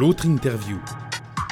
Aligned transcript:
L'autre 0.00 0.24
interview. 0.24 0.78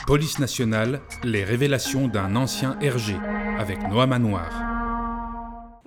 Police 0.07 0.39
nationale, 0.39 1.03
les 1.23 1.45
révélations 1.45 2.09
d'un 2.09 2.35
ancien 2.35 2.79
RG 2.81 3.15
avec 3.59 3.87
Noam 3.91 4.09
Manoir. 4.09 4.68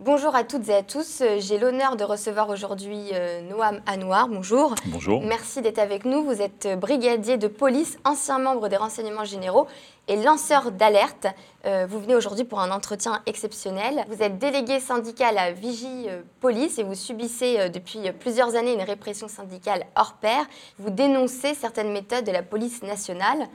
Bonjour 0.04 0.36
à 0.36 0.44
toutes 0.44 0.68
et 0.68 0.74
à 0.74 0.82
tous. 0.82 1.22
J'ai 1.38 1.60
l'honneur 1.60 1.96
de 1.96 2.04
recevoir 2.04 2.50
aujourd'hui 2.50 3.12
euh, 3.14 3.42
Noam 3.42 3.82
Anouar. 3.86 4.30
Bonjour. 4.30 4.74
Bonjour. 4.88 5.22
Merci 5.22 5.62
d'être 5.62 5.78
avec 5.78 6.06
nous. 6.06 6.24
Vous 6.24 6.42
êtes 6.42 6.68
brigadier 6.80 7.38
de 7.38 7.48
police, 7.48 8.00
ancien 8.04 8.40
membre 8.40 8.68
des 8.68 8.78
renseignements 8.78 9.26
généraux 9.26 9.68
et 10.08 10.16
lanceur 10.16 10.72
d'alerte. 10.72 11.28
Euh, 11.68 11.86
vous 11.88 12.00
venez 12.00 12.16
aujourd'hui 12.16 12.46
pour 12.46 12.62
un 12.62 12.72
entretien 12.72 13.22
exceptionnel. 13.28 14.04
Vous 14.08 14.24
êtes 14.24 14.40
délégué 14.40 14.80
syndical 14.80 15.38
à 15.38 15.52
Vigie 15.52 16.08
euh, 16.08 16.24
Police 16.40 16.80
et 16.80 16.84
vous 16.84 16.96
subissez 16.96 17.70
depuis 17.70 18.00
plusieurs 18.20 18.56
années 18.56 18.74
une 18.74 18.82
répression 18.82 19.28
syndicale 19.28 19.86
hors 19.96 20.14
pair. 20.14 20.48
Vous 20.80 20.90
dénoncez 20.90 21.54
certaines 21.54 21.92
méthodes 21.92 22.26
de 22.26 22.32
la 22.32 22.42
police 22.42 22.82
nationale. 22.82 23.48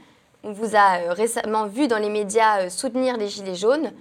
On 0.45 0.53
vous 0.53 0.77
a 0.77 1.13
récemment 1.13 1.65
vu 1.65 1.89
dans 1.89 1.97
les 1.97 2.09
médias 2.09 2.69
soutenir 2.69 3.17
les 3.17 3.27
Gilets 3.27 3.55
jaunes. 3.55 3.91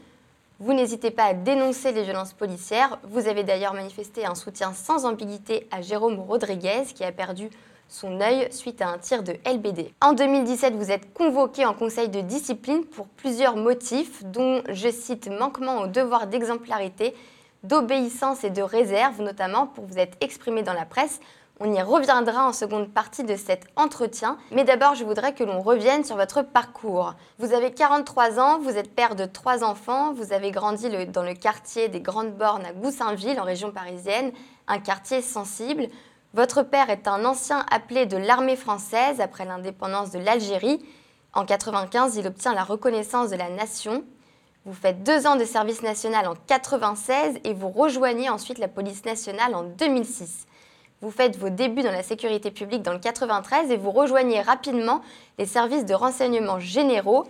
Vous 0.59 0.73
n'hésitez 0.73 1.10
pas 1.10 1.24
à 1.24 1.34
dénoncer 1.34 1.92
les 1.92 2.02
violences 2.02 2.33
policières. 2.33 2.98
Vous 3.02 3.28
avez 3.28 3.45
d'ailleurs 3.45 3.74
manifesté 3.74 4.24
un 4.24 4.34
soutien 4.34 4.73
sans 4.73 5.05
ambiguïté 5.05 5.69
à 5.70 5.82
Jérôme 5.82 6.19
Rodriguez 6.19 6.84
qui 6.95 7.05
a 7.05 7.12
perdu 7.12 7.51
son 7.88 8.23
œil 8.23 8.48
suite 8.51 8.80
à 8.80 8.88
un 8.88 8.96
tir 8.96 9.23
de 9.23 9.34
LBD. 9.45 9.92
En 10.01 10.15
2017, 10.15 10.74
vous 10.74 10.91
êtes 10.91 11.12
convoqué 11.12 11.66
en 11.66 11.74
conseil 11.74 12.09
de 12.09 12.23
discipline 12.23 12.87
pour 12.87 13.06
plusieurs 13.06 13.56
motifs, 13.56 14.24
dont, 14.24 14.62
je 14.70 14.91
cite, 14.91 15.29
manquement 15.29 15.82
au 15.82 15.88
devoir 15.88 16.27
d'exemplarité, 16.27 17.15
d'obéissance 17.62 18.43
et 18.43 18.51
de 18.51 18.62
réserve, 18.62 19.20
notamment 19.20 19.66
pour 19.66 19.84
vous 19.84 19.98
être 19.98 20.16
exprimé 20.23 20.62
dans 20.62 20.73
la 20.73 20.87
presse 20.87 21.20
on 21.59 21.73
y 21.73 21.80
reviendra 21.80 22.46
en 22.46 22.52
seconde 22.52 22.91
partie 22.91 23.24
de 23.24 23.34
cet 23.34 23.66
entretien, 23.77 24.37
mais 24.51 24.65
d'abord 24.65 24.95
je 24.95 25.05
voudrais 25.05 25.34
que 25.34 25.45
l'on 25.45 25.62
revienne 25.62 26.05
sur 26.05 26.16
votre 26.16 26.42
parcours. 26.42 27.15
Vous 27.38 27.55
avez 27.55 27.73
43 27.73 28.38
ans, 28.38 28.59
vous 28.59 28.76
êtes 28.76 28.95
père 28.95 29.15
de 29.15 29.24
trois 29.24 29.65
enfants, 29.65 30.13
vous 30.13 30.32
avez 30.32 30.51
grandi 30.51 30.88
dans 31.07 31.23
le 31.23 31.35
quartier 31.35 31.88
des 31.88 32.01
Grandes 32.01 32.35
Bornes 32.35 32.66
à 32.66 32.73
Goussainville 32.73 33.40
en 33.40 33.45
région 33.45 33.73
parisienne, 33.73 34.32
un 34.68 34.79
quartier 34.79 35.23
sensible. 35.23 35.88
Votre 36.35 36.63
père 36.63 36.90
est 36.90 37.09
un 37.09 37.24
ancien 37.24 37.65
appelé 37.70 38.04
de 38.04 38.18
l'armée 38.18 38.57
française 38.57 39.23
après 39.23 39.46
l'indépendance 39.46 40.10
de 40.10 40.18
l'Algérie. 40.18 40.85
En 41.32 41.46
95, 41.46 42.16
il 42.16 42.26
obtient 42.26 42.52
la 42.52 42.65
reconnaissance 42.65 43.30
de 43.30 43.37
la 43.37 43.48
nation. 43.48 44.04
Vous 44.66 44.74
faites 44.74 45.02
deux 45.02 45.26
ans 45.26 45.37
de 45.37 45.45
service 45.45 45.82
national 45.82 46.26
en 46.26 46.35
96 46.46 47.38
et 47.45 47.54
vous 47.54 47.70
rejoignez 47.70 48.29
ensuite 48.29 48.59
la 48.59 48.68
police 48.68 49.07
nationale 49.07 49.54
en 49.54 49.63
2006. 49.63 50.46
Vous 51.02 51.10
faites 51.10 51.36
vos 51.36 51.50
débuts 51.50 51.82
dans 51.82 51.92
la 51.92 52.02
sécurité 52.02 52.50
publique 52.50 52.82
dans 52.82 52.92
le 52.92 52.98
93 52.98 53.70
et 53.70 53.76
vous 53.76 53.90
rejoignez 53.90 54.40
rapidement 54.40 55.02
les 55.38 55.46
services 55.46 55.84
de 55.84 55.94
renseignement 55.94 56.58
généraux. 56.58 57.24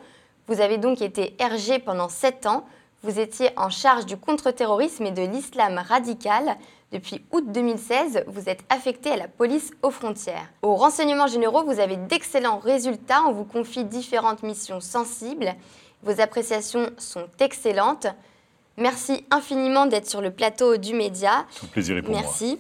Vous 0.47 0.61
avez 0.61 0.79
donc 0.79 1.03
été 1.03 1.37
RG 1.41 1.81
pendant 1.85 2.09
7 2.09 2.47
ans. 2.47 2.65
Vous 3.03 3.19
étiez 3.19 3.51
en 3.57 3.69
charge 3.69 4.07
du 4.07 4.17
contre-terrorisme 4.17 5.05
et 5.07 5.11
de 5.11 5.23
l'islam 5.23 5.79
radical. 5.87 6.57
Depuis 6.93 7.25
août 7.33 7.45
2016, 7.49 8.25
vous 8.29 8.49
êtes 8.49 8.61
affecté 8.69 9.11
à 9.11 9.17
la 9.17 9.27
police 9.27 9.73
aux 9.83 9.91
frontières. 9.91 10.49
Aux 10.63 10.77
renseignements 10.77 11.27
généraux, 11.27 11.65
vous 11.65 11.81
avez 11.81 11.97
d'excellents 11.97 12.59
résultats. 12.59 13.23
On 13.27 13.33
vous 13.33 13.45
confie 13.45 13.85
différentes 13.85 14.45
missions 14.45 14.81
sensibles. 14.81 15.55
Vos 16.05 16.21
appréciations 16.21 16.91
sont 16.99 17.27
excellentes. 17.41 18.07
Merci 18.77 19.25
infiniment 19.31 19.87
d'être 19.87 20.09
sur 20.09 20.21
le 20.21 20.31
plateau 20.31 20.77
du 20.77 20.95
média. 20.95 21.47
C'est 21.51 21.65
un 21.65 21.69
plaisir 21.69 22.03
pour 22.05 22.15
Merci. 22.15 22.47
moi. 22.47 22.57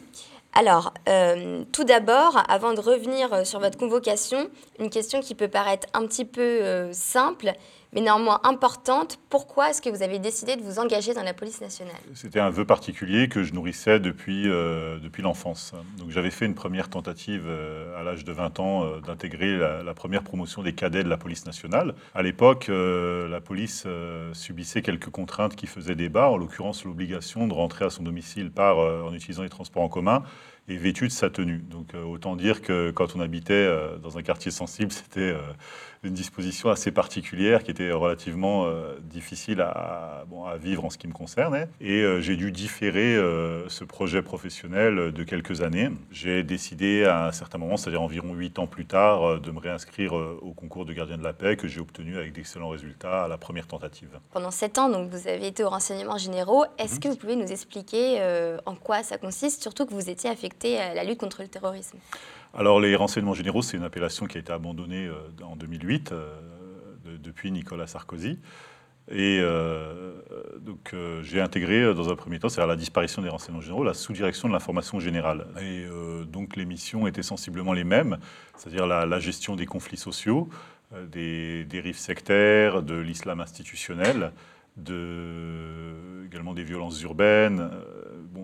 Alors, 0.59 0.95
euh, 1.07 1.65
tout 1.71 1.85
d'abord, 1.85 2.43
avant 2.49 2.73
de 2.73 2.81
revenir 2.81 3.31
euh, 3.35 3.45
sur 3.45 3.61
votre 3.61 3.77
convocation, 3.77 4.49
une 4.79 4.89
question 4.89 5.21
qui 5.21 5.35
peut 5.35 5.49
paraître 5.49 5.87
un 5.93 6.07
petit 6.07 6.25
peu 6.25 6.41
euh, 6.41 6.95
simple, 6.95 7.53
mais 7.97 8.03
néanmoins 8.03 8.41
importante. 8.45 9.19
Pourquoi 9.31 9.71
est-ce 9.71 9.81
que 9.81 9.89
vous 9.89 10.03
avez 10.03 10.19
décidé 10.19 10.55
de 10.55 10.63
vous 10.63 10.79
engager 10.79 11.15
dans 11.15 11.23
la 11.23 11.33
police 11.33 11.63
nationale? 11.63 11.97
C'était 12.15 12.41
un 12.41 12.51
vœu 12.51 12.67
particulier 12.67 13.29
que 13.29 13.43
je 13.43 13.55
nourrissais 13.55 13.99
depuis, 13.99 14.45
depuis 14.45 15.23
l'enfance. 15.23 15.73
Donc 15.99 16.11
j'avais 16.11 16.31
fait 16.31 16.45
une 16.45 16.55
première 16.55 16.91
tentative 16.91 17.49
à 17.99 18.03
l'âge 18.03 18.25
de 18.25 18.33
20 18.33 18.61
ans 18.61 19.01
d'intégrer 19.01 19.57
la, 19.57 19.95
première 19.95 20.23
promotion 20.23 20.63
des 20.63 20.75
cadets 20.75 21.05
de 21.05 21.09
la 21.09 21.17
police 21.17 21.47
nationale. 21.47 21.95
À 22.15 22.23
l'époque, 22.23 22.69
la 22.69 23.41
police 23.41 23.87
subissait 24.35 24.83
quelques 24.83 25.11
contraintes 25.11 25.57
qui 25.57 25.67
faisaient 25.67 25.95
débat, 25.95 26.29
en 26.29 26.37
l'occurrence 26.37 26.85
l'obligation 26.85 27.47
de 27.47 27.55
rentrer 27.55 27.87
à 27.87 27.91
son 27.91 28.03
domicile 28.03 28.51
par, 28.51 28.79
en 28.79 29.15
utilisant 29.15 29.43
les 29.43 29.49
transports 29.49 29.83
en 29.83 29.89
commun 29.89 30.23
et 30.69 30.77
vêtu 30.77 31.07
de 31.07 31.13
sa 31.13 31.31
tenue. 31.31 31.59
Donc 31.59 31.95
euh, 31.95 32.03
autant 32.03 32.37
dire 32.37 32.63
que 32.63 32.91
quand 32.91 33.15
on 33.17 33.21
habitait 33.21 33.55
euh, 33.55 33.97
dans 33.99 34.19
un 34.19 34.23
quartier 34.23 34.51
sensible, 34.51 34.93
c'était 34.93 35.21
euh, 35.21 35.41
une 36.07 36.15
disposition 36.15 36.71
assez 36.71 36.91
particulière 36.91 37.63
qui 37.63 37.71
était 37.71 37.91
relativement 37.91 38.67
difficile 39.03 39.61
à, 39.61 40.25
bon, 40.29 40.45
à, 40.45 40.57
vivre 40.57 40.85
en 40.85 40.91
ce 40.91 40.99
qui 40.99 41.09
me 41.09 41.13
concerne. 41.13 41.67
Et 41.81 42.05
j'ai 42.21 42.37
dû 42.37 42.53
différer 42.53 43.17
ce 43.69 43.85
projet 43.85 44.23
professionnel 44.23 45.13
de 45.13 45.25
quelques 45.25 45.63
années. 45.63 45.91
J'ai 46.11 46.43
décidé 46.43 47.05
à 47.05 47.27
un 47.27 47.33
certain 47.33 47.59
moment, 47.59 47.77
c'est-à-dire 47.77 48.03
environ 48.03 48.35
huit 48.35 48.59
ans 48.59 48.67
plus 48.67 48.87
tard, 48.87 49.41
de 49.41 49.51
me 49.51 49.59
réinscrire 49.59 50.13
au 50.15 50.53
concours 50.53 50.87
de 50.87 50.93
gardien 50.93 51.19
de 51.19 51.25
la 51.25 51.33
paix 51.33 51.57
que 51.57 51.69
j'ai 51.69 51.81
obtenu 51.81 52.17
avec 52.17 52.33
d'excellents 52.33 52.69
résultats 52.69 53.25
à 53.25 53.29
la 53.29 53.39
première 53.39 53.67
tentative. 53.67 54.19
Pendant 54.33 54.51
sept 54.51 54.79
ans, 54.79 54.89
donc, 54.89 55.11
vous 55.11 55.29
avez 55.29 55.47
été 55.47 55.65
au 55.65 55.71
renseignement 55.71 56.19
généraux. 56.19 56.65
Est-ce 56.79 56.95
mhm. 56.95 57.01
que 57.01 57.09
vous 57.09 57.17
pouvez 57.17 57.37
nous 57.37 57.51
expliquer 57.51 58.21
en 58.65 58.75
quoi 58.75 59.03
ça 59.03 59.19
consiste, 59.19 59.63
surtout 59.63 59.87
que 59.87 59.95
vous 59.95 60.09
étiez 60.11 60.31
affecté 60.31 60.79
à 60.79 60.95
la 60.95 61.05
lutte 61.05 61.19
contre 61.19 61.43
le 61.43 61.49
terrorisme? 61.49 61.99
Alors 62.59 62.81
les 62.81 62.97
renseignements 62.97 63.35
généraux, 63.35 63.61
c'est 63.61 63.77
une 63.77 63.83
appellation 63.83 64.25
qui 64.25 64.39
a 64.39 64.41
été 64.41 64.51
abandonnée 64.51 65.07
euh, 65.07 65.45
en 65.45 65.57
2008 65.57 66.13
euh, 66.13 66.35
depuis 67.05 67.53
Nicolas 67.53 67.87
Sarkozy. 67.87 68.39
Et 69.11 69.39
euh, 69.41 70.15
donc 70.59 70.95
j'ai 71.23 71.41
intégré 71.41 71.95
dans 71.95 72.09
un 72.09 72.17
premier 72.17 72.41
temps, 72.41 72.49
c'est-à-dire 72.49 72.69
la 72.69 72.77
disparition 72.77 73.21
des 73.23 73.29
renseignements 73.29 73.61
généraux, 73.61 73.85
la 73.85 73.95
sous-direction 73.95 74.49
de 74.49 74.55
l'information 74.55 74.99
générale. 74.99 75.47
Et 75.61 75.87
donc 76.27 76.57
les 76.57 76.65
missions 76.65 77.07
étaient 77.07 77.23
sensiblement 77.23 77.73
les 77.73 77.85
mêmes, 77.85 78.19
c'est-à-dire 78.57 78.85
la, 78.85 79.19
gestion 79.21 79.55
des 79.55 79.65
conflits 79.65 79.97
sociaux, 79.97 80.49
des 81.13 81.65
dérives 81.67 81.99
sectaires, 81.99 82.83
de 82.83 82.97
l'islam 82.97 83.41
institutionnel, 83.41 84.33
également 84.79 86.55
des 86.55 86.65
violences 86.65 87.01
urbaines, 87.03 87.71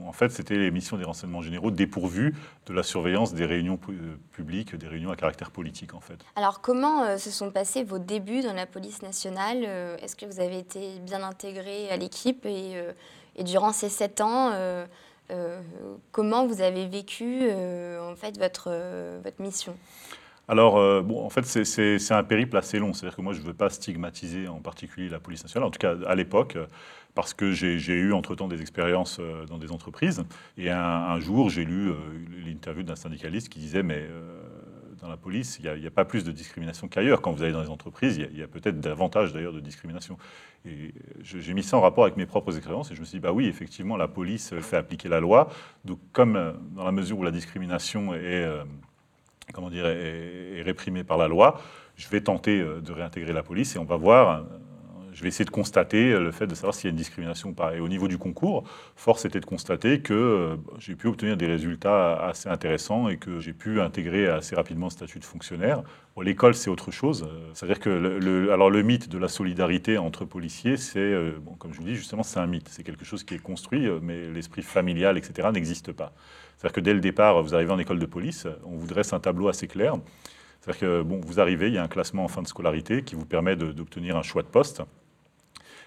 en 0.07 0.13
fait, 0.13 0.31
c'était 0.31 0.57
les 0.57 0.71
missions 0.71 0.97
des 0.97 1.05
renseignements 1.05 1.41
généraux 1.41 1.71
dépourvues 1.71 2.35
de 2.67 2.75
la 2.75 2.83
surveillance 2.83 3.35
des 3.35 3.47
réunions 3.47 3.79
euh, 3.89 4.17
publiques, 4.33 4.77
des 4.77 4.87
réunions 4.87 5.11
à 5.11 5.17
caractère 5.17 5.51
politique, 5.51 5.95
en 5.95 6.01
fait. 6.01 6.19
Alors, 6.37 6.61
comment 6.61 7.03
euh, 7.03 7.17
se 7.17 7.31
sont 7.31 7.51
passés 7.51 7.83
vos 7.83 7.99
débuts 7.99 8.43
dans 8.43 8.53
la 8.53 8.67
police 8.67 9.01
nationale 9.03 9.65
euh, 9.67 9.97
Est-ce 10.03 10.17
que 10.17 10.27
vous 10.27 10.41
avez 10.41 10.59
été 10.59 10.99
bien 11.01 11.23
intégré 11.23 11.91
à 11.91 11.97
l'équipe 11.97 12.45
et, 12.47 12.75
durant 13.43 13.73
ces 13.73 13.89
sept 13.89 14.21
ans, 14.21 14.53
comment 16.11 16.47
vous 16.47 16.61
avez 16.61 16.87
vécu 16.87 17.51
en 17.51 18.15
fait 18.15 18.37
votre, 18.37 18.71
votre 19.23 19.41
mission? 19.41 19.75
Alors, 20.49 21.03
bon, 21.03 21.25
en 21.25 21.31
fait, 21.31 21.45
c'est 21.45 22.13
un 22.13 22.25
périple 22.25 22.57
assez 22.57 22.79
long. 22.79 22.93
C'est-à-dire 22.93 23.17
que 23.17 23.23
moi, 23.23 23.33
je 23.33 23.41
ne 23.41 23.47
veux 23.47 23.55
pas 23.55 23.71
stigmatiser 23.71 24.49
en 24.49 24.61
particulier 24.61 25.09
la 25.09 25.21
police 25.21 25.43
nationale. 25.43 25.69
En 25.69 25.71
tout 25.71 25.79
cas, 25.79 25.95
à 26.07 26.15
l'époque, 26.15 26.57
parce 27.15 27.35
que 27.35 27.53
j'ai 27.53 27.95
eu 27.95 28.13
entre-temps 28.13 28.49
des 28.49 28.61
expériences 28.61 29.19
euh, 29.21 29.45
dans 29.47 29.59
des 29.59 29.71
entreprises. 29.71 30.25
Et 30.57 30.71
un, 30.71 31.21
jour, 31.21 31.51
j'ai 31.51 31.65
lu 31.65 31.91
euh, 31.91 31.95
l'interview 32.45 32.83
d'un 32.83 32.97
syndicaliste 32.97 33.49
qui 33.49 33.59
disait, 33.59 33.83
mais 33.83 33.99
euh, 33.99 34.41
dans 35.01 35.09
la 35.09 35.17
police, 35.17 35.59
il 35.63 35.81
n'y 35.81 35.87
a, 35.87 35.91
pas 35.91 36.05
plus 36.05 36.25
de 36.25 36.33
discrimination 36.33 36.89
qu'ailleurs. 36.89 37.21
Quand 37.21 37.33
vous 37.33 37.43
allez 37.43 37.53
dans 37.53 37.63
les 37.63 37.69
entreprises, 37.69 38.17
il 38.17 38.39
y 38.39 38.43
a, 38.43 38.49
peut-être 38.49 38.81
davantage 38.81 39.33
d'ailleurs 39.33 39.53
de 39.53 39.61
discrimination. 39.61 40.17
Et 40.65 40.95
j'ai 41.23 41.55
mis 41.55 41.63
ça 41.63 41.77
en 41.77 41.81
rapport 41.81 42.05
avec 42.05 42.17
mes 42.17 42.27
propres 42.27 42.57
expériences 42.57 42.91
et 42.93 42.95
je 42.95 43.01
me 43.01 43.05
suis 43.05 43.19
dit, 43.19 43.23
bah 43.23 43.33
oui, 43.33 43.47
effectivement, 43.47 43.97
la 43.97 44.09
police 44.09 44.55
fait 44.61 44.77
appliquer 44.77 45.09
la 45.09 45.19
loi. 45.19 45.49
Donc, 45.85 45.99
comme 46.13 46.55
dans 46.71 46.85
la 46.85 46.93
mesure 46.93 47.19
où 47.19 47.25
la 47.25 47.33
discrimination 47.33 48.15
est, 48.15 48.47
comment 49.53 49.71
dire, 49.71 49.87
est 49.87 50.63
réprimée 50.63 51.05
par 51.05 51.19
la 51.19 51.29
loi, 51.29 51.61
je 51.97 52.09
vais 52.09 52.21
tenter 52.21 52.59
de 52.59 52.93
réintégrer 52.93 53.33
la 53.33 53.43
police 53.43 53.77
et 53.77 53.79
on 53.79 53.85
va 53.85 53.97
voir 53.97 54.45
je 55.13 55.23
vais 55.23 55.29
essayer 55.29 55.45
de 55.45 55.51
constater 55.51 56.19
le 56.19 56.31
fait 56.33 56.47
de 56.47 56.55
savoir 56.55 56.75
s'il 56.75 56.87
y 56.87 56.89
a 56.89 56.91
une 56.91 56.97
discrimination 56.97 57.51
ou 57.51 57.53
pas. 57.53 57.75
Et 57.75 57.81
au 57.81 57.89
niveau 57.89 58.09
du 58.09 58.19
concours, 58.19 58.65
force 58.97 59.25
était 59.25 59.41
de 59.41 59.45
constater 59.45 60.01
que 60.01 60.15
euh, 60.15 60.57
j'ai 60.79 60.95
pu 60.95 61.07
obtenir 61.07 61.37
des 61.37 61.47
résultats 61.47 62.17
assez 62.17 62.49
intéressants 62.49 63.09
et 63.09 63.17
que 63.17 63.41
j'ai 63.41 63.53
pu 63.53 63.81
intégrer 63.81 64.27
assez 64.27 64.55
rapidement 64.55 64.87
le 64.87 64.91
statut 64.91 65.19
de 65.19 65.25
fonctionnaire. 65.25 65.83
L'école, 66.21 66.55
c'est 66.55 66.71
autre 66.71 66.91
chose. 66.91 67.27
C'est-à-dire 67.55 67.81
que 67.81 67.89
le, 67.89 68.53
alors 68.53 68.71
le 68.71 68.83
mythe 68.83 69.09
de 69.09 69.19
la 69.19 69.29
solidarité 69.29 69.97
entre 69.99 70.25
policiers, 70.25 70.77
c'est, 70.77 70.99
euh, 70.99 71.33
comme 71.59 71.73
je 71.73 71.79
vous 71.79 71.87
dis, 71.87 71.95
justement, 71.95 72.23
c'est 72.23 72.39
un 72.39 72.47
mythe. 72.47 72.69
C'est 72.69 72.83
quelque 72.83 73.05
chose 73.05 73.25
qui 73.25 73.35
est 73.35 73.39
construit, 73.39 73.87
euh, 73.87 73.99
mais 74.03 74.29
l'esprit 74.29 74.63
familial, 74.63 75.17
etc., 75.17 75.49
n'existe 75.53 75.93
pas. 75.93 76.13
C'est-à-dire 76.57 76.75
que 76.75 76.81
dès 76.81 76.95
le 76.95 77.01
départ, 77.01 77.43
vous 77.43 77.55
arrivez 77.55 77.73
en 77.73 77.79
école 77.79 77.99
de 77.99 78.07
police, 78.07 78.47
on 78.65 78.77
vous 78.77 78.87
dresse 78.87 79.13
un 79.13 79.21
tableau 79.21 79.49
assez 79.49 79.67
clair. 79.67 79.95
C'est-à-dire 80.61 80.81
que 80.81 81.03
bon, 81.03 81.21
vous 81.25 81.41
arrivez, 81.41 81.69
il 81.69 81.75
y 81.75 81.79
a 81.79 81.83
un 81.83 81.89
classement 81.89 82.25
en 82.25 82.29
fin 82.29 82.41
de 82.41 82.47
scolarité 82.47 83.03
qui 83.03 83.17
vous 83.17 83.27
permet 83.27 83.57
d'obtenir 83.57 84.17
un 84.17 84.23
choix 84.23 84.43
de 84.43 84.49
poste. 84.49 84.83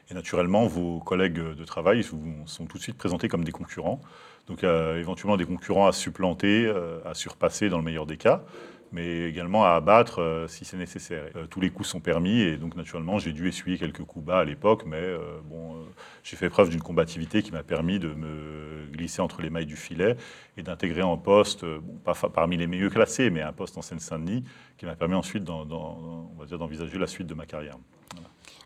Et 0.09 0.13
naturellement, 0.13 0.67
vos 0.67 0.99
collègues 0.99 1.39
de 1.39 1.65
travail 1.65 2.03
sont 2.03 2.65
tout 2.65 2.77
de 2.77 2.83
suite 2.83 2.97
présentés 2.97 3.27
comme 3.27 3.43
des 3.43 3.51
concurrents. 3.51 4.01
Donc, 4.47 4.63
euh, 4.63 4.99
éventuellement, 4.99 5.37
des 5.37 5.45
concurrents 5.45 5.87
à 5.87 5.91
supplanter, 5.91 6.65
euh, 6.67 6.99
à 7.05 7.15
surpasser 7.15 7.69
dans 7.69 7.77
le 7.77 7.83
meilleur 7.83 8.05
des 8.05 8.17
cas. 8.17 8.43
mais 8.91 9.27
également 9.27 9.65
à 9.65 9.71
abattre 9.71 10.45
si 10.47 10.63
c'est 10.63 10.77
nécessaire. 10.77 11.25
tous 11.49 11.59
les 11.59 11.69
coups 11.69 11.89
sont 11.89 11.99
permis 11.99 12.39
et 12.39 12.55
donc 12.55 12.77
naturellement 12.77 13.17
j'ai 13.19 13.33
dû 13.33 13.47
essuyer 13.49 13.77
quelques 13.77 14.03
coups 14.03 14.23
bas 14.23 14.39
à 14.39 14.45
l'époque, 14.45 14.83
mais 14.85 15.03
bon, 15.49 15.83
j'ai 16.23 16.37
fait 16.37 16.49
preuve 16.49 16.69
d'une 16.69 16.83
combativité 16.83 17.41
qui 17.41 17.51
m'a 17.51 17.63
permis 17.63 17.99
de 17.99 18.09
me 18.13 18.85
glisser 18.93 19.21
entre 19.21 19.41
les 19.41 19.49
mailles 19.49 19.65
du 19.65 19.75
filet 19.75 20.15
et 20.55 20.63
d'intégrer 20.63 21.01
un 21.01 21.17
poste, 21.17 21.65
pas 22.05 22.13
parmi 22.13 22.55
les 22.57 22.67
mieux 22.67 22.89
classés, 22.89 23.29
mais 23.31 23.41
un 23.41 23.53
poste 23.53 23.77
en 23.77 23.81
Seine-Saint-Denis 23.81 24.45
qui 24.77 24.85
m'a 24.85 24.95
permis 24.95 25.15
ensuite 25.15 25.43
d'envisager 25.43 26.97
la 26.97 27.07
suite 27.07 27.27
de 27.27 27.33
ma 27.33 27.47
carrière. 27.47 27.77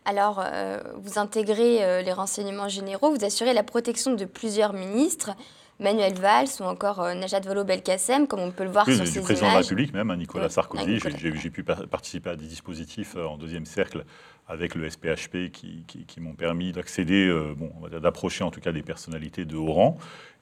Alors, 0.04 0.42
euh, 0.44 0.78
vous 0.96 1.18
intégrez 1.18 1.84
euh, 1.84 2.02
les 2.02 2.12
renseignements 2.12 2.68
généraux, 2.68 3.14
vous 3.14 3.24
assurez 3.24 3.52
la 3.52 3.62
protection 3.62 4.14
de 4.14 4.24
plusieurs 4.24 4.72
ministres, 4.72 5.30
Manuel 5.78 6.14
Valls 6.14 6.48
ou 6.60 6.64
encore 6.64 7.00
euh, 7.00 7.14
Najat 7.14 7.40
Vallaud-Belkacem, 7.40 8.26
comme 8.26 8.40
on 8.40 8.50
peut 8.50 8.64
le 8.64 8.70
voir 8.70 8.86
sur 8.86 9.06
ces 9.06 9.18
du 9.18 9.20
président 9.20 9.48
de 9.48 9.52
la 9.52 9.58
République 9.60 9.92
même, 9.92 10.10
hein, 10.10 10.16
Nicolas 10.16 10.48
Sarkozy. 10.48 10.98
J'ai 10.98 11.50
pu 11.50 11.62
participer 11.62 12.30
à 12.30 12.36
des 12.36 12.46
dispositifs 12.46 13.16
en 13.16 13.36
deuxième 13.36 13.66
cercle 13.66 14.04
avec 14.48 14.74
le 14.74 14.88
SPHP 14.88 15.50
qui, 15.52 15.84
m'ont 16.18 16.34
permis 16.34 16.72
d'accéder, 16.72 17.32
bon, 17.56 17.70
d'approcher 17.88 18.42
en 18.42 18.50
tout 18.50 18.60
cas 18.60 18.72
des 18.72 18.82
personnalités 18.82 19.44
de 19.44 19.56
haut 19.56 19.72
rang. 19.72 19.98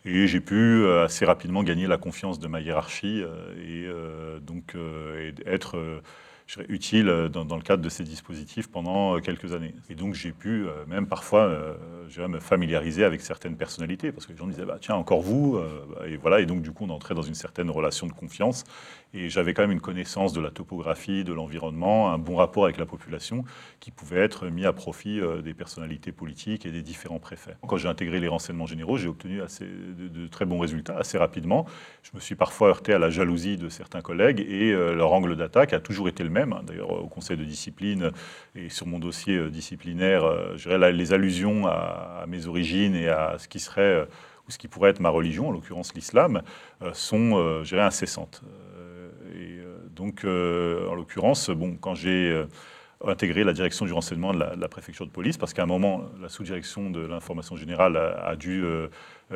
Et 0.06 0.26
j'ai 0.26 0.40
pu 0.40 0.88
assez 0.90 1.26
rapidement 1.26 1.62
gagner 1.62 1.86
la 1.86 1.98
confiance 1.98 2.38
de 2.38 2.48
ma 2.48 2.60
hiérarchie 2.60 3.22
et 3.58 3.86
donc 4.40 4.74
être 5.44 6.00
je 6.48 6.62
utile 6.68 7.08
euh, 7.08 7.28
dans, 7.28 7.56
le 7.56 7.62
cadre 7.62 7.82
de 7.82 7.88
ces 7.88 8.04
dispositifs 8.04 8.68
pendant 8.68 9.16
euh, 9.16 9.20
quelques 9.20 9.52
années. 9.52 9.74
Et 9.90 9.94
donc 9.94 10.14
j'ai 10.14 10.32
pu 10.32 10.66
euh, 10.66 10.86
même 10.86 11.06
parfois 11.06 11.28
me 12.16 12.40
familiariser 12.40 13.04
avec 13.04 13.20
certaines 13.20 13.56
personnalités, 13.56 14.12
parce 14.12 14.26
que 14.26 14.32
les 14.32 14.38
gens 14.38 14.46
disaient, 14.46 14.64
bah, 14.64 14.78
tiens, 14.80 14.94
encore 14.94 15.20
vous, 15.20 15.60
et 16.06 16.16
voilà, 16.16 16.40
et 16.40 16.46
donc 16.46 16.62
du 16.62 16.72
coup 16.72 16.84
on 16.88 16.90
entrait 16.90 17.14
dans 17.14 17.22
une 17.22 17.34
certaine 17.34 17.70
relation 17.70 18.06
de 18.06 18.12
confiance, 18.12 18.64
et 19.12 19.28
j'avais 19.28 19.52
quand 19.52 19.62
même 19.62 19.72
une 19.72 19.80
connaissance 19.80 20.32
de 20.32 20.40
la 20.40 20.50
topographie, 20.50 21.22
de 21.22 21.32
l'environnement, 21.32 22.10
un 22.10 22.18
bon 22.18 22.36
rapport 22.36 22.64
avec 22.64 22.78
la 22.78 22.86
population, 22.86 23.44
qui 23.78 23.90
pouvait 23.90 24.20
être 24.20 24.48
mis 24.48 24.64
à 24.64 24.72
profit 24.72 25.20
des 25.44 25.52
personnalités 25.52 26.10
politiques 26.10 26.64
et 26.64 26.72
des 26.72 26.82
différents 26.82 27.20
préfets. 27.20 27.56
Quand 27.66 27.76
j'ai 27.76 27.88
intégré 27.88 28.20
les 28.20 28.28
renseignements 28.28 28.66
généraux, 28.66 28.96
j'ai 28.96 29.08
obtenu 29.08 29.42
assez, 29.42 29.66
de, 29.66 30.08
de, 30.08 30.26
très 30.26 30.46
bons 30.46 30.58
résultats 30.58 30.96
assez 30.96 31.18
rapidement. 31.18 31.66
Je 32.02 32.10
me 32.14 32.20
suis 32.20 32.34
parfois 32.34 32.68
heurté 32.68 32.94
à 32.94 32.98
la 32.98 33.10
jalousie 33.10 33.58
de 33.58 33.68
certains 33.68 34.00
collègues, 34.00 34.40
et 34.40 34.72
leur 34.72 35.12
angle 35.12 35.36
d'attaque 35.36 35.74
a 35.74 35.80
toujours 35.80 36.08
été 36.08 36.24
le 36.24 36.30
même 36.30 36.37
Hein. 36.42 36.62
D'ailleurs, 36.64 36.90
au 36.90 37.08
conseil 37.08 37.36
de 37.36 37.44
discipline 37.44 38.10
et 38.54 38.68
sur 38.68 38.86
mon 38.86 38.98
dossier 38.98 39.36
euh, 39.36 39.50
disciplinaire, 39.50 40.24
euh, 40.24 40.56
je 40.56 40.70
les 40.70 41.12
allusions 41.12 41.66
à, 41.66 42.24
mes 42.28 42.46
origines 42.46 42.94
et 42.94 43.08
à 43.08 43.36
ce 43.38 43.48
qui 43.48 43.60
serait 43.60 43.80
euh, 43.82 44.04
ou 44.46 44.50
ce 44.50 44.58
qui 44.58 44.68
pourrait 44.68 44.90
être 44.90 45.00
ma 45.00 45.10
religion, 45.10 45.48
en 45.48 45.52
l'occurrence 45.52 45.94
l'islam, 45.94 46.40
sont, 46.94 47.62
je 47.64 47.76
incessantes. 47.76 48.40
Et 49.38 49.58
donc, 49.94 50.24
en 50.24 50.94
l'occurrence, 50.94 51.50
bon, 51.50 51.76
quand 51.76 51.94
j'ai 51.94 52.46
intégré 53.06 53.44
la 53.44 53.52
direction 53.52 53.86
du 53.86 53.92
renseignement 53.92 54.32
de 54.34 54.40
la, 54.40 54.68
préfecture 54.68 55.06
de 55.06 55.10
police, 55.10 55.36
parce 55.36 55.54
qu'à 55.54 55.62
un 55.62 55.66
moment, 55.66 56.02
la 56.20 56.28
sous-direction 56.28 56.90
de 56.90 57.00
l'information 57.00 57.56
générale 57.56 57.96
a, 57.96 58.34
dû 58.34 58.64
euh, 58.64 58.88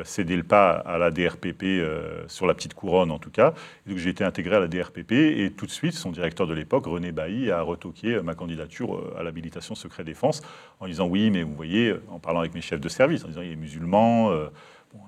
céder 0.03 0.35
le 0.35 0.43
pas 0.43 0.71
à 0.71 0.97
la 0.97 1.11
DRPP, 1.11 1.63
euh, 1.63 2.23
sur 2.27 2.45
la 2.45 2.53
petite 2.53 2.73
couronne 2.73 3.09
en 3.09 3.19
tout 3.19 3.31
cas. 3.31 3.53
donc 3.87 3.97
j'ai 3.97 4.09
été 4.09 4.23
intégré 4.23 4.57
à 4.57 4.59
la 4.59 4.67
DRPP, 4.67 5.13
et 5.13 5.53
tout 5.55 5.65
de 5.65 5.71
suite, 5.71 5.93
son 5.93 6.11
directeur 6.11 6.45
de 6.45 6.53
l'époque, 6.53 6.85
René 6.87 7.11
Bailly, 7.11 7.51
a 7.51 7.61
retoqué 7.61 8.21
ma 8.21 8.35
candidature 8.35 8.95
euh, 8.95 9.15
à 9.17 9.23
l'habilitation 9.23 9.75
secret 9.75 10.03
défense, 10.03 10.41
en 10.81 10.87
disant 10.87 11.07
oui, 11.07 11.29
mais 11.31 11.43
vous 11.43 11.55
voyez, 11.55 11.95
en 12.09 12.19
parlant 12.19 12.41
avec 12.41 12.53
mes 12.53 12.61
chefs 12.61 12.81
de 12.81 12.89
service, 12.89 13.23
en 13.23 13.29
disant 13.29 13.41
il 13.41 13.51
est 13.51 13.55
musulman, 13.55 14.31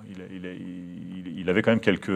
il, 0.08 1.50
avait 1.50 1.62
quand 1.62 1.72
même 1.72 1.80
quelques 1.80 2.10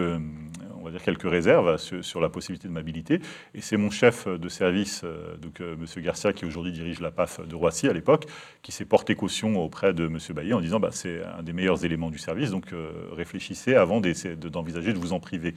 on 0.79 0.85
va 0.85 0.91
dire 0.91 1.01
quelques 1.01 1.29
réserves 1.29 1.77
sur, 1.77 2.21
la 2.21 2.29
possibilité 2.29 2.67
de 2.67 2.73
mobilité. 2.73 3.19
Et 3.53 3.61
c'est 3.61 3.77
mon 3.77 3.89
chef 3.89 4.27
de 4.27 4.49
service, 4.49 5.01
euh, 5.03 5.35
donc 5.37 5.61
euh, 5.61 5.75
M. 5.75 6.03
Garcia, 6.03 6.33
qui 6.33 6.45
aujourd'hui 6.45 6.71
dirige 6.71 6.99
la 6.99 7.11
PAF 7.11 7.45
de 7.45 7.55
Roissy 7.55 7.87
à 7.87 7.93
l'époque, 7.93 8.25
qui 8.61 8.71
s'est 8.71 8.85
porté 8.85 9.15
caution 9.15 9.61
auprès 9.61 9.93
de 9.93 10.05
M. 10.05 10.17
Bailly 10.33 10.53
en 10.53 10.61
disant 10.61 10.79
bah, 10.79 10.89
c'est 10.91 11.21
un 11.23 11.43
des 11.43 11.53
meilleurs 11.53 11.83
éléments 11.85 12.09
du 12.09 12.17
service, 12.17 12.51
donc 12.51 12.73
euh, 12.73 12.91
réfléchissez 13.11 13.75
avant 13.75 14.01
d'envisager 14.01 14.93
de, 14.93 14.97
vous 14.97 15.13
en 15.13 15.19
priver. 15.19 15.53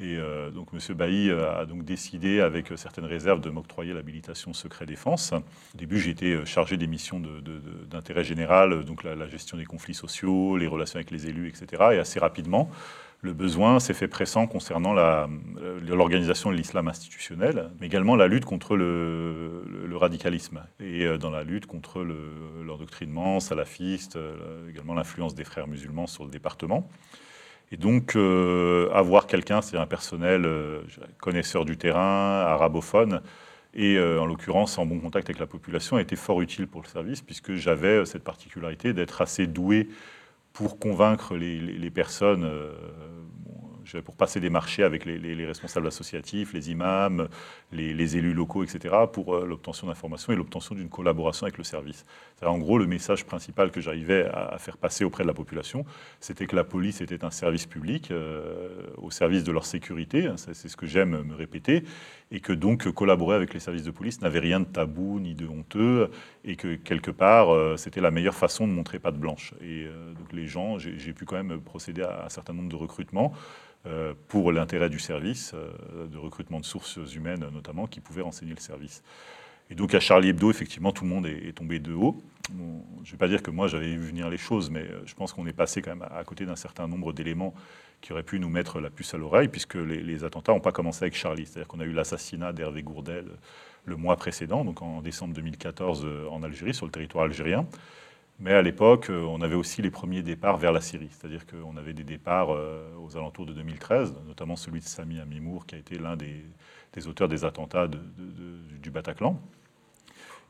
Et 0.00 0.16
donc 0.54 0.68
M. 0.72 0.96
Bailly 0.96 1.30
a 1.30 1.66
donc 1.66 1.84
décidé, 1.84 2.40
avec 2.40 2.72
certaines 2.76 3.04
réserves, 3.04 3.40
de 3.40 3.50
m'octroyer 3.50 3.92
l'habilitation 3.92 4.54
secret 4.54 4.86
défense. 4.86 5.32
Au 5.32 5.78
début, 5.78 6.08
été 6.08 6.44
chargé 6.46 6.76
des 6.76 6.86
missions 6.86 7.20
d'intérêt 7.90 8.24
général, 8.24 8.84
donc 8.84 9.04
la, 9.04 9.28
gestion 9.28 9.58
des 9.58 9.66
conflits 9.66 9.94
sociaux, 9.94 10.56
les 10.56 10.66
relations 10.66 10.96
avec 10.96 11.10
les 11.10 11.26
élus, 11.26 11.48
etc. 11.48 11.82
Et 11.92 11.98
assez 11.98 12.18
rapidement, 12.18 12.70
le 13.22 13.34
besoin 13.34 13.80
s'est 13.80 13.94
fait 13.94 14.08
pressant 14.08 14.46
concernant 14.46 14.94
l'organisation 14.94 16.50
de 16.50 16.56
l'islam 16.56 16.88
institutionnel, 16.88 17.70
mais 17.80 17.86
également 17.86 18.16
la 18.16 18.28
lutte 18.28 18.44
contre 18.44 18.76
le, 18.76 19.96
radicalisme 19.96 20.62
et 20.80 21.04
euh, 21.04 21.18
dans 21.18 21.28
la 21.28 21.44
lutte 21.44 21.66
contre 21.66 22.02
l'endoctrinement 22.64 23.38
salafiste, 23.38 24.16
euh, 24.16 24.70
également 24.70 24.94
l'influence 24.94 25.34
des 25.34 25.44
frères 25.44 25.66
musulmans 25.66 26.06
sur 26.06 26.24
le 26.24 26.30
département. 26.30 26.88
Et 27.72 27.76
donc, 27.76 28.16
euh, 28.16 28.90
avoir 28.92 29.26
quelqu'un, 29.26 29.62
c'est 29.62 29.76
un 29.76 29.86
personnel 29.86 30.46
connaisseur 31.18 31.64
du 31.64 31.76
terrain, 31.76 32.40
arabophone, 32.40 33.22
et 33.74 33.98
en 34.00 34.26
l'occurrence 34.26 34.78
en 34.78 34.86
bon 34.86 34.98
contact 34.98 35.28
avec 35.30 35.38
la 35.38 35.46
population, 35.46 35.96
a 35.96 36.00
été 36.02 36.16
fort 36.16 36.40
utile 36.40 36.66
pour 36.66 36.82
le 36.82 36.88
service, 36.88 37.22
puisque 37.22 37.54
j'avais 37.54 38.04
cette 38.06 38.24
particularité 38.24 38.92
d'être 38.92 39.22
assez 39.22 39.46
doué 39.46 39.88
pour 40.52 40.78
convaincre 40.78 41.36
les, 41.36 41.90
personnes, 41.90 42.44
euh, 42.44 42.72
pour 43.98 44.16
passer 44.16 44.40
des 44.40 44.50
marchés 44.50 44.82
avec 44.82 45.04
les, 45.04 45.46
responsables 45.46 45.86
associatifs, 45.86 46.52
les 46.52 46.70
imams, 46.70 47.28
les, 47.72 48.16
élus 48.16 48.34
locaux, 48.34 48.62
etc., 48.62 48.94
pour 49.12 49.34
euh, 49.34 49.46
l'obtention 49.46 49.86
d'informations 49.86 50.32
et 50.32 50.36
l'obtention 50.36 50.74
d'une 50.74 50.88
collaboration 50.88 51.44
avec 51.44 51.58
le 51.58 51.64
service. 51.64 52.04
En 52.42 52.58
gros, 52.58 52.78
le 52.78 52.86
message 52.86 53.24
principal 53.24 53.70
que 53.70 53.80
j'arrivais 53.80 54.28
à, 54.32 54.56
faire 54.58 54.76
passer 54.76 55.04
auprès 55.04 55.24
de 55.24 55.28
la 55.28 55.34
population, 55.34 55.84
c'était 56.20 56.46
que 56.46 56.56
la 56.56 56.64
police 56.64 57.00
était 57.00 57.24
un 57.24 57.30
service 57.30 57.66
public 57.66 58.10
euh, 58.10 58.86
au 58.96 59.10
service 59.10 59.44
de 59.44 59.52
leur 59.52 59.66
sécurité, 59.66 60.30
c'est 60.36 60.54
ce 60.68 60.76
que 60.76 60.86
j'aime 60.86 61.22
me 61.22 61.34
répéter, 61.34 61.84
et 62.30 62.40
que 62.40 62.52
donc 62.52 62.90
collaborer 62.92 63.36
avec 63.36 63.54
les 63.54 63.60
services 63.60 63.84
de 63.84 63.90
police 63.90 64.20
n'avait 64.20 64.38
rien 64.38 64.60
de 64.60 64.64
tabou 64.64 65.20
ni 65.20 65.34
de 65.34 65.46
honteux, 65.46 66.10
et 66.44 66.56
que 66.56 66.76
quelque 66.76 67.10
part, 67.10 67.50
euh, 67.50 67.76
c'était 67.76 68.00
la 68.00 68.10
meilleure 68.10 68.34
façon 68.34 68.66
de 68.66 68.72
montrer 68.72 68.98
patte 68.98 69.18
blanche. 69.18 69.54
Et 69.60 69.86
donc 70.18 70.32
les 70.32 70.46
gens, 70.46 70.78
j'ai 70.78 71.12
pu 71.12 71.24
quand 71.24 71.36
même 71.36 71.60
procéder 71.60 72.02
à 72.02 72.26
un 72.26 72.28
certain 72.28 72.52
nombre 72.52 72.68
de 72.68 72.76
recrutements 72.76 73.32
pour 74.28 74.52
l'intérêt 74.52 74.90
du 74.90 74.98
service, 74.98 75.54
de 75.54 76.18
recrutement 76.18 76.60
de 76.60 76.64
sources 76.64 76.98
humaines 77.14 77.46
notamment, 77.52 77.86
qui 77.86 78.00
pouvaient 78.00 78.22
renseigner 78.22 78.52
le 78.54 78.60
service. 78.60 79.02
Et 79.70 79.74
donc 79.74 79.94
à 79.94 80.00
Charlie 80.00 80.28
Hebdo, 80.30 80.50
effectivement, 80.50 80.92
tout 80.92 81.04
le 81.04 81.10
monde 81.10 81.26
est, 81.26 81.56
tombé 81.56 81.78
de 81.78 81.92
haut. 81.92 82.20
je 82.50 82.54
ne 82.54 83.10
vais 83.10 83.16
pas 83.16 83.28
dire 83.28 83.42
que 83.42 83.50
moi 83.50 83.68
j'avais 83.68 83.86
vu 83.86 84.08
venir 84.08 84.28
les 84.28 84.36
choses, 84.36 84.68
mais 84.68 84.84
je 85.06 85.14
pense 85.14 85.32
qu'on 85.32 85.46
est 85.46 85.52
passé 85.52 85.80
quand 85.80 85.94
même 85.94 86.08
à 86.14 86.22
côté 86.24 86.44
d'un 86.44 86.56
certain 86.56 86.88
nombre 86.88 87.12
d'éléments 87.12 87.54
qui 88.00 88.12
auraient 88.12 88.22
pu 88.22 88.40
nous 88.40 88.48
mettre 88.48 88.80
la 88.80 88.90
puce 88.90 89.14
à 89.14 89.18
l'oreille, 89.18 89.48
puisque 89.48 89.76
les, 89.76 90.02
les 90.02 90.24
attentats 90.24 90.52
n'ont 90.52 90.60
pas 90.60 90.72
commencé 90.72 91.04
avec 91.04 91.14
Charlie. 91.14 91.46
C'est-à-dire 91.46 91.68
qu'on 91.68 91.80
a 91.80 91.84
eu 91.84 91.92
l'assassinat 91.92 92.52
d'Hervé 92.52 92.82
Gourdel 92.82 93.26
le 93.84 93.96
mois 93.96 94.16
précédent, 94.16 94.64
donc 94.64 94.82
en 94.82 95.02
décembre 95.02 95.34
2014 95.34 96.04
euh, 96.04 96.28
en 96.28 96.42
Algérie, 96.42 96.74
sur 96.74 96.86
le 96.86 96.92
territoire 96.92 97.24
algérien. 97.24 97.66
Mais 98.40 98.52
à 98.52 98.62
l'époque, 98.62 99.10
euh, 99.10 99.22
on 99.22 99.42
avait 99.42 99.54
aussi 99.54 99.82
les 99.82 99.90
premiers 99.90 100.22
départs 100.22 100.56
vers 100.56 100.72
la 100.72 100.80
Syrie, 100.80 101.10
c'est-à-dire 101.10 101.46
qu'on 101.46 101.76
avait 101.76 101.92
des 101.92 102.04
départs 102.04 102.54
euh, 102.54 102.88
aux 102.98 103.16
alentours 103.16 103.46
de 103.46 103.52
2013, 103.52 104.14
notamment 104.26 104.56
celui 104.56 104.80
de 104.80 104.84
Sami 104.84 105.20
Amimour, 105.20 105.66
qui 105.66 105.74
a 105.74 105.78
été 105.78 105.98
l'un 105.98 106.16
des, 106.16 106.42
auteurs 107.06 107.28
des 107.28 107.44
attentats 107.44 107.86
du 107.86 108.90
Bataclan. 108.90 109.38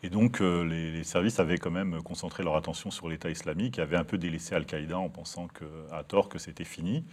Et 0.02 0.08
donc, 0.08 0.40
les, 0.40 1.04
services 1.04 1.40
avaient 1.40 1.58
quand 1.58 1.70
même 1.70 2.00
concentré 2.02 2.42
leur 2.42 2.56
attention 2.56 2.90
sur 2.90 3.06
l'État 3.08 3.28
islamique 3.28 3.78
et 3.78 3.82
avaient 3.82 3.98
un 3.98 4.04
peu 4.04 4.16
délaissé 4.16 4.54
Al-Qaïda 4.54 4.96
en 4.96 5.10
pensant 5.10 5.48
à 5.92 6.04
tort 6.04 6.30
que 6.30 6.38
c'était 6.38 6.64
fini. 6.64 7.04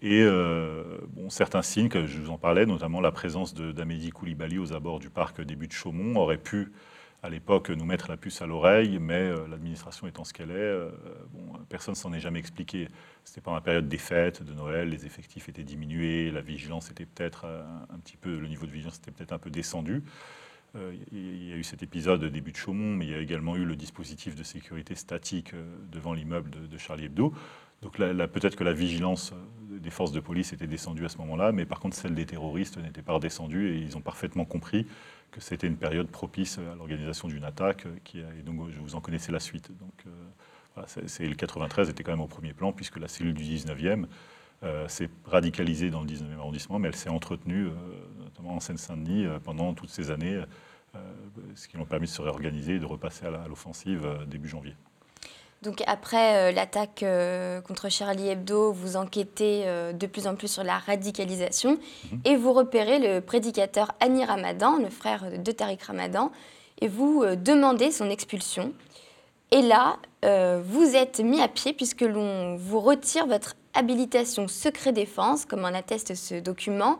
Et 0.00 0.22
euh, 0.22 0.98
certains 1.28 1.62
signes, 1.62 1.88
que 1.88 2.06
je 2.06 2.20
vous 2.20 2.30
en 2.30 2.38
parlais, 2.38 2.66
notamment 2.66 3.00
la 3.00 3.10
présence 3.10 3.54
d'Amédi 3.54 4.10
Koulibaly 4.10 4.58
aux 4.58 4.72
abords 4.72 5.00
du 5.00 5.10
parc 5.10 5.40
début 5.40 5.66
de 5.66 5.72
Chaumont, 5.72 6.20
aurait 6.20 6.38
pu 6.38 6.72
à 7.22 7.30
l'époque 7.30 7.70
nous 7.70 7.84
mettre 7.84 8.08
la 8.08 8.16
puce 8.16 8.42
à 8.42 8.46
l'oreille, 8.46 8.98
mais 9.00 9.14
euh, 9.14 9.48
l'administration 9.48 10.06
étant 10.06 10.24
ce 10.24 10.32
qu'elle 10.32 10.50
est, 10.50 10.54
euh, 10.54 10.90
bon, 11.32 11.58
personne 11.68 11.94
s'en 11.94 12.12
est 12.12 12.20
jamais 12.20 12.38
expliqué. 12.38 12.88
C'était 13.24 13.40
pas 13.40 13.52
la 13.52 13.60
période 13.60 13.88
des 13.88 13.98
fêtes, 13.98 14.42
de 14.42 14.52
Noël, 14.52 14.88
les 14.90 15.04
effectifs 15.04 15.48
étaient 15.48 15.64
diminués, 15.64 16.30
la 16.30 16.40
vigilance 16.40 16.90
était 16.90 17.06
peut-être 17.06 17.44
un, 17.44 17.98
petit 17.98 18.16
peu, 18.16 18.38
le 18.38 18.46
niveau 18.46 18.66
de 18.66 18.70
vigilance 18.70 18.98
était 18.98 19.10
peut-être 19.10 19.32
un 19.32 19.38
peu 19.38 19.50
descendu. 19.50 20.02
il 21.12 21.48
y 21.48 21.52
a 21.52 21.56
eu 21.56 21.64
cet 21.64 21.82
épisode 21.82 22.24
début 22.24 22.52
de 22.52 22.56
Chaumont, 22.56 22.94
mais 22.94 23.06
il 23.06 23.10
y 23.10 23.14
a 23.14 23.18
également 23.18 23.56
eu 23.56 23.64
le 23.64 23.74
dispositif 23.74 24.34
de 24.34 24.42
sécurité 24.44 24.94
statique 24.94 25.52
devant 25.90 26.14
l'immeuble 26.14 26.50
de 26.50 26.78
Charlie 26.78 27.06
Hebdo. 27.06 27.34
Donc 27.82 27.96
peut-être 27.96 28.56
que 28.56 28.64
la 28.64 28.72
vigilance 28.72 29.32
des 29.70 29.90
forces 29.90 30.12
de 30.12 30.20
police 30.20 30.52
était 30.52 30.66
descendue 30.66 31.04
à 31.04 31.08
ce 31.08 31.18
moment-là, 31.18 31.52
mais 31.52 31.64
par 31.64 31.78
contre 31.78 31.96
celle 31.96 32.14
des 32.14 32.26
terroristes 32.26 32.78
n'était 32.78 33.02
pas 33.02 33.12
redescendue 33.12 33.70
et 33.70 33.78
ils 33.78 33.96
ont 33.96 34.00
parfaitement 34.00 34.44
compris 34.44 34.86
que 35.30 35.40
c'était 35.40 35.66
une 35.66 35.76
période 35.76 36.08
propice 36.08 36.58
à 36.58 36.74
l'organisation 36.74 37.28
d'une 37.28 37.44
attaque. 37.44 37.86
Qui 38.02 38.18
et 38.18 38.42
donc 38.44 38.70
je 38.70 38.80
vous 38.80 38.96
en 38.96 39.00
connaissais 39.00 39.30
la 39.30 39.40
suite. 39.40 39.70
Donc 39.78 40.04
euh, 40.06 41.20
le 41.20 41.34
93 41.34 41.90
était 41.90 42.02
quand 42.02 42.12
même 42.12 42.20
au 42.20 42.26
premier 42.26 42.52
plan 42.52 42.72
puisque 42.72 42.98
la 42.98 43.08
cellule 43.08 43.34
du 43.34 43.44
19e 43.44 44.06
s'est 44.88 45.08
radicalisée 45.24 45.90
dans 45.90 46.00
le 46.00 46.08
19e 46.08 46.36
arrondissement, 46.38 46.80
mais 46.80 46.88
elle 46.88 46.96
s'est 46.96 47.08
entretenue, 47.08 47.68
notamment 48.18 48.56
en 48.56 48.60
Seine-Saint-Denis, 48.60 49.26
pendant 49.44 49.72
toutes 49.72 49.90
ces 49.90 50.10
années, 50.10 50.42
ce 51.54 51.68
qui 51.68 51.76
a 51.76 51.84
permis 51.84 52.06
de 52.06 52.10
se 52.10 52.20
réorganiser 52.20 52.74
et 52.74 52.78
de 52.80 52.84
repasser 52.84 53.26
à 53.26 53.46
l'offensive 53.46 54.04
début 54.26 54.48
janvier. 54.48 54.74
Donc 55.62 55.82
après 55.86 56.52
l'attaque 56.52 57.04
contre 57.66 57.88
Charlie 57.88 58.28
Hebdo, 58.28 58.72
vous 58.72 58.96
enquêtez 58.96 59.64
de 59.92 60.06
plus 60.06 60.28
en 60.28 60.36
plus 60.36 60.46
sur 60.46 60.62
la 60.62 60.78
radicalisation 60.78 61.78
mhm. 62.12 62.20
et 62.24 62.36
vous 62.36 62.52
repérez 62.52 63.00
le 63.00 63.20
prédicateur 63.20 63.90
Annie 63.98 64.24
Ramadan, 64.24 64.76
le 64.78 64.88
frère 64.88 65.24
de 65.36 65.50
Tariq 65.52 65.84
Ramadan, 65.84 66.30
et 66.80 66.86
vous 66.86 67.24
demandez 67.34 67.90
son 67.90 68.08
expulsion. 68.08 68.72
Et 69.50 69.62
là, 69.62 69.98
euh, 70.24 70.60
vous 70.64 70.94
êtes 70.94 71.20
mis 71.20 71.40
à 71.40 71.48
pied 71.48 71.72
puisque 71.72 72.02
l'on 72.02 72.56
vous 72.56 72.80
retire 72.80 73.26
votre 73.26 73.54
habilitation 73.74 74.48
secret 74.48 74.92
défense, 74.92 75.44
comme 75.44 75.64
en 75.64 75.68
atteste 75.68 76.14
ce 76.14 76.34
document. 76.34 76.98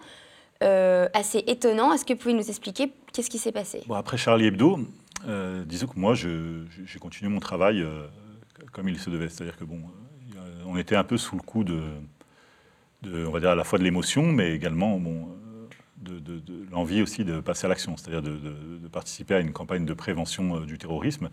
Euh, 0.64 1.08
assez 1.14 1.44
étonnant. 1.46 1.92
Est-ce 1.92 2.04
que 2.04 2.14
vous 2.14 2.18
pouvez 2.18 2.34
nous 2.34 2.48
expliquer 2.48 2.90
qu'est-ce 3.12 3.30
qui 3.30 3.38
s'est 3.38 3.52
passé? 3.52 3.84
Bon, 3.86 3.94
Après 3.94 4.16
Charlie 4.16 4.46
Hebdo, 4.46 4.80
euh, 5.28 5.64
disons 5.64 5.86
que 5.86 5.96
moi, 5.96 6.14
j'ai 6.14 6.98
continué 6.98 7.30
mon 7.30 7.38
travail 7.38 7.86
comme 8.72 8.88
il 8.88 8.98
se 8.98 9.10
devait. 9.10 9.28
C'est-à-dire 9.28 9.56
que 9.56 9.64
bon, 9.64 9.80
on 10.66 10.76
était 10.76 10.96
un 10.96 11.04
peu 11.04 11.16
sous 11.16 11.36
le 11.36 11.42
coup 11.42 11.64
de, 11.64 11.82
on 13.06 13.30
va 13.30 13.40
dire 13.40 13.50
à 13.50 13.54
la 13.54 13.64
fois 13.64 13.78
de 13.78 13.84
l'émotion, 13.84 14.32
mais 14.32 14.52
également 14.52 14.98
bon, 14.98 15.28
de, 15.96 16.42
l'envie 16.70 17.02
aussi 17.02 17.24
de 17.24 17.40
passer 17.40 17.66
à 17.66 17.68
l'action, 17.68 17.96
c'est-à-dire 17.96 18.22
de, 18.22 18.88
participer 18.88 19.34
à 19.34 19.40
une 19.40 19.52
campagne 19.52 19.84
de 19.84 19.94
prévention 19.94 20.60
du 20.60 20.78
terrorisme 20.78 21.30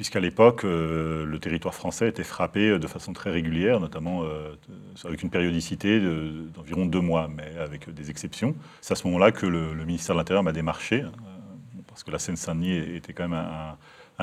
puisqu'à 0.00 0.20
l'époque, 0.20 0.64
euh, 0.64 1.26
le 1.26 1.38
territoire 1.38 1.74
français 1.74 2.08
était 2.08 2.24
frappé 2.24 2.78
de 2.78 2.86
façon 2.86 3.12
très 3.12 3.30
régulière, 3.30 3.80
notamment 3.80 4.22
euh, 4.24 4.54
avec 5.04 5.22
une 5.22 5.28
périodicité 5.28 6.00
d'environ 6.00 6.86
deux 6.86 7.02
mois, 7.02 7.28
mais 7.28 7.58
avec 7.58 7.90
des 7.90 8.08
exceptions. 8.08 8.54
C'est 8.80 8.92
à 8.92 8.96
ce 8.96 9.06
moment-là 9.08 9.30
que 9.30 9.44
le, 9.44 9.74
ministère 9.84 10.14
de 10.14 10.20
l'Intérieur 10.20 10.42
m'a 10.42 10.52
démarché, 10.52 11.02
hein, 11.02 11.12
parce 11.86 12.02
que 12.02 12.10
la 12.10 12.18
Seine-Saint-Denis 12.18 12.78
était 12.96 13.12
quand 13.12 13.28
même 13.28 13.38
un, 13.38 13.76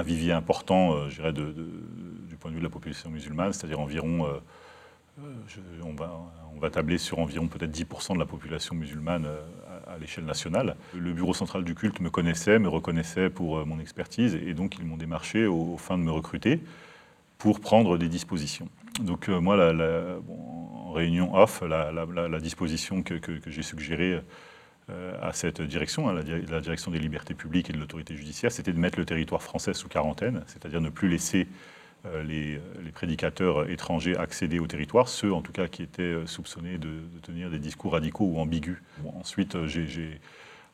vivier 0.03 0.31
important, 0.31 0.93
euh, 0.93 1.09
je 1.09 1.21
du 1.31 2.35
point 2.35 2.51
de 2.51 2.55
vue 2.55 2.61
de 2.61 2.65
la 2.65 2.71
population 2.71 3.09
musulmane, 3.09 3.53
c'est-à-dire 3.53 3.79
environ, 3.79 4.27
on, 5.83 5.93
va, 5.93 6.19
on 6.55 6.59
va 6.59 6.69
tabler 6.69 6.97
sur 6.97 7.19
environ 7.19 7.47
peut-être 7.47 7.75
10% 7.75 8.13
de 8.13 8.19
la 8.19 8.25
population 8.25 8.75
musulmane 8.75 9.27
à 9.87 9.97
l'échelle 9.97 10.25
nationale. 10.25 10.75
Le 10.93 11.13
bureau 11.13 11.33
central 11.33 11.63
du 11.63 11.75
culte 11.75 11.99
me 11.99 12.09
connaissait, 12.09 12.59
me 12.59 12.69
reconnaissait 12.69 13.29
pour 13.29 13.57
euh, 13.57 13.65
mon 13.65 13.79
expertise, 13.79 14.35
et 14.35 14.53
donc 14.53 14.77
ils 14.77 14.85
m'ont 14.85 14.97
démarché 14.97 15.45
au, 15.45 15.77
fin 15.77 15.97
de 15.97 16.03
me 16.03 16.11
recruter 16.11 16.61
pour 17.37 17.59
prendre 17.59 17.97
des 17.97 18.09
dispositions. 18.09 18.69
Donc 18.99 19.29
euh, 19.29 19.39
moi, 19.39 19.57
en 20.29 20.91
réunion 20.91 21.35
off, 21.35 21.61
la, 21.61 22.39
disposition 22.39 23.03
que, 23.03 23.19
j'ai 23.47 23.63
suggérée 23.63 24.13
euh, 24.13 24.21
à 25.21 25.33
cette 25.33 25.61
direction, 25.61 26.07
hein, 26.07 26.13
la, 26.13 26.61
direction 26.61 26.91
des 26.91 26.99
libertés 26.99 27.33
publiques 27.33 27.69
et 27.69 27.73
de 27.73 27.77
l'autorité 27.77 28.15
judiciaire, 28.15 28.51
c'était 28.51 28.71
de 28.71 28.79
mettre 28.79 28.97
le 28.97 29.05
territoire 29.05 29.41
français 29.41 29.73
sous 29.73 29.89
quarantaine, 29.89 30.43
c'est-à-dire 30.47 30.79
ne 30.79 30.89
plus 30.89 31.09
laisser 31.09 31.47
euh, 32.05 32.23
les, 32.23 32.59
prédicateurs 32.93 33.69
étrangers 33.69 34.17
accéder 34.17 34.59
au 34.59 34.65
territoire, 34.65 35.07
ceux 35.07 35.31
en 35.31 35.41
tout 35.41 35.51
cas 35.51 35.67
qui 35.67 35.83
étaient 35.83 36.01
euh, 36.01 36.25
soupçonnés 36.25 36.79
de, 36.79 37.01
tenir 37.21 37.51
des 37.51 37.59
discours 37.59 37.91
radicaux 37.93 38.25
ou 38.25 38.39
ambigus. 38.39 38.77
ensuite, 39.19 39.55
euh, 39.55 39.67
j'ai 39.67 40.19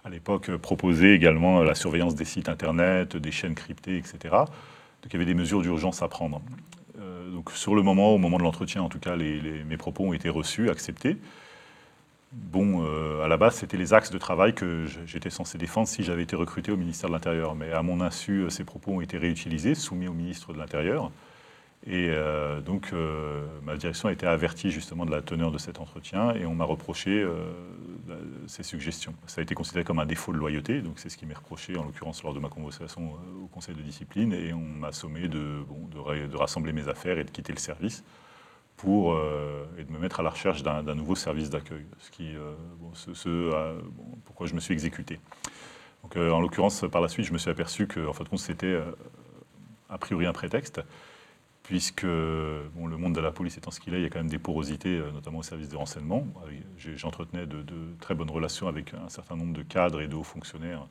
à 0.06 0.10
l'époque 0.10 0.56
proposé 0.58 1.14
également 1.14 1.62
la 1.62 1.76
surveillance 1.76 2.16
des 2.16 2.26
sites 2.26 2.50
internet, 2.50 3.18
des 3.18 3.32
chaînes 3.32 3.56
cryptées, 3.56 3.98
etc. 3.98 4.18
Donc 4.32 5.08
il 5.08 5.14
y 5.14 5.16
avait 5.16 5.26
des 5.26 5.34
mesures 5.34 5.62
d'urgence 5.62 6.02
à 6.02 6.08
prendre. 6.08 6.42
donc 7.32 7.52
sur 7.52 7.74
le 7.74 7.82
moment, 7.84 8.14
au 8.14 8.18
moment 8.18 8.38
de 8.38 8.44
l'entretien, 8.44 8.82
en 8.82 8.90
tout 8.90 9.00
cas, 9.00 9.16
mes 9.16 9.78
propos 9.78 10.06
ont 10.06 10.14
été 10.14 10.28
reçus, 10.28 10.70
acceptés. 10.70 11.18
Bon, 12.34 12.84
à 13.24 13.28
la 13.28 13.38
base, 13.38 13.56
c'était 13.56 13.78
les 13.78 13.94
axes 13.94 14.10
de 14.10 14.18
travail 14.18 14.54
que 14.54 14.86
j'étais 15.06 15.30
censé 15.30 15.58
défendre 15.58 15.88
si 15.88 16.04
j'avais 16.04 16.24
été 16.24 16.36
recruté 16.36 16.72
au 16.72 16.78
ministère 16.78 17.10
de 17.10 17.14
l'Intérieur. 17.14 17.56
Mais 17.56 17.72
à 17.72 17.84
mon 17.84 18.02
insu, 18.02 18.46
ces 18.50 18.64
propos 18.64 18.94
ont 18.94 19.02
été 19.02 19.18
réutilisés, 19.18 19.76
soumis 19.76 20.08
au 20.08 20.14
ministre 20.14 20.52
de 20.54 20.58
l'Intérieur. 20.58 21.12
Et 21.86 22.08
euh, 22.10 22.62
donc, 22.62 22.92
euh, 22.94 23.46
ma 23.62 23.76
direction 23.76 24.08
a 24.08 24.14
été 24.14 24.26
avertie 24.26 24.72
justement 24.72 25.06
de 25.06 25.12
la 25.12 25.22
teneur 25.22 25.52
de 25.52 25.58
cet 25.58 25.82
entretien 25.82 26.34
et 26.34 26.46
on 26.46 26.56
m'a 26.56 26.64
reproché 26.64 27.22
euh, 27.22 27.52
ces 28.48 28.64
suggestions. 28.64 29.14
Ça 29.28 29.42
a 29.42 29.44
été 29.44 29.54
considéré 29.54 29.84
comme 29.84 30.00
un 30.00 30.06
défaut 30.06 30.32
de 30.32 30.38
loyauté, 30.38 30.82
donc 30.82 30.98
c'est 30.98 31.10
ce 31.10 31.18
qui 31.18 31.26
m'est 31.26 31.34
reproché 31.34 31.76
en 31.78 31.84
l'occurrence 31.84 32.24
lors 32.24 32.34
de 32.34 32.40
ma 32.40 32.48
convocation 32.48 33.16
au 33.44 33.48
conseil 33.48 33.76
de 33.76 33.82
discipline 33.82 34.32
et 34.32 34.54
on 34.54 34.62
m'a 34.62 34.94
sommé 34.94 35.28
de, 35.28 35.66
rassembler 36.34 36.72
mes 36.72 36.88
affaires 36.88 37.20
et 37.20 37.26
de 37.26 37.32
quitter 37.32 37.52
le 37.52 37.60
service 37.60 38.06
pour, 38.84 39.18
et 39.78 39.84
de 39.84 39.92
me 39.92 39.98
mettre 39.98 40.20
à 40.20 40.24
la 40.24 40.30
recherche 40.30 40.62
d'un 40.62 40.96
nouveau 40.96 41.16
service 41.16 41.50
d'accueil, 41.50 41.86
ce 42.00 42.12
qui, 42.12 42.34
ce, 42.94 43.50
pourquoi 44.26 44.46
je 44.46 44.54
me 44.54 44.60
suis 44.60 44.74
exécuté. 44.74 45.20
En 46.16 46.42
l'occurrence, 46.42 46.84
par 46.92 47.02
la 47.02 47.08
suite, 47.08 47.26
je 47.26 47.34
me 47.34 47.38
suis 47.38 47.50
aperçu 47.50 47.88
que, 47.88 48.06
en 48.06 48.38
c'était 48.38 48.78
a 49.90 49.98
priori 49.98 50.26
un 50.26 50.34
prétexte 50.34 50.82
puisque 51.64 52.04
le 52.04 52.98
monde 52.98 53.16
de 53.16 53.22
la 53.22 53.32
police 53.32 53.58
étant 53.58 53.72
ce 53.72 53.80
qu'il 53.80 53.94
est, 53.96 54.00
il 54.00 54.04
y 54.04 54.06
a 54.06 54.10
quand 54.10 54.20
même 54.20 54.30
des 54.30 54.38
porosités, 54.38 54.98
euh, 54.98 55.12
notamment 55.12 55.40
au 55.40 55.44
service 55.44 55.70
de 55.70 55.78
renseignement. 55.78 56.28
J'entretenais 56.78 57.48
de, 57.48 57.64
très 58.02 58.14
bonnes 58.14 58.30
relations 58.30 58.68
avec 58.68 58.94
un 58.94 59.10
certain 59.10 59.36
nombre 59.36 59.54
de 59.54 59.64
cadres 59.64 60.02
et 60.02 60.08
de 60.08 60.16
hauts 60.16 60.24
fonctionnaires 60.24 60.86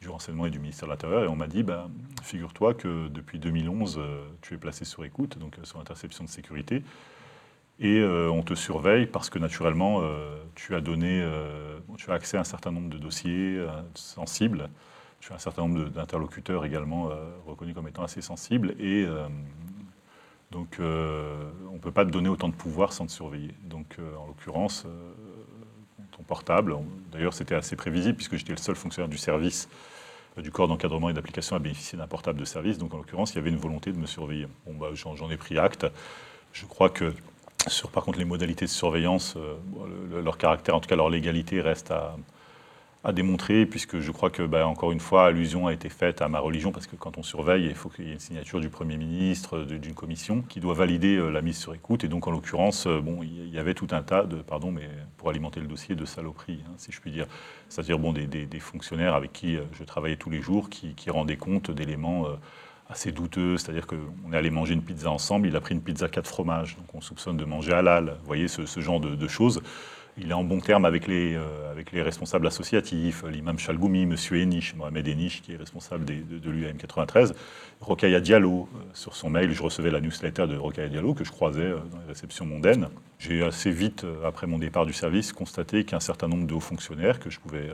du 0.00 0.10
renseignement 0.10 0.44
et 0.44 0.50
du 0.50 0.58
ministère 0.58 0.86
de 0.86 0.92
l'Intérieur, 0.92 1.24
et 1.24 1.28
on 1.28 1.36
m'a 1.36 1.46
dit, 1.46 1.62
bah, 1.62 1.88
figure-toi 2.22 2.74
que 2.74 3.08
depuis 3.08 3.38
2011, 3.38 3.96
euh, 3.98 4.24
tu 4.42 4.54
es 4.54 4.58
placé 4.58 4.84
sur 4.84 5.04
écoute, 5.04 5.38
donc 5.38 5.58
euh, 5.58 5.64
sur 5.64 5.80
interception 5.80 6.24
de 6.24 6.28
sécurité, 6.28 6.82
et 7.80 8.02
on 8.04 8.42
te 8.42 8.54
surveille 8.54 9.06
parce 9.06 9.30
que 9.30 9.38
naturellement, 9.38 10.02
tu 10.54 10.74
as 10.74 10.80
donné, 10.80 11.26
tu 11.96 12.10
as 12.10 12.14
accès 12.14 12.36
à 12.36 12.40
un 12.40 12.44
certain 12.44 12.70
nombre 12.70 12.88
de 12.88 12.98
dossiers 12.98 13.64
sensibles, 13.94 14.70
tu 15.20 15.32
as 15.32 15.36
un 15.36 15.38
certain 15.38 15.62
nombre 15.62 15.88
d'interlocuteurs 15.90 16.64
également 16.64 17.10
reconnus 17.46 17.74
comme 17.74 17.88
étant 17.88 18.04
assez 18.04 18.22
sensibles, 18.22 18.76
et 18.78 19.06
donc 20.54 20.76
euh, 20.78 21.50
on 21.68 21.74
ne 21.74 21.78
peut 21.78 21.90
pas 21.90 22.04
te 22.04 22.10
donner 22.10 22.28
autant 22.28 22.48
de 22.48 22.54
pouvoir 22.54 22.92
sans 22.92 23.06
te 23.06 23.10
surveiller. 23.10 23.54
Donc 23.64 23.96
euh, 23.98 24.16
en 24.16 24.26
l'occurrence, 24.26 24.84
euh, 24.86 25.12
ton 26.12 26.22
portable, 26.22 26.76
d'ailleurs 27.10 27.34
c'était 27.34 27.56
assez 27.56 27.74
prévisible 27.74 28.14
puisque 28.14 28.36
j'étais 28.36 28.52
le 28.52 28.58
seul 28.58 28.76
fonctionnaire 28.76 29.08
du 29.08 29.18
service 29.18 29.68
du 30.36 30.50
corps 30.50 30.66
d'encadrement 30.66 31.10
et 31.10 31.12
d'application 31.12 31.54
à 31.54 31.60
bénéficier 31.60 31.98
d'un 31.98 32.06
portable 32.06 32.38
de 32.38 32.44
service. 32.44 32.78
Donc 32.78 32.94
en 32.94 32.98
l'occurrence, 32.98 33.32
il 33.32 33.36
y 33.36 33.38
avait 33.38 33.50
une 33.50 33.56
volonté 33.56 33.92
de 33.92 33.98
me 33.98 34.06
surveiller. 34.06 34.48
Bon, 34.66 34.74
bah, 34.74 34.88
j'en 34.94 35.30
ai 35.30 35.36
pris 35.36 35.58
acte. 35.58 35.86
Je 36.52 36.66
crois 36.66 36.90
que 36.90 37.12
sur 37.68 37.90
par 37.90 38.04
contre 38.04 38.18
les 38.18 38.24
modalités 38.24 38.64
de 38.64 38.70
surveillance, 38.70 39.36
leur 40.12 40.38
caractère, 40.38 40.74
en 40.74 40.80
tout 40.80 40.88
cas 40.88 40.96
leur 40.96 41.08
légalité, 41.08 41.60
reste 41.60 41.90
à, 41.90 42.16
à 43.04 43.12
démontrer, 43.12 43.66
puisque 43.66 44.00
je 44.00 44.10
crois 44.10 44.30
que, 44.30 44.42
bah, 44.42 44.66
encore 44.66 44.90
une 44.90 44.98
fois, 44.98 45.26
allusion 45.26 45.66
a 45.66 45.74
été 45.74 45.90
faite 45.90 46.22
à 46.22 46.28
ma 46.28 46.40
religion, 46.40 46.72
parce 46.72 46.86
que 46.86 46.96
quand 46.96 47.18
on 47.18 47.22
surveille, 47.22 47.66
il 47.66 47.74
faut 47.74 47.90
qu'il 47.90 48.06
y 48.06 48.08
ait 48.08 48.14
une 48.14 48.18
signature 48.18 48.60
du 48.60 48.70
Premier 48.70 48.96
ministre, 48.96 49.58
d'une 49.62 49.92
commission, 49.92 50.40
qui 50.40 50.58
doit 50.58 50.72
valider 50.72 51.16
euh, 51.16 51.28
la 51.28 51.42
mise 51.42 51.58
sur 51.58 51.74
écoute. 51.74 52.02
Et 52.02 52.08
donc, 52.08 52.26
en 52.26 52.30
l'occurrence, 52.30 52.86
euh, 52.86 53.00
bon, 53.00 53.22
il 53.22 53.50
y 53.50 53.58
avait 53.58 53.74
tout 53.74 53.88
un 53.90 54.02
tas 54.02 54.24
de, 54.24 54.36
pardon, 54.36 54.72
mais 54.72 54.88
pour 55.18 55.28
alimenter 55.28 55.60
le 55.60 55.66
dossier, 55.66 55.94
de 55.94 56.06
saloperies, 56.06 56.62
hein, 56.66 56.72
si 56.78 56.92
je 56.92 57.00
puis 57.02 57.10
dire. 57.10 57.26
C'est-à-dire 57.68 57.98
bon, 57.98 58.14
des, 58.14 58.60
fonctionnaires 58.60 59.14
avec 59.14 59.34
qui 59.34 59.56
euh, 59.56 59.64
je 59.72 59.84
travaillais 59.84 60.16
tous 60.16 60.30
les 60.30 60.40
jours, 60.40 60.70
qui, 60.70 60.94
rendaient 61.10 61.36
compte 61.36 61.70
d'éléments 61.70 62.26
assez 62.94 63.10
douteux, 63.10 63.58
c'est-à-dire 63.58 63.86
qu'on 63.86 64.32
est 64.32 64.36
allé 64.36 64.50
manger 64.50 64.74
une 64.74 64.82
pizza 64.82 65.10
ensemble, 65.10 65.48
il 65.48 65.56
a 65.56 65.60
pris 65.60 65.74
une 65.74 65.82
pizza 65.82 66.08
quatre 66.08 66.28
fromages, 66.28 66.76
donc 66.76 66.86
on 66.94 67.00
soupçonne 67.00 67.36
de 67.36 67.44
manger 67.44 67.72
halal, 67.72 68.16
vous 68.20 68.26
voyez 68.26 68.46
ce, 68.46 68.80
genre 68.80 69.00
de, 69.00 69.28
choses 69.28 69.60
il 70.16 70.30
est 70.30 70.34
en 70.34 70.44
bon 70.44 70.60
terme 70.60 70.84
avec 70.84 71.08
les, 71.08 71.34
euh, 71.34 71.74
responsables 71.92 72.46
associatifs, 72.46 73.24
l'imam 73.28 73.58
Chalgoumi, 73.58 74.02
M. 74.02 74.14
Enish, 74.30 74.76
Mohamed 74.76 75.08
Enish, 75.08 75.42
qui 75.42 75.54
est 75.54 75.56
responsable 75.56 76.04
de, 76.04 76.38
de 76.38 76.50
l'UAM 76.50 76.76
93, 76.76 77.34
Rokaya 77.80 78.20
Diallo, 78.20 78.68
euh, 78.76 78.78
sur 78.94 79.16
son 79.16 79.28
mail, 79.28 79.50
je 79.50 79.62
recevais 79.62 79.90
la 79.90 80.00
newsletter 80.00 80.46
de 80.46 80.56
Rokaya 80.56 80.88
Diallo 80.88 81.14
que 81.14 81.24
je 81.24 81.32
croisais 81.32 81.62
euh, 81.62 81.78
dans 81.90 81.98
les 81.98 82.06
réceptions 82.06 82.46
mondaines. 82.46 82.88
J'ai 83.18 83.42
assez 83.42 83.72
vite, 83.72 84.06
après 84.24 84.46
mon 84.46 84.58
départ 84.58 84.86
du 84.86 84.92
service, 84.92 85.32
constaté 85.32 85.84
qu'un 85.84 86.00
certain 86.00 86.28
nombre 86.28 86.46
de 86.46 86.54
hauts 86.54 86.60
fonctionnaires 86.60 87.18
que 87.18 87.30
je 87.30 87.40
pouvais 87.40 87.72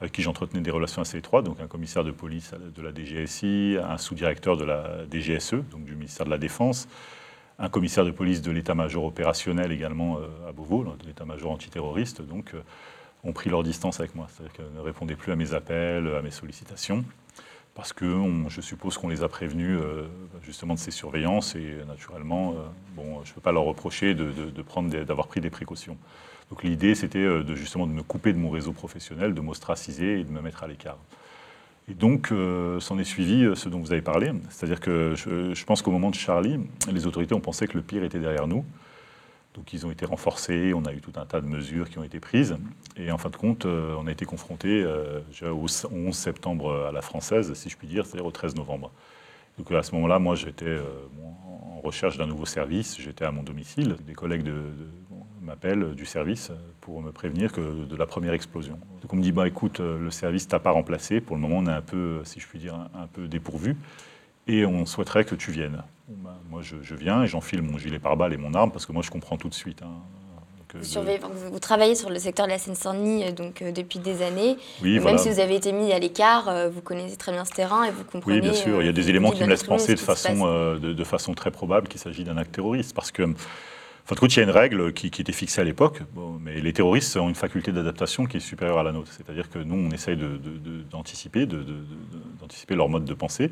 avec 0.00 0.12
qui 0.12 0.22
j'entretenais 0.22 0.60
des 0.60 0.70
relations 0.70 1.02
assez 1.02 1.18
étroites, 1.18 1.44
donc 1.44 1.60
un 1.60 1.66
commissaire 1.66 2.04
de 2.04 2.10
police 2.10 2.52
de 2.54 2.82
la 2.82 2.92
DGSI, 2.92 3.78
un 3.82 3.98
sous-directeur 3.98 4.56
de 4.56 4.64
la 4.64 5.04
DGSE, 5.10 5.54
donc 5.70 5.84
du 5.84 5.94
ministère 5.94 6.26
de 6.26 6.30
la 6.30 6.38
Défense, 6.38 6.88
un 7.58 7.68
commissaire 7.68 8.04
de 8.04 8.12
police 8.12 8.40
de 8.40 8.52
l'état-major 8.52 9.04
opérationnel 9.04 9.72
également 9.72 10.18
euh, 10.18 10.48
à 10.48 10.52
Beauvau, 10.52 10.84
de 10.84 11.06
l'état-major 11.06 11.50
antiterroriste, 11.50 12.22
donc 12.22 12.54
euh, 12.54 12.60
ont 13.24 13.32
pris 13.32 13.50
leur 13.50 13.64
distance 13.64 13.98
avec 13.98 14.14
moi. 14.14 14.28
C'est-à-dire 14.28 14.52
qu'elles 14.52 14.72
ne 14.72 14.80
répondaient 14.80 15.16
plus 15.16 15.32
à 15.32 15.36
mes 15.36 15.52
appels, 15.54 16.06
à 16.14 16.22
mes 16.22 16.30
sollicitations, 16.30 17.04
parce 17.78 17.92
que 17.92 18.22
je 18.48 18.60
suppose 18.60 18.98
qu'on 18.98 19.08
les 19.08 19.22
a 19.22 19.28
prévenus 19.28 19.78
euh, 19.80 20.08
justement 20.42 20.74
de 20.74 20.80
ces 20.80 20.90
surveillances 20.90 21.54
et 21.54 21.76
naturellement, 21.86 22.56
bon, 22.96 23.24
je 23.24 23.30
ne 23.30 23.34
peux 23.36 23.40
pas 23.40 23.52
leur 23.52 23.62
reprocher 23.62 24.14
de, 24.14 24.32
d'avoir 25.04 25.28
pris 25.28 25.40
des 25.40 25.48
précautions. 25.48 25.96
Donc 26.50 26.64
l'idée, 26.64 26.96
c'était 26.96 27.22
de, 27.22 27.54
justement 27.54 27.86
de 27.86 27.92
me 27.92 28.02
couper 28.02 28.32
de 28.32 28.38
mon 28.38 28.50
réseau 28.50 28.72
professionnel, 28.72 29.32
de 29.32 29.40
m'ostraciser 29.40 30.18
et 30.18 30.24
de 30.24 30.30
me 30.30 30.42
mettre 30.42 30.64
à 30.64 30.66
l'écart. 30.66 30.98
Et 31.90 31.94
donc, 31.94 32.32
euh, 32.32 32.80
s'en 32.80 32.98
est 32.98 33.04
suivi 33.04 33.44
euh, 33.44 33.54
ce 33.54 33.68
dont 33.68 33.78
vous 33.78 33.92
avez 33.92 34.02
parlé. 34.02 34.32
C'est-à-dire 34.50 34.80
que 34.80 35.14
je, 35.16 35.64
pense 35.64 35.80
qu'au 35.80 35.90
moment 35.90 36.10
de 36.10 36.14
Charlie, 36.14 36.60
les 36.92 37.06
autorités 37.06 37.34
ont 37.34 37.40
pensé 37.40 37.66
que 37.66 37.76
le 37.76 37.82
pire 37.82 38.04
était 38.04 38.18
derrière 38.18 38.46
nous. 38.46 38.64
Donc 39.58 39.72
ils 39.72 39.84
ont 39.84 39.90
été 39.90 40.06
renforcés, 40.06 40.72
on 40.72 40.84
a 40.84 40.92
eu 40.92 41.00
tout 41.00 41.12
un 41.16 41.26
tas 41.26 41.40
de 41.40 41.46
mesures 41.46 41.90
qui 41.90 41.98
ont 41.98 42.04
été 42.04 42.20
prises. 42.20 42.56
Et 42.96 43.10
en 43.10 43.18
fin 43.18 43.28
de 43.28 43.34
compte, 43.34 43.66
euh, 43.66 43.96
on 43.98 44.06
a 44.06 44.12
été 44.12 44.24
confronté 44.24 44.84
euh, 44.84 45.20
au 45.42 45.66
11 45.90 46.14
septembre 46.14 46.86
à 46.88 46.92
la 46.92 47.02
française, 47.02 47.52
si 47.54 47.68
je 47.68 47.76
puis 47.76 47.88
dire, 47.88 48.06
c'est-à-dire 48.06 48.24
au 48.24 48.30
13 48.30 48.54
novembre. 48.54 48.92
Donc 49.58 49.72
à 49.72 49.82
ce 49.82 49.92
moment-là, 49.96 50.20
moi 50.20 50.36
j'étais 50.36 50.64
euh, 50.64 50.84
en 51.76 51.80
recherche 51.80 52.18
d'un 52.18 52.26
nouveau 52.26 52.46
service, 52.46 53.00
j'étais 53.00 53.24
à 53.24 53.32
mon 53.32 53.42
domicile. 53.42 53.96
Des 54.06 54.12
collègues 54.12 54.48
m'appellent 55.42 55.96
du 55.96 56.06
service 56.06 56.52
pour 56.80 57.02
me 57.02 57.10
prévenir 57.10 57.50
que 57.50 57.84
de 57.84 57.96
la 57.96 58.06
première 58.06 58.34
explosion. 58.34 58.78
Donc 59.02 59.12
on 59.12 59.16
me 59.16 59.22
dit, 59.22 59.32
bah, 59.32 59.48
écoute, 59.48 59.80
le 59.80 60.10
service 60.12 60.46
t'a 60.46 60.60
pas 60.60 60.70
remplacé, 60.70 61.20
pour 61.20 61.34
le 61.34 61.42
moment 61.42 61.56
on 61.58 61.66
est 61.66 61.72
un 61.74 61.82
peu, 61.82 62.20
si 62.22 62.38
je 62.38 62.46
puis 62.46 62.60
dire, 62.60 62.74
un, 62.94 63.08
peu 63.08 63.26
dépourvu, 63.26 63.74
et 64.46 64.64
on 64.64 64.86
souhaiterait 64.86 65.24
que 65.24 65.34
tu 65.34 65.50
viennes. 65.50 65.82
Bah, 66.08 66.38
moi 66.48 66.62
je, 66.62 66.94
viens 66.94 67.22
et 67.22 67.26
j'enfile 67.26 67.60
mon 67.60 67.76
gilet 67.76 67.98
pare-balles 67.98 68.32
et 68.32 68.38
mon 68.38 68.54
arme, 68.54 68.70
parce 68.70 68.86
que 68.86 68.92
moi 68.92 69.02
je 69.02 69.10
comprends 69.10 69.36
tout 69.36 69.48
de 69.48 69.54
suite. 69.54 69.82
Hein. 69.82 69.92
Euh, 70.74 71.18
vous, 71.50 71.58
travaillez 71.60 71.94
sur 71.94 72.10
le 72.10 72.18
secteur 72.18 72.44
de 72.44 72.50
la 72.50 72.58
Seine-Saint-Denis 72.58 73.24
euh, 73.24 73.32
donc, 73.32 73.62
euh, 73.62 73.72
depuis 73.72 73.98
des 73.98 74.20
années. 74.20 74.58
Même 74.82 75.16
si 75.16 75.30
vous 75.30 75.40
avez 75.40 75.56
été 75.56 75.72
mis 75.72 75.92
à 75.92 75.98
l'écart, 75.98 76.70
vous 76.70 76.82
connaissez 76.82 77.16
très 77.16 77.32
bien 77.32 77.44
ce 77.44 77.52
terrain 77.52 77.84
et 77.84 77.90
vous 77.90 78.04
comprenez. 78.04 78.36
Oui, 78.36 78.42
bien 78.42 78.52
sûr. 78.52 78.82
Il 78.82 78.86
y 78.86 78.88
a 78.88 78.92
des 78.92 79.08
éléments 79.08 79.30
qui 79.30 79.42
me 79.42 79.48
laissent 79.48 79.64
penser 79.64 79.94
de 79.94 80.00
façon, 80.00 80.76
de, 80.76 81.04
façon 81.04 81.34
très 81.34 81.50
probable 81.50 81.88
qu'il 81.88 82.00
s'agit 82.00 82.24
d'un 82.24 82.36
acte 82.36 82.52
terroriste. 82.52 82.94
Parce 82.94 83.10
que, 83.10 83.22
enfin, 83.22 84.14
de 84.14 84.26
il 84.26 84.36
y 84.36 84.40
a 84.40 84.42
une 84.42 84.50
règle 84.50 84.92
qui, 84.92 85.06
était 85.06 85.32
fixée 85.32 85.60
à 85.60 85.64
l'époque, 85.64 86.02
mais 86.40 86.60
les 86.60 86.72
terroristes 86.74 87.16
ont 87.16 87.28
une 87.28 87.34
faculté 87.34 87.72
d'adaptation 87.72 88.26
qui 88.26 88.36
est 88.36 88.40
supérieure 88.40 88.78
à 88.78 88.82
la 88.82 88.92
nôtre. 88.92 89.10
C'est-à-dire 89.12 89.48
que 89.48 89.58
nous, 89.58 89.88
on 89.88 89.90
essaye 89.90 90.18
d'anticiper 90.90 91.46
d'anticiper 91.46 92.74
leur 92.74 92.88
mode 92.88 93.04
de 93.04 93.14
pensée 93.14 93.50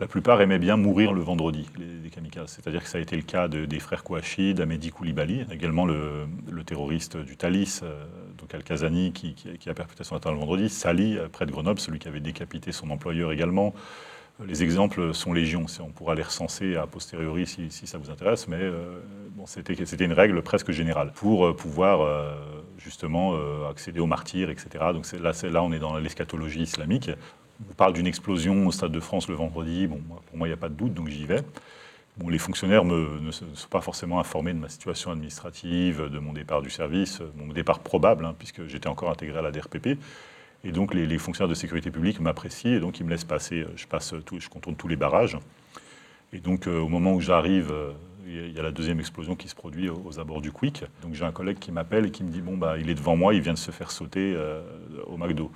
la 0.00 0.06
plupart 0.06 0.40
aimaient 0.40 0.58
bien 0.58 0.76
mourir 0.76 1.12
le 1.12 1.20
vendredi, 1.20 1.68
les, 1.76 2.10
kamikazes. 2.10 2.50
C'est-à-dire 2.50 2.82
que 2.82 2.88
ça 2.88 2.98
a 2.98 3.00
été 3.00 3.16
le 3.16 3.22
cas 3.22 3.48
des 3.48 3.80
frères 3.80 4.04
Kouachi, 4.04 4.54
d'Amedi 4.54 4.90
Koulibaly, 4.90 5.46
également 5.50 5.86
le, 5.86 6.28
terroriste 6.64 7.16
du 7.16 7.36
Thalys, 7.36 7.80
euh, 7.82 8.04
donc 8.36 8.54
Al-Kazani, 8.54 9.12
qui, 9.12 9.34
a 9.68 9.74
perpétré 9.74 10.04
son 10.04 10.16
attentat 10.16 10.32
le 10.32 10.38
vendredi, 10.38 10.68
Sali, 10.68 11.16
euh, 11.16 11.28
près 11.28 11.46
de 11.46 11.50
Grenoble, 11.50 11.80
celui 11.80 11.98
qui 11.98 12.08
avait 12.08 12.20
décapité 12.20 12.72
son 12.72 12.90
employeur 12.90 13.32
également. 13.32 13.74
Les 14.46 14.62
exemples 14.62 15.14
sont 15.14 15.32
légion, 15.32 15.66
on 15.80 15.90
pourra 15.90 16.14
les 16.14 16.22
recenser 16.22 16.76
a 16.76 16.86
posteriori 16.86 17.44
si, 17.44 17.70
ça 17.70 17.98
vous 17.98 18.08
intéresse, 18.08 18.46
mais 18.46 18.60
euh, 18.60 19.00
c'était 19.46 20.04
une 20.04 20.12
règle 20.12 20.42
presque 20.42 20.70
générale 20.70 21.10
pour 21.12 21.56
pouvoir 21.56 22.36
justement 22.76 23.34
accéder 23.68 23.98
aux 23.98 24.06
martyrs, 24.06 24.48
etc. 24.48 24.84
Donc 24.92 25.10
là, 25.20 25.32
là, 25.50 25.62
on 25.64 25.72
est 25.72 25.80
dans 25.80 25.98
l'eschatologie 25.98 26.62
islamique. 26.62 27.10
On 27.60 27.74
parle 27.74 27.92
d'une 27.92 28.06
explosion 28.06 28.66
au 28.66 28.72
Stade 28.72 28.92
de 28.92 29.00
France 29.00 29.28
le 29.28 29.34
vendredi. 29.34 29.86
Bon, 29.86 30.00
pour 30.26 30.36
moi, 30.36 30.46
il 30.46 30.50
n'y 30.50 30.54
a 30.54 30.58
pas 30.58 30.68
de 30.68 30.74
doute, 30.74 30.94
donc 30.94 31.08
j'y 31.08 31.26
vais. 31.26 31.42
Les 32.28 32.38
fonctionnaires 32.38 32.84
ne 32.84 33.30
sont 33.30 33.68
pas 33.70 33.80
forcément 33.80 34.18
informés 34.18 34.52
de 34.52 34.58
ma 34.58 34.68
situation 34.68 35.12
administrative, 35.12 36.08
de 36.10 36.18
mon 36.18 36.32
départ 36.32 36.62
du 36.62 36.70
service, 36.70 37.20
mon 37.36 37.52
départ 37.52 37.78
probable, 37.78 38.24
hein, 38.24 38.34
puisque 38.36 38.66
j'étais 38.66 38.88
encore 38.88 39.10
intégré 39.10 39.38
à 39.38 39.42
la 39.42 39.52
DRPP. 39.52 39.98
Et 40.64 40.72
donc 40.72 40.94
les, 40.94 41.18
fonctionnaires 41.18 41.48
de 41.48 41.54
sécurité 41.54 41.90
publique 41.90 42.18
m'apprécient 42.18 42.72
et 42.72 42.80
donc 42.80 42.98
ils 42.98 43.04
me 43.04 43.10
laissent 43.10 43.24
passer. 43.24 43.64
Je 43.76 43.86
passe 43.86 44.14
je 44.38 44.48
contourne 44.48 44.74
tous 44.74 44.88
les 44.88 44.96
barrages. 44.96 45.38
Et 46.32 46.40
donc 46.40 46.66
euh, 46.66 46.78
au 46.80 46.88
moment 46.88 47.14
où 47.14 47.20
j'arrive, 47.20 47.70
euh, 47.70 47.92
il 48.26 48.52
y 48.52 48.58
a 48.58 48.62
la 48.62 48.72
deuxième 48.72 48.98
explosion 48.98 49.36
qui 49.36 49.48
se 49.48 49.54
produit 49.54 49.88
aux, 49.88 50.18
abords 50.18 50.42
du 50.42 50.50
Quick. 50.50 50.84
Donc 51.02 51.14
j'ai 51.14 51.24
un 51.24 51.32
collègue 51.32 51.58
qui 51.58 51.70
m'appelle 51.70 52.06
et 52.06 52.10
qui 52.10 52.24
me 52.24 52.30
dit 52.30 52.42
bon 52.42 52.56
bah 52.56 52.76
il 52.78 52.90
est 52.90 52.94
devant 52.94 53.16
moi, 53.16 53.34
il 53.34 53.40
vient 53.40 53.54
de 53.54 53.58
se 53.58 53.70
faire 53.70 53.90
sauter 53.90 54.34
euh, 54.36 54.62
au 55.06 55.16
McDo. 55.16 55.52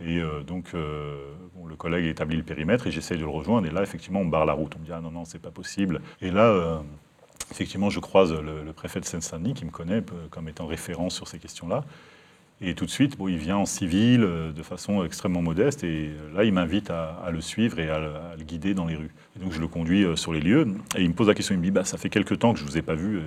Et 0.00 0.18
euh, 0.18 0.42
donc, 0.42 0.66
euh, 0.74 1.16
le 1.66 1.76
collègue 1.76 2.06
établit 2.06 2.36
le 2.36 2.42
périmètre 2.42 2.86
et 2.86 2.90
j'essaye 2.90 3.18
de 3.18 3.24
le 3.24 3.30
rejoindre. 3.30 3.66
Et 3.66 3.70
là, 3.70 3.82
effectivement, 3.82 4.20
on 4.20 4.26
barre 4.26 4.46
la 4.46 4.52
route. 4.52 4.74
On 4.76 4.80
me 4.80 4.84
dit 4.84 4.92
Ah 4.92 5.00
non, 5.00 5.10
non, 5.10 5.24
c'est 5.24 5.40
pas 5.40 5.50
possible. 5.50 6.00
Et 6.20 6.30
là, 6.30 6.46
euh, 6.46 6.78
effectivement, 7.50 7.90
je 7.90 8.00
croise 8.00 8.32
le, 8.32 8.72
préfet 8.72 9.00
de 9.00 9.04
Seine-Saint-Denis 9.04 9.54
qui 9.54 9.64
me 9.64 9.70
connaît 9.70 10.02
comme 10.30 10.48
étant 10.48 10.66
référent 10.66 11.10
sur 11.10 11.26
ces 11.26 11.38
questions-là. 11.38 11.84
Et 12.60 12.74
tout 12.74 12.86
de 12.86 12.90
suite, 12.90 13.16
il 13.20 13.36
vient 13.36 13.56
en 13.56 13.66
civil, 13.66 14.20
de 14.20 14.62
façon 14.64 15.04
extrêmement 15.04 15.42
modeste. 15.42 15.84
Et 15.84 16.10
là, 16.34 16.42
il 16.42 16.52
m'invite 16.52 16.90
à, 16.90 17.28
le 17.30 17.40
suivre 17.40 17.78
et 17.78 17.88
à, 17.88 18.00
le 18.36 18.42
guider 18.42 18.74
dans 18.74 18.86
les 18.86 18.96
rues. 18.96 19.14
Et 19.36 19.38
donc, 19.40 19.52
je 19.52 19.60
le 19.60 19.68
conduis 19.68 20.04
sur 20.16 20.32
les 20.32 20.40
lieux. 20.40 20.66
Et 20.96 21.02
il 21.02 21.08
me 21.08 21.14
pose 21.14 21.28
la 21.28 21.34
question 21.34 21.54
il 21.54 21.58
me 21.58 21.64
dit 21.64 21.70
bah, 21.70 21.84
Ça 21.84 21.98
fait 21.98 22.10
quelques 22.10 22.38
temps 22.38 22.52
que 22.52 22.58
je 22.58 22.64
ne 22.64 22.70
vous 22.70 22.76
ai 22.76 22.82
pas 22.82 22.94
vu. 22.94 23.20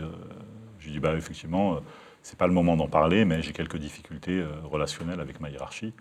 je 0.80 0.86
lui 0.86 0.92
dis 0.92 1.00
bah, 1.00 1.16
Effectivement, 1.16 1.80
c'est 2.24 2.38
pas 2.38 2.48
le 2.48 2.54
moment 2.54 2.76
d'en 2.76 2.90
parler, 2.90 3.24
mais 3.24 3.42
j'ai 3.42 3.54
quelques 3.54 3.78
difficultés 3.78 4.44
relationnelles 4.70 5.22
avec 5.22 5.40
ma 5.40 5.50
hiérarchie 5.50 5.94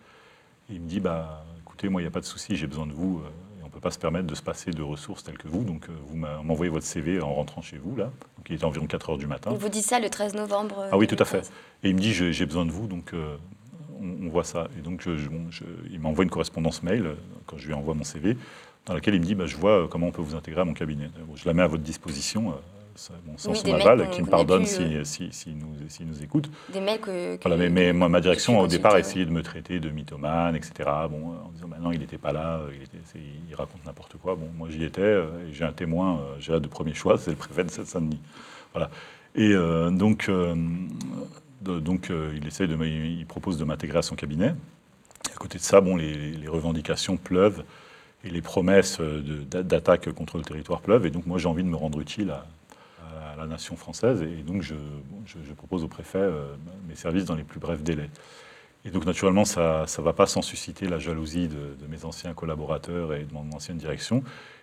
il 0.70 0.80
me 0.80 0.88
dit, 0.88 1.00
bah, 1.00 1.44
écoutez, 1.60 1.88
moi, 1.88 2.00
il 2.00 2.04
n'y 2.04 2.08
a 2.08 2.12
pas 2.12 2.20
de 2.20 2.26
souci, 2.26 2.56
j'ai 2.56 2.66
besoin 2.66 2.86
de 2.86 2.92
vous. 2.92 3.18
Euh, 3.18 3.60
et 3.60 3.62
on 3.62 3.66
ne 3.66 3.70
peut 3.70 3.80
pas 3.80 3.90
se 3.90 3.98
permettre 3.98 4.26
de 4.26 4.34
se 4.34 4.42
passer 4.42 4.70
de 4.70 4.82
ressources 4.82 5.24
telles 5.24 5.38
que 5.38 5.48
vous. 5.48 5.64
Donc, 5.64 5.88
euh, 5.88 5.92
vous 6.06 6.16
m'envoyez 6.16 6.70
votre 6.70 6.86
CV 6.86 7.20
en 7.20 7.34
rentrant 7.34 7.62
chez 7.62 7.78
vous, 7.78 7.96
là. 7.96 8.04
Donc, 8.04 8.48
il 8.48 8.54
était 8.54 8.64
environ 8.64 8.86
4 8.86 9.10
heures 9.10 9.18
du 9.18 9.26
matin. 9.26 9.50
Il 9.52 9.58
vous 9.58 9.68
dit 9.68 9.82
ça 9.82 10.00
le 10.00 10.08
13 10.08 10.34
novembre 10.34 10.86
Ah 10.90 10.98
oui, 10.98 11.06
tout 11.06 11.16
à 11.18 11.24
fait. 11.24 11.50
Et 11.82 11.90
il 11.90 11.94
me 11.94 12.00
dit, 12.00 12.12
j'ai 12.12 12.46
besoin 12.46 12.66
de 12.66 12.70
vous, 12.70 12.86
donc 12.86 13.12
euh, 13.14 13.36
on, 14.00 14.28
voit 14.28 14.44
ça. 14.44 14.68
Et 14.78 14.82
donc, 14.82 15.06
il 15.90 16.00
m'envoie 16.00 16.24
une 16.24 16.30
correspondance 16.30 16.82
mail, 16.82 17.16
quand 17.46 17.58
je 17.58 17.66
lui 17.66 17.74
envoie 17.74 17.94
mon 17.94 18.04
CV, 18.04 18.36
dans 18.86 18.94
laquelle 18.94 19.14
il 19.14 19.20
me 19.20 19.26
dit, 19.26 19.34
bah, 19.34 19.46
je 19.46 19.56
vois 19.56 19.88
comment 19.88 20.06
on 20.06 20.12
peut 20.12 20.22
vous 20.22 20.34
intégrer 20.34 20.62
à 20.62 20.64
mon 20.64 20.74
cabinet. 20.74 21.10
Je 21.34 21.46
la 21.46 21.54
mets 21.54 21.62
à 21.62 21.66
votre 21.66 21.82
disposition 21.82 22.54
sans 22.94 23.54
son 23.54 23.74
aval, 23.74 24.10
qui 24.10 24.22
me 24.22 24.28
pardonne 24.28 24.66
s'il 24.66 25.04
si, 25.06 25.28
si, 25.32 25.50
nous, 25.50 25.74
nous, 26.06 26.22
écoute. 26.22 26.50
Des 26.72 26.80
mails 26.80 27.00
que. 27.00 27.38
voilà, 27.42 27.68
mais, 27.68 27.92
moi, 27.92 28.08
ma 28.08 28.20
direction, 28.20 28.58
au 28.58 28.66
départ, 28.66 28.94
a 28.94 29.00
essayé 29.00 29.24
de 29.24 29.30
me 29.30 29.42
traiter 29.42 29.80
de 29.80 29.90
mythomane, 29.90 30.56
etc. 30.56 30.88
Bon, 31.10 31.34
en 31.44 31.50
disant, 31.54 31.68
maintenant, 31.68 31.90
il 31.90 32.00
n'était 32.00 32.18
pas 32.18 32.32
là, 32.32 32.60
il, 33.14 33.20
il 33.48 33.54
raconte 33.54 33.84
n'importe 33.84 34.16
quoi. 34.16 34.34
Bon, 34.34 34.48
moi, 34.56 34.68
j'y 34.70 34.84
étais, 34.84 35.00
euh, 35.00 35.48
et 35.48 35.52
j'ai 35.52 35.64
un 35.64 35.72
témoin, 35.72 36.20
euh, 36.20 36.36
j'ai 36.38 36.58
de 36.58 36.68
premier 36.68 36.94
choix, 36.94 37.18
c'est 37.18 37.30
le 37.30 37.36
préfet 37.36 37.64
de 37.64 37.70
Seine-Saint-Denis. 37.70 38.20
Voilà. 38.72 38.90
Et 39.34 39.52
euh, 39.52 39.90
donc, 39.90 40.30
donc 41.60 42.10
il, 42.34 42.46
essaie 42.46 42.66
de, 42.66 42.84
il 42.84 43.26
propose 43.26 43.58
de 43.58 43.64
m'intégrer 43.64 43.98
à 43.98 44.02
son 44.02 44.16
cabinet. 44.16 44.54
À 45.32 45.36
côté 45.38 45.58
de 45.58 45.62
ça, 45.62 45.80
bon, 45.80 45.96
les, 45.96 46.32
les 46.32 46.48
revendications 46.48 47.16
pleuvent 47.16 47.64
et 48.24 48.30
les 48.30 48.42
promesses 48.42 49.00
d'attaque 49.00 50.12
contre 50.12 50.38
le 50.38 50.44
territoire 50.44 50.80
pleuvent. 50.80 51.06
Et 51.06 51.10
donc, 51.10 51.26
moi, 51.26 51.38
j'ai 51.38 51.48
envie 51.48 51.62
de 51.62 51.68
me 51.68 51.76
rendre 51.76 52.00
utile 52.00 52.30
à, 52.30 52.46
la 53.40 53.46
nation 53.46 53.76
française. 53.76 54.22
Et 54.22 54.42
donc, 54.42 54.62
je, 54.62 54.74
propose 55.56 55.84
au 55.84 55.88
préfet 55.88 56.18
euh, 56.18 56.54
mes 56.88 56.94
services 56.94 57.24
dans 57.24 57.34
les 57.34 57.44
plus 57.44 57.60
brefs 57.60 57.82
délais. 57.82 58.10
Et 58.84 58.90
donc, 58.90 59.04
naturellement, 59.04 59.44
ça 59.44 59.84
ne 59.98 60.02
va 60.02 60.12
pas 60.12 60.26
sans 60.26 60.42
susciter 60.42 60.88
la 60.88 60.98
jalousie 60.98 61.48
de, 61.48 61.86
mes 61.88 62.04
anciens 62.04 62.32
collaborateurs 62.32 63.12
et 63.14 63.24
de 63.24 63.32
mon 63.32 63.50
ancienne 63.52 63.76
direction. 63.76 64.22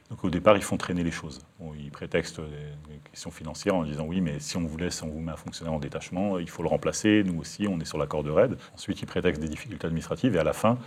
Donc, 0.10 0.23
au 0.23 0.29
départ, 0.29 0.55
ils 0.55 0.63
font 0.63 0.77
traîner 0.77 1.03
les 1.03 1.12
choses. 1.12 1.41
ils 1.77 1.91
prétextent 1.91 2.39
des 2.39 2.97
questions 3.12 3.29
financières 3.29 3.75
en 3.75 3.83
disant 3.83 4.05
oui, 4.05 4.21
mais 4.21 4.39
si 4.39 4.57
on 4.57 4.62
vous 4.62 4.77
laisse, 4.77 5.03
on 5.03 5.07
vous 5.07 5.19
met 5.19 5.33
un 5.33 5.38
fonctionnaire 5.38 5.73
en 5.73 5.79
détachement, 5.79 6.39
il 6.39 6.49
faut 6.49 6.63
le 6.63 6.69
remplacer. 6.69 7.23
Nous 7.25 7.39
aussi, 7.39 7.67
on 7.67 7.79
est 7.79 7.86
sur 7.86 7.97
la 7.97 8.07
corde 8.07 8.27
raide. 8.27 8.57
Ensuite, 8.73 9.01
ils 9.01 9.05
prétextent 9.05 9.41
des 9.41 9.49
difficultés 9.49 9.86
administratives. 9.86 10.36
Et 10.36 10.39
à 10.39 10.43
la 10.43 10.53
fin, 10.53 10.79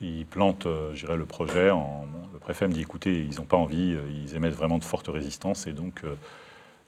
ils 0.00 0.26
plantent, 0.26 0.66
euh, 0.66 0.94
je 0.94 1.06
dirais, 1.06 1.16
le 1.16 1.26
projet. 1.26 1.70
Le 1.70 2.38
préfet 2.38 2.68
me 2.68 2.72
dit 2.72 2.82
écoutez, 2.82 3.20
ils 3.22 3.36
n'ont 3.36 3.46
pas 3.46 3.56
envie, 3.56 3.94
euh, 3.94 4.08
ils 4.24 4.36
émettent 4.36 4.54
vraiment 4.54 4.78
de 4.78 4.84
fortes 4.84 5.08
résistances. 5.08 5.66
Et 5.66 5.72
donc, 5.72 6.04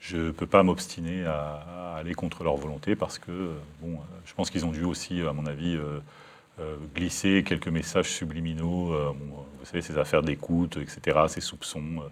je 0.03 0.17
ne 0.17 0.31
peux 0.33 0.49
pas 0.49 0.65
m'obstiner 0.65 1.25
à, 1.25 1.95
aller 1.97 2.15
contre 2.15 2.43
leur 2.43 2.57
volonté 2.57 2.97
parce 2.97 3.21
que, 3.21 3.53
bon, 3.81 4.01
je 4.25 4.35
pense 4.35 4.51
qu'ils 4.51 4.67
ont 4.67 4.73
dû 4.73 4.83
aussi, 4.83 5.21
à 5.21 5.33
mon 5.33 5.47
avis, 5.47 5.77
euh, 5.77 6.01
euh, 6.59 6.77
glisser 6.93 7.45
quelques 7.47 7.69
messages 7.69 8.11
subliminaux. 8.11 8.93
Euh, 8.93 9.13
vous 9.13 9.65
savez, 9.65 9.81
ces 9.81 9.99
affaires 9.99 10.23
d'écoute, 10.23 10.77
etc., 10.77 11.21
ces 11.29 11.41
soupçons. 11.41 12.03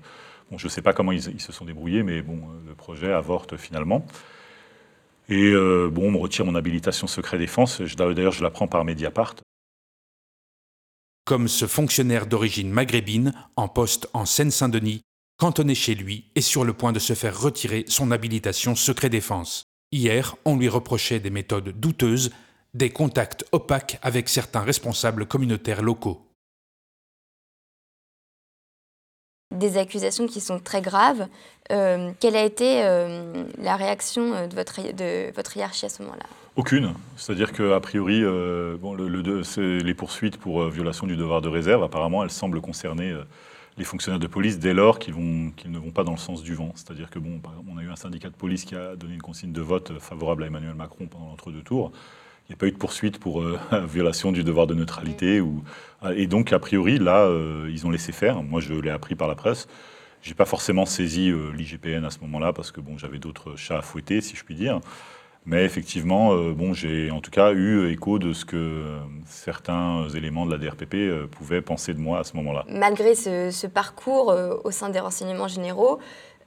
bon, 0.51 0.57
je 0.57 0.67
ne 0.67 0.71
sais 0.71 0.83
pas 0.83 0.93
comment 0.93 1.11
ils, 1.11 1.41
se 1.41 1.53
sont 1.53 1.65
débrouillés, 1.65 2.05
mais 2.05 2.23
bon, 2.23 2.39
le 2.65 2.75
projet 2.75 3.13
avorte 3.13 3.57
finalement. 3.57 4.07
Et 5.29 5.53
bon, 5.53 6.09
on 6.09 6.11
me 6.13 6.19
retire 6.19 6.45
mon 6.45 6.55
habilitation 6.55 7.09
secret 7.09 7.39
défense. 7.39 7.81
D'ailleurs, 7.81 8.33
je 8.33 8.45
la 8.45 8.51
prends 8.51 8.69
par 8.69 8.85
Mediapart. 8.85 9.35
Comme 11.25 11.49
ce 11.49 11.67
fonctionnaire 11.67 12.27
d'origine 12.27 12.71
maghrébine, 12.71 13.33
en 13.57 13.69
poste 13.69 14.09
en 14.13 14.27
Seine-Saint-Denis, 14.27 15.03
cantonné 15.41 15.75
chez 15.75 15.95
lui 15.95 16.27
et 16.35 16.43
sur 16.43 16.65
le 16.65 16.75
point 16.75 16.93
de 16.93 16.99
se 16.99 17.15
faire 17.15 17.41
retirer 17.41 17.85
son 17.89 18.11
habilitation 18.11 18.77
secret 18.77 19.09
défense. 19.09 19.65
Hier, 19.91 20.37
on 20.45 20.59
lui 20.59 20.69
reprochait 20.69 21.19
des 21.19 21.31
méthodes 21.31 21.71
douteuses, 21.71 22.31
des 22.75 22.91
contacts 22.91 23.47
opaques 23.51 23.99
avec 24.03 24.29
certains 24.29 24.61
responsables 24.61 25.25
communautaires 25.25 25.81
locaux. 25.81 26.27
Des 29.51 29.79
accusations 29.79 30.27
qui 30.27 30.43
sont 30.43 30.61
très 30.61 30.83
graves. 30.83 31.27
Euh, 31.73 32.13
quelle 32.21 32.37
a 32.37 32.45
été 32.45 32.85
euh, 32.85 33.45
la 33.59 33.77
réaction 33.77 34.47
de 34.47 34.55
votre, 34.55 34.93
de 34.93 35.33
votre 35.35 35.57
hiérarchie 35.57 35.87
à 35.87 35.89
ce 35.89 36.03
moment-là? 36.03 36.27
Aucune. 36.55 36.93
C'est-à-dire 37.17 37.53
qu'a 37.53 37.81
priori, 37.81 38.23
euh, 38.23 38.77
bon, 38.77 38.95
les 38.95 39.95
poursuites 39.95 40.37
pour 40.37 40.69
violation 40.69 41.07
du 41.07 41.17
devoir 41.17 41.41
de 41.41 41.49
réserve, 41.49 41.83
apparemment, 41.83 42.23
elles 42.23 42.31
semblent 42.31 42.61
concerner 42.61 43.17
les 43.79 43.85
fonctionnaires 43.85 44.21
de 44.21 44.27
police 44.27 44.59
dès 44.59 44.75
lors 44.75 44.99
qu'ils 44.99 45.15
ne 45.15 45.79
vont 45.79 45.91
pas 45.91 46.05
dans 46.05 46.13
le 46.13 46.19
sens 46.19 46.43
du 46.43 46.55
vent. 46.55 46.73
C'est-à-dire 46.75 47.11
que, 47.11 47.19
bon, 47.19 47.41
on 47.71 47.79
a 47.79 47.83
eu 47.83 47.91
un 47.91 47.97
syndicat 47.97 48.29
de 48.29 48.35
police 48.35 48.65
qui 48.65 48.75
a 48.75 48.97
donné 48.97 49.15
une 49.15 49.23
consigne 49.23 49.53
de 49.53 49.61
vote 49.61 49.99
favorable 49.99 50.45
à 50.45 50.47
Emmanuel 50.47 50.75
Macron 50.75 51.07
pendant 51.07 51.27
l'entre-deux 51.27 51.63
tours. 51.63 51.93
Il 52.49 52.53
n'y 52.53 52.55
a 52.55 52.57
pas 52.57 52.67
eu 52.67 52.73
de 52.73 52.77
poursuite 52.77 53.19
pour 53.19 53.43
euh, 53.43 53.59
violation 53.87 54.33
du 54.33 54.43
devoir 54.43 54.67
de 54.67 54.75
neutralité. 54.75 55.41
Ou, 55.41 55.63
et 56.15 56.27
donc, 56.27 56.53
a 56.53 56.59
priori, 56.59 56.99
là, 56.99 57.21
euh, 57.21 57.71
ils 57.73 57.87
ont 57.87 57.91
laissé 57.91 58.13
faire. 58.13 58.43
Moi, 58.43 58.61
je 58.61 58.75
l'ai 58.75 58.91
appris 58.91 59.15
par 59.15 59.29
la 59.29 59.35
presse. 59.35 59.69
J'ai 60.23 60.35
pas 60.35 60.45
forcément 60.45 60.85
saisi 60.85 61.33
l'IGPN 61.57 62.05
à 62.05 62.11
ce 62.11 62.19
moment-là 62.21 62.53
parce 62.53 62.73
que 62.73 62.83
bon, 62.83 62.99
j'avais 62.99 63.19
d'autres 63.19 63.57
chats 63.57 63.79
à 63.79 63.83
fouetter, 63.83 64.21
si 64.21 64.37
je 64.37 64.45
puis 64.45 64.55
dire. 64.55 64.81
Mais 65.47 65.65
effectivement, 65.65 66.35
bon, 66.53 66.75
j'ai 66.75 67.11
en 67.11 67.21
tout 67.21 67.31
cas 67.31 67.53
eu 67.53 67.91
écho 67.91 68.19
de 68.19 68.33
ce 68.33 68.45
que 68.45 68.85
certains 69.27 70.09
éléments 70.11 70.45
de 70.45 70.53
la 70.53 70.59
DRPP 70.59 71.31
pouvaient 71.31 71.63
penser 71.63 71.95
de 71.95 71.99
moi 71.99 72.21
à 72.21 72.25
ce 72.25 72.37
moment-là. 72.37 72.65
Malgré 72.69 73.15
ce, 73.15 73.67
parcours 73.67 74.35
au 74.65 74.71
sein 74.71 74.91
des 74.91 75.01
renseignements 75.01 75.49
généraux, 75.49 75.99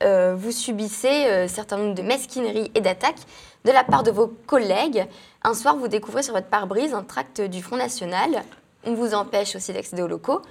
vous 0.01 0.51
subissez 0.51 1.25
un 1.25 1.47
certain 1.47 1.77
nombre 1.77 1.95
de 1.95 2.03
mesquineries 2.03 2.71
et 2.75 2.82
d'attaques 2.82 3.21
de 3.65 3.71
la 3.71 3.84
part 3.84 4.03
de 4.03 4.12
vos 4.12 4.27
collègues. 4.45 5.06
Un 5.43 5.56
soir, 5.56 5.75
vous 5.75 5.88
découvrez 5.88 6.21
sur 6.21 6.34
votre 6.36 6.47
pare-brise 6.47 6.93
un 6.93 7.03
tract 7.03 7.41
du 7.41 7.63
Front 7.63 7.77
National. 7.77 8.43
On 8.86 8.93
vous 8.93 9.15
empêche 9.15 9.56
aussi 9.56 9.73
d'accéder 9.73 10.03
aux 10.03 10.08
locaux 10.08 10.41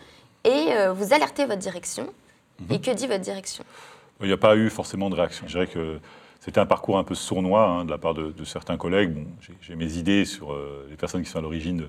et 0.45 0.71
vous 0.95 1.15
alertez 1.15 1.45
votre 1.45 1.61
direction. 1.61 2.13
Et 2.71 2.81
que 2.81 2.91
dit 2.91 3.07
votre 3.07 3.21
direction? 3.21 3.65
Il 4.21 4.27
n'y 4.27 4.33
a 4.33 4.37
pas 4.37 4.57
eu 4.57 4.69
forcément 4.69 5.11
de 5.11 5.15
réaction. 5.15 5.47
Je 5.47 5.53
dirais 5.53 5.67
que 5.67 5.99
c'était 6.43 6.59
un 6.59 6.67
parcours 6.67 6.99
un 6.99 7.05
peu 7.05 7.15
sournois 7.15 7.69
hein, 7.69 7.85
de 7.85 7.91
la 7.93 7.99
part 7.99 8.15
de, 8.15 8.45
certains 8.45 8.77
collègues. 8.77 9.15
J'ai 9.61 9.77
mes 9.77 9.97
idées 9.97 10.25
sur 10.25 10.53
euh, 10.53 10.89
les 10.91 10.97
personnes 10.97 11.23
qui 11.23 11.31
sont 11.31 11.39
à 11.39 11.41
l'origine 11.41 11.87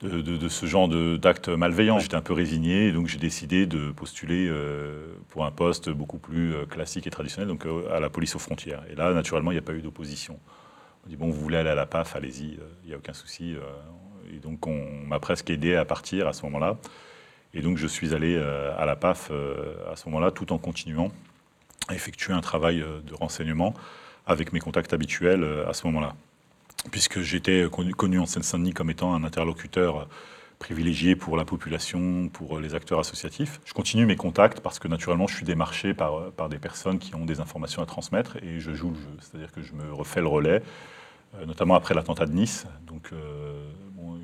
de, 0.00 0.48
ce 0.48 0.64
genre 0.64 0.88
d'actes 0.88 1.50
malveillants. 1.50 1.98
J'étais 1.98 2.14
un 2.14 2.22
peu 2.22 2.32
résigné, 2.32 2.90
donc 2.90 3.08
j'ai 3.08 3.18
décidé 3.18 3.66
de 3.66 3.90
postuler 3.90 4.48
euh, 4.48 5.12
pour 5.28 5.44
un 5.44 5.50
poste 5.50 5.90
beaucoup 5.90 6.16
plus 6.16 6.54
euh, 6.54 6.64
classique 6.64 7.06
et 7.06 7.10
traditionnel, 7.10 7.48
donc 7.48 7.66
à 7.92 8.00
la 8.00 8.08
police 8.08 8.34
aux 8.34 8.38
frontières. 8.38 8.82
Et 8.90 8.94
là, 8.94 9.12
naturellement, 9.12 9.50
il 9.50 9.56
n'y 9.56 9.58
a 9.58 9.62
pas 9.62 9.74
eu 9.74 9.82
d'opposition. 9.82 10.38
On 11.04 11.10
dit, 11.10 11.16
bon, 11.16 11.26
vous 11.26 11.38
voulez 11.38 11.58
aller 11.58 11.68
à 11.68 11.74
la 11.74 11.84
PAF, 11.84 12.16
allez-y, 12.16 12.58
il 12.84 12.88
n'y 12.88 12.94
a 12.94 12.96
aucun 12.96 13.12
souci. 13.12 13.56
et 14.34 14.38
donc, 14.38 14.66
on 14.66 14.86
m'a 15.06 15.18
presque 15.18 15.50
aidé 15.50 15.76
à 15.76 15.84
partir 15.84 16.28
à 16.28 16.32
ce 16.32 16.46
moment-là. 16.46 16.78
Et 17.52 17.60
donc 17.60 17.76
je 17.76 17.88
suis 17.88 18.14
allé 18.14 18.38
à 18.38 18.86
la 18.86 18.96
PAF 18.96 19.30
à 19.90 19.96
ce 19.96 20.08
moment-là, 20.08 20.30
tout 20.30 20.50
en 20.52 20.58
continuant 20.58 21.10
effectuer 21.94 22.32
un 22.32 22.40
travail 22.40 22.80
euh, 22.80 23.00
de 23.00 23.14
renseignement 23.14 23.74
avec 24.26 24.52
mes 24.52 24.60
contacts 24.60 24.92
habituels 24.92 25.44
à 25.66 25.72
ce 25.72 25.86
moment-là. 25.86 26.14
Puisque 26.92 27.20
j'étais 27.20 27.66
connu, 27.96 28.18
en 28.18 28.26
Seine-Saint-Denis 28.26 28.72
comme 28.72 28.90
étant 28.90 29.14
un 29.14 29.24
interlocuteur 29.24 30.06
privilégié 30.60 31.16
pour 31.16 31.36
la 31.36 31.44
population, 31.44 32.28
pour 32.28 32.60
les 32.60 32.74
acteurs 32.74 33.00
associatifs. 33.00 33.60
Je 33.64 33.72
continue 33.72 34.06
mes 34.06 34.14
contacts 34.14 34.60
parce 34.60 34.78
que 34.78 34.86
naturellement 34.86 35.26
je 35.26 35.34
suis 35.34 35.44
démarché 35.44 35.94
par, 35.94 36.30
par 36.32 36.48
des 36.48 36.58
personnes 36.58 36.98
qui 36.98 37.14
ont 37.16 37.24
des 37.24 37.40
informations 37.40 37.82
à 37.82 37.86
transmettre 37.86 38.36
et 38.36 38.60
je 38.60 38.72
joue 38.72 38.90
le 38.90 38.96
jeu, 38.96 39.16
c'est-à-dire 39.20 39.50
que 39.50 39.62
je 39.62 39.72
me 39.72 39.92
refais 39.92 40.20
le 40.20 40.28
relais, 40.28 40.62
notamment 41.46 41.74
après 41.74 41.94
l'attentat 41.94 42.26
de 42.26 42.32
Nice. 42.32 42.66
Donc 42.86 43.12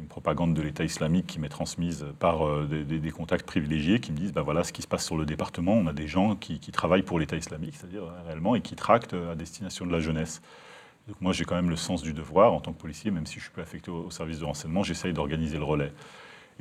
une 0.07 0.09
propagande 0.09 0.55
de 0.55 0.63
l'État 0.63 0.85
islamique 0.85 1.27
qui 1.27 1.41
m'est 1.41 1.49
transmise 1.49 2.07
par 2.21 2.47
euh, 2.47 2.65
des, 2.67 3.11
contacts 3.11 3.45
privilégiés 3.45 3.99
qui 3.99 4.13
me 4.13 4.17
disent, 4.17 4.33
ben 4.33 4.43
voilà 4.43 4.63
ce 4.63 4.73
qui 4.73 4.83
se 4.83 4.87
passe 4.87 5.05
sur 5.05 5.17
le 5.17 5.27
département, 5.27 5.73
on 5.75 5.89
a 5.89 5.93
des 5.93 6.07
gens 6.07 6.37
qui, 6.37 6.61
travaillent 6.71 7.03
pour 7.03 7.19
l'État 7.19 7.37
islamique, 7.37 7.75
c'est-à-dire 7.77 8.05
euh, 8.05 8.23
réellement, 8.25 8.55
et 8.55 8.61
qui 8.61 8.77
tractent 8.77 9.15
euh, 9.15 9.33
à 9.33 9.35
destination 9.35 9.85
de 9.85 9.91
la 9.91 9.99
jeunesse. 9.99 10.43
Donc 11.09 11.21
moi 11.21 11.33
j'ai 11.33 11.45
quand 11.45 11.57
même 11.57 11.71
le 11.71 11.77
sens 11.77 12.03
du 12.03 12.13
devoir 12.13 12.53
en 12.53 12.61
tant 12.61 12.73
que 12.73 12.79
policier, 12.79 13.11
même 13.11 13.27
si 13.27 13.35
je 13.35 13.41
suis 13.41 13.51
plus 13.51 13.63
affecté 13.63 13.91
au, 13.91 14.11
service 14.11 14.39
de 14.39 14.45
renseignement, 14.45 14.85
j'essaye 14.85 15.13
d'organiser 15.13 15.59
le 15.59 15.65
relais. 15.65 15.93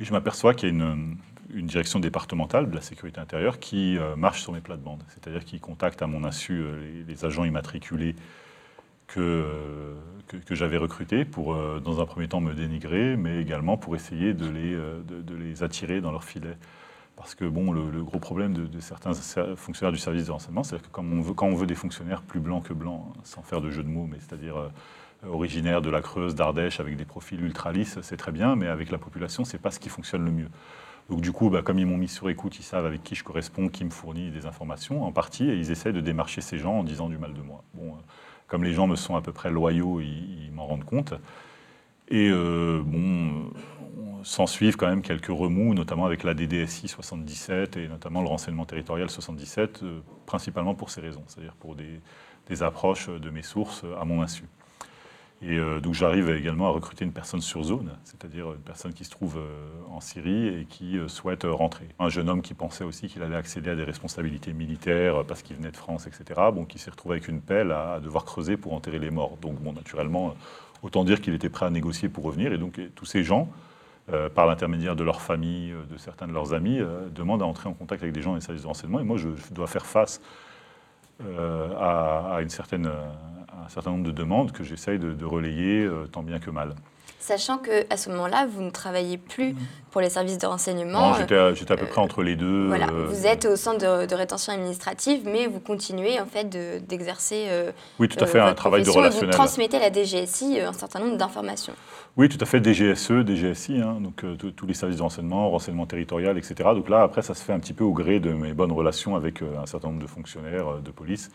Et 0.00 0.04
je 0.04 0.12
m'aperçois 0.12 0.52
qu'il 0.52 0.68
y 0.68 0.72
a 0.72 0.74
une, 0.74 1.16
direction 1.48 2.00
départementale 2.00 2.68
de 2.68 2.74
la 2.74 2.82
sécurité 2.82 3.20
intérieure 3.20 3.60
qui 3.60 3.96
marche 4.16 4.42
sur 4.42 4.52
mes 4.52 4.60
plates-bandes, 4.60 5.04
c'est-à-dire 5.08 5.44
qui 5.44 5.60
contacte 5.60 6.02
à 6.02 6.06
mon 6.06 6.24
insu 6.24 6.64
les 7.06 7.24
agents 7.24 7.44
immatriculés 7.44 8.16
que, 9.06 9.94
j'avais 10.50 10.76
recrutés 10.76 11.24
pour, 11.24 11.54
euh, 11.54 11.80
dans 11.80 12.00
un 12.00 12.06
premier 12.06 12.28
temps, 12.28 12.40
me 12.40 12.54
dénigrer, 12.54 13.16
mais 13.16 13.40
également 13.40 13.76
pour 13.76 13.94
essayer 13.94 14.34
de 14.34 14.48
les, 14.48 14.74
euh, 14.74 15.54
attirer 15.60 16.00
dans 16.00 16.12
leur 16.12 16.24
filet. 16.24 16.56
Parce 17.16 17.34
que 17.34 17.46
bon, 17.46 17.72
le, 17.72 18.02
gros 18.02 18.18
problème 18.18 18.52
de, 18.52 18.80
certains 18.80 19.14
fonctionnaires 19.56 19.92
du 19.92 19.98
service 19.98 20.26
de 20.26 20.32
renseignement, 20.32 20.62
c'est 20.62 20.80
que 20.80 20.88
quand 20.92 21.04
on, 21.04 21.22
veut, 21.22 21.32
quand 21.32 21.46
on 21.46 21.54
veut 21.54 21.66
des 21.66 21.74
fonctionnaires 21.74 22.20
plus 22.20 22.40
blancs 22.40 22.64
que 22.64 22.74
blancs, 22.74 23.04
sans 23.24 23.42
faire 23.42 23.62
de 23.62 23.70
jeu 23.70 23.82
de 23.82 23.88
mots, 23.88 24.06
mais 24.06 24.18
c'est-à-dire 24.20 24.56
euh, 24.56 24.68
originaires 25.26 25.80
de 25.80 25.88
la 25.88 26.02
Creuse, 26.02 26.34
d'Ardèche, 26.34 26.78
avec 26.78 26.96
des 26.96 27.06
profils 27.06 27.40
ultra 27.40 27.72
lisses, 27.72 27.98
c'est 28.02 28.18
très 28.18 28.32
bien, 28.32 28.54
mais 28.54 28.66
avec 28.66 28.90
la 28.90 28.98
population, 28.98 29.46
c'est 29.46 29.58
pas 29.58 29.70
ce 29.70 29.80
qui 29.80 29.88
fonctionne 29.88 30.26
le 30.26 30.30
mieux. 30.30 30.48
Donc 31.08 31.22
du 31.22 31.32
coup, 31.32 31.48
bah, 31.48 31.62
comme 31.62 31.78
ils 31.78 31.86
m'ont 31.86 31.96
mis 31.96 32.08
sur 32.08 32.28
écoute, 32.28 32.58
ils 32.58 32.64
savent 32.64 32.84
avec 32.84 33.02
qui 33.02 33.14
je 33.14 33.24
corresponds, 33.24 33.68
qui 33.68 33.84
me 33.84 33.90
fournit 33.90 34.30
des 34.30 34.44
informations 34.44 35.04
en 35.04 35.12
partie, 35.12 35.48
et 35.48 35.54
ils 35.54 35.70
essaient 35.70 35.94
de 35.94 36.00
démarcher 36.02 36.42
ces 36.42 36.58
gens 36.58 36.80
en 36.80 36.84
disant 36.84 37.08
du 37.08 37.16
mal 37.16 37.32
de 37.32 37.40
moi. 37.40 37.64
Bon, 37.72 37.96
comme 38.46 38.64
les 38.64 38.72
gens 38.72 38.86
me 38.86 38.96
sont 38.96 39.16
à 39.16 39.22
peu 39.22 39.32
près 39.32 39.50
loyaux, 39.50 40.00
ils, 40.00 40.50
m'en 40.52 40.66
rendent 40.66 40.84
compte. 40.84 41.14
Et 42.08 42.30
euh, 42.30 42.82
bon, 42.84 43.50
s'en 44.22 44.46
suivent 44.46 44.76
quand 44.76 44.88
même 44.88 45.02
quelques 45.02 45.26
remous, 45.26 45.74
notamment 45.74 46.06
avec 46.06 46.24
la 46.24 46.34
DDSI 46.34 46.88
77 46.88 47.76
et 47.76 47.88
notamment 47.88 48.22
le 48.22 48.28
renseignement 48.28 48.64
territorial 48.64 49.10
77, 49.10 49.82
euh, 49.82 50.00
principalement 50.26 50.74
pour 50.74 50.90
ces 50.90 51.00
raisons, 51.00 51.24
c'est-à-dire 51.26 51.54
pour 51.54 51.76
des, 51.76 52.00
approches 52.62 53.08
de 53.08 53.30
mes 53.30 53.42
sources 53.42 53.84
à 54.00 54.04
mon 54.04 54.22
insu. 54.22 54.44
Et 55.42 55.58
euh, 55.58 55.80
donc 55.80 55.92
j'arrive 55.92 56.30
également 56.30 56.66
à 56.66 56.70
recruter 56.70 57.04
une 57.04 57.12
personne 57.12 57.42
sur 57.42 57.62
zone, 57.62 57.90
c'est-à-dire 58.04 58.52
une 58.52 58.60
personne 58.60 58.94
qui 58.94 59.04
se 59.04 59.10
trouve 59.10 59.36
euh, 59.36 59.68
en 59.90 60.00
Syrie 60.00 60.48
et 60.48 60.64
qui 60.64 60.96
euh, 60.96 61.08
souhaite 61.08 61.44
rentrer. 61.44 61.86
Un 61.98 62.08
jeune 62.08 62.30
homme 62.30 62.40
qui 62.40 62.54
pensait 62.54 62.84
aussi 62.84 63.08
qu'il 63.08 63.22
allait 63.22 63.36
accéder 63.36 63.70
à 63.70 63.76
des 63.76 63.84
responsabilités 63.84 64.54
militaires 64.54 65.24
parce 65.26 65.42
qu'il 65.42 65.56
venait 65.56 65.70
de 65.70 65.76
France, 65.76 66.06
etc. 66.06 66.40
Bon, 66.54 66.64
qui 66.64 66.78
s'est 66.78 66.90
retrouvé 66.90 67.16
avec 67.16 67.28
une 67.28 67.42
pelle 67.42 67.70
à, 67.70 68.00
devoir 68.00 68.24
creuser 68.24 68.56
pour 68.56 68.72
enterrer 68.72 68.98
les 68.98 69.10
morts. 69.10 69.36
Donc 69.42 69.60
bon, 69.60 69.74
naturellement, 69.74 70.34
autant 70.82 71.04
dire 71.04 71.20
qu'il 71.20 71.34
était 71.34 71.50
prêt 71.50 71.66
à 71.66 71.70
négocier 71.70 72.08
pour 72.08 72.24
revenir. 72.24 72.52
Et 72.54 72.58
donc 72.58 72.80
tous 72.94 73.06
ces 73.06 73.22
gens, 73.22 73.48
par 74.34 74.46
l'intermédiaire 74.46 74.96
de 74.96 75.02
leur 75.02 75.20
famille, 75.20 75.74
de 75.90 75.96
certains 75.98 76.28
de 76.28 76.32
leurs 76.32 76.54
amis, 76.54 76.80
demandent 77.14 77.42
à 77.42 77.46
entrer 77.46 77.68
en 77.68 77.72
contact 77.72 78.02
avec 78.02 78.14
des 78.14 78.22
gens 78.22 78.34
des 78.34 78.40
services 78.40 78.62
de 78.62 78.68
renseignement. 78.68 79.00
Et 79.00 79.04
moi, 79.04 79.16
je, 79.16 79.28
dois 79.50 79.66
faire 79.66 79.84
face 79.84 80.20
à, 81.20 82.38
une 82.40 82.50
certaine 82.50 82.90
un 83.66 83.68
certain 83.68 83.90
nombre 83.90 84.04
de 84.04 84.12
demandes 84.12 84.52
que 84.52 84.64
j'essaye 84.64 84.98
de, 84.98 85.24
relayer 85.24 85.84
euh, 85.84 86.06
tant 86.06 86.22
bien 86.22 86.38
que 86.38 86.50
mal. 86.50 86.74
Sachant 87.18 87.58
qu'à 87.58 87.96
ce 87.96 88.08
moment-là, 88.10 88.46
vous 88.46 88.62
ne 88.62 88.70
travaillez 88.70 89.18
plus 89.18 89.54
mm. 89.54 89.56
pour 89.90 90.00
les 90.00 90.10
services 90.10 90.38
de 90.38 90.46
renseignement. 90.46 91.10
Non, 91.10 91.14
j'étais 91.54 91.72
à, 91.72 91.76
peu 91.76 91.86
près 91.86 92.00
entre 92.00 92.22
les 92.22 92.36
deux. 92.36 92.68
Voilà, 92.68 92.86
euh, 92.88 93.06
vous 93.08 93.26
êtes 93.26 93.46
au 93.46 93.56
centre 93.56 94.06
de, 94.06 94.14
rétention 94.14 94.52
administrative, 94.52 95.22
mais 95.24 95.46
vous 95.46 95.58
continuez 95.58 96.20
en 96.20 96.26
fait 96.26 96.48
d'exercer. 96.86 97.46
Euh, 97.48 97.72
oui, 97.98 98.08
tout 98.08 98.22
à 98.22 98.26
fait, 98.26 98.38
un 98.38 98.54
travail 98.54 98.84
de 98.84 98.90
relationnel. 98.90 99.30
vous 99.30 99.36
transmettez 99.36 99.78
à 99.78 99.80
la 99.80 99.92
DGSI 99.92 100.60
un 100.60 100.72
certain 100.72 101.00
nombre 101.00 101.16
d'informations. 101.16 101.74
Oui, 102.16 102.30
tout 102.30 102.38
à 102.40 102.46
fait, 102.46 102.64
DGSE, 102.64 103.26
DGSI, 103.26 103.82
hein, 103.82 103.98
donc 104.00 104.24
tous 104.56 104.66
les 104.66 104.72
services 104.72 104.96
de 104.96 105.02
renseignement, 105.02 105.50
renseignement 105.50 105.84
territorial, 105.84 106.38
etc. 106.38 106.54
Donc 106.74 106.88
là, 106.88 107.02
après, 107.02 107.20
ça 107.20 107.34
se 107.34 107.44
fait 107.44 107.52
un 107.52 107.58
petit 107.60 107.74
peu 107.74 107.84
au 107.84 107.92
gré 107.92 108.20
de 108.20 108.32
mes 108.32 108.54
bonnes 108.54 108.72
relations 108.72 109.16
avec 109.16 109.42
un 109.42 109.66
certain 109.66 109.88
nombre 109.88 110.00
de 110.00 110.06
fonctionnaires 110.06 110.80
de 110.82 110.90
police 110.90 111.30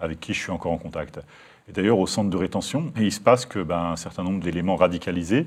avec 0.00 0.20
qui 0.20 0.34
je 0.34 0.40
suis 0.40 0.52
encore 0.52 0.72
en 0.72 0.78
contact. 0.78 1.20
Et 1.68 1.72
d'ailleurs, 1.72 1.98
au 1.98 2.06
centre 2.06 2.30
de 2.30 2.36
rétention, 2.36 2.92
il 2.96 3.12
se 3.12 3.20
passe 3.20 3.46
que 3.46 3.60
ben, 3.60 3.92
un 3.92 3.96
certain 3.96 4.22
nombre 4.22 4.40
d'éléments 4.40 4.76
radicalisés 4.76 5.46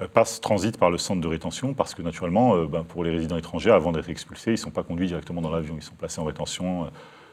euh, 0.00 0.08
passent, 0.08 0.40
transitent 0.40 0.78
par 0.78 0.90
le 0.90 0.98
centre 0.98 1.20
de 1.20 1.28
rétention, 1.28 1.74
parce 1.74 1.94
que 1.94 2.02
naturellement, 2.02 2.54
euh, 2.56 2.66
ben, 2.66 2.84
pour 2.84 3.04
les 3.04 3.10
résidents 3.10 3.36
étrangers, 3.36 3.70
avant 3.70 3.92
d'être 3.92 4.08
expulsés, 4.08 4.50
ils 4.50 4.54
ne 4.54 4.58
sont 4.58 4.70
pas 4.70 4.82
conduits 4.82 5.08
directement 5.08 5.40
dans 5.40 5.50
l'avion, 5.50 5.74
ils 5.76 5.82
sont 5.82 5.94
placés 5.94 6.20
en 6.20 6.24
rétention 6.24 6.84
euh, 6.84 6.88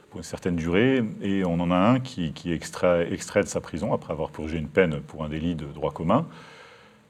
pour 0.09 0.19
une 0.19 0.23
certaine 0.23 0.55
durée. 0.55 1.03
Et 1.21 1.43
on 1.45 1.59
en 1.59 1.69
a 1.69 1.75
un 1.75 1.99
qui, 1.99 2.33
est 2.45 2.53
extrait, 2.53 3.11
extrait 3.11 3.43
de 3.43 3.47
sa 3.47 3.61
prison 3.61 3.93
après 3.93 4.13
avoir 4.13 4.31
purgé 4.31 4.57
une 4.57 4.69
peine 4.69 5.01
pour 5.01 5.23
un 5.23 5.29
délit 5.29 5.55
de 5.55 5.65
droit 5.65 5.91
commun, 5.91 6.25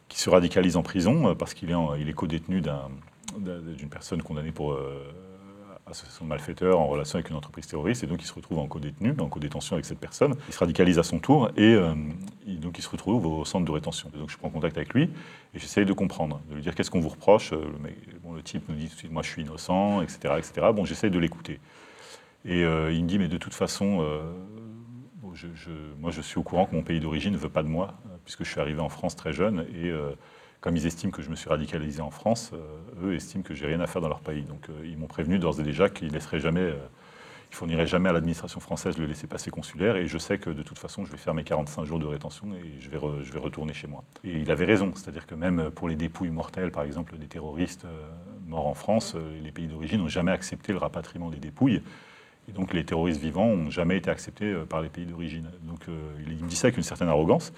qui 0.08 0.20
se 0.20 0.30
radicalise 0.30 0.78
en 0.78 0.84
prison 0.84 1.36
parce 1.36 1.54
qu'il 1.54 1.72
est, 1.72 1.76
il 2.00 2.10
est 2.10 2.13
co-détenu 2.13 2.62
d'une 2.62 3.89
personne 3.89 4.22
condamnée 4.22 4.52
pour 4.52 4.78
association 5.89 6.26
de 6.26 6.30
malfaiteurs 6.30 6.80
en 6.80 6.88
relation 6.88 7.17
avec 7.17 7.30
une 7.30 7.36
entreprise 7.36 7.67
terroriste, 7.67 8.04
et 8.04 8.08
donc 8.08 8.22
il 8.22 8.26
se 8.26 8.34
retrouve 8.34 8.60
en 8.60 8.67
co-détenu, 8.67 9.13
en 9.20 9.30
co-détention 9.30 9.76
avec 9.76 9.86
cette 9.86 10.00
personne. 10.00 10.36
Il 10.48 10.54
se 10.54 10.60
radicalise 10.60 11.00
à 11.00 11.04
son 11.04 11.20
tour, 11.20 11.50
et 11.56 11.74
euh, 11.74 11.93
donc 12.46 12.78
il 12.78 12.82
se 12.82 12.89
retrouve 12.89 13.26
au 13.26 13.46
centre 13.46 13.65
de 13.65 13.72
rétention. 13.72 14.10
donc 14.17 14.30
je 14.30 14.38
prends 14.38 14.50
contact 14.50 14.78
avec 14.78 14.93
lui, 14.93 15.04
et 15.54 15.60
j'essaye 15.60 15.86
de 15.86 15.93
comprendre, 15.93 16.41
de 16.50 16.56
lui 16.56 16.62
dire 16.62 16.76
qu'est-ce 16.76 16.91
qu'on 16.91 17.00
vous 17.00 17.10
reproche. 17.10 17.54
Euh, 17.54 17.58
le, 17.84 18.20
bon, 18.20 18.34
le, 18.34 18.43
type 18.43 18.67
nous 18.70 18.76
dit 18.76 18.88
tout 18.88 18.93
de 18.93 19.00
suite, 19.00 19.12
moi 19.12 19.24
je 19.24 19.30
suis 19.30 19.41
innocent, 19.41 20.02
etc. 20.02 20.36
etc. 20.38 20.67
Bon, 20.74 20.86
j'essaye 20.86 21.12
de 21.12 21.20
l'écouter. 21.20 21.60
Et 22.46 22.63
euh, 22.63 22.91
il 22.91 23.04
me 23.04 23.08
dit, 23.08 23.20
mais 23.20 23.28
de 23.28 23.38
toute 23.38 23.54
façon, 23.54 24.06
je, 25.34 25.72
moi 26.00 26.12
je 26.12 26.22
suis 26.22 26.39
au 26.39 26.43
courant 26.43 26.65
que 26.65 26.76
mon 26.76 26.84
pays 26.84 27.00
d'origine 27.00 27.34
ne 27.34 27.38
veut 27.38 27.50
pas 27.50 27.63
de 27.63 27.67
moi, 27.67 27.93
puisque 28.27 28.43
je 28.43 28.51
suis 28.51 28.59
arrivé 28.59 28.81
en 28.81 28.89
France 28.89 29.15
très 29.15 29.31
jeune, 29.31 29.65
et 29.73 29.89
comme 30.61 30.75
ils 30.75 30.85
estiment 30.85 31.11
que 31.11 31.21
je 31.21 31.29
me 31.29 31.35
suis 31.35 31.49
radicalisé 31.49 32.01
en 32.01 32.09
France, 32.09 32.51
euh, 32.53 33.07
eux 33.07 33.15
estiment 33.15 33.43
que 33.43 33.53
j'ai 33.53 33.67
rien 33.67 33.79
à 33.79 33.87
faire 33.87 34.01
dans 34.01 34.07
leur 34.07 34.21
pays. 34.21 34.43
Donc 34.43 34.69
euh, 34.69 34.73
ils 34.85 34.97
m'ont 34.97 35.07
prévenu 35.07 35.37
d'ores 35.39 35.59
et 35.59 35.63
déjà 35.63 35.89
qu'ils 35.89 36.11
laisseraient 36.11 36.39
jamais, 36.39 36.61
euh, 36.61 36.75
ils 37.51 37.55
fourniraient 37.55 37.85
jamais 37.85 38.09
à 38.09 38.11
l'administration 38.11 38.59
française 38.59 38.97
le 38.97 39.05
laisser-passer 39.05 39.51
consulaire. 39.51 39.95
Et 39.97 40.07
je 40.07 40.17
sais 40.17 40.39
que 40.39 40.49
de 40.49 40.63
toute 40.63 40.79
façon, 40.79 41.05
je 41.05 41.11
vais 41.11 41.17
faire 41.17 41.35
mes 41.35 41.43
45 41.43 41.85
jours 41.85 41.99
de 41.99 42.07
rétention 42.07 42.47
et 42.55 42.81
je 42.81 42.89
vais, 42.89 42.97
je 43.23 43.31
vais 43.31 43.39
retourner 43.39 43.73
chez 43.73 43.87
moi. 43.87 44.03
Et 44.23 44.31
il 44.31 44.49
avait 44.51 44.65
raison, 44.65 44.91
c'est-à-dire 44.95 45.27
que 45.27 45.35
même 45.35 45.69
pour 45.69 45.87
les 45.87 45.95
dépouilles 45.95 46.31
mortelles, 46.31 46.71
par 46.71 46.83
exemple, 46.83 47.17
des 47.17 47.27
terroristes 47.27 47.85
morts 48.47 48.67
en 48.67 48.73
France, 48.73 49.15
les 49.43 49.51
pays 49.51 49.67
d'origine 49.67 49.99
n'ont 49.99 50.07
jamais 50.07 50.31
accepté 50.31 50.71
le 50.73 50.79
rapatriement 50.79 51.29
des 51.29 51.37
dépouilles. 51.37 51.81
Et 52.49 52.51
donc 52.51 52.73
les 52.73 52.83
terroristes 52.83 53.21
vivants 53.21 53.55
n'ont 53.55 53.69
jamais 53.69 53.97
été 53.97 54.09
acceptés 54.09 54.53
par 54.69 54.81
les 54.81 54.89
pays 54.89 55.05
d'origine. 55.05 55.49
Donc 55.63 55.85
il 55.87 56.43
me 56.43 56.49
dit 56.49 56.55
ça 56.55 56.67
avec 56.67 56.77
une 56.77 56.83
certaine 56.83 57.09
arrogance 57.09 57.53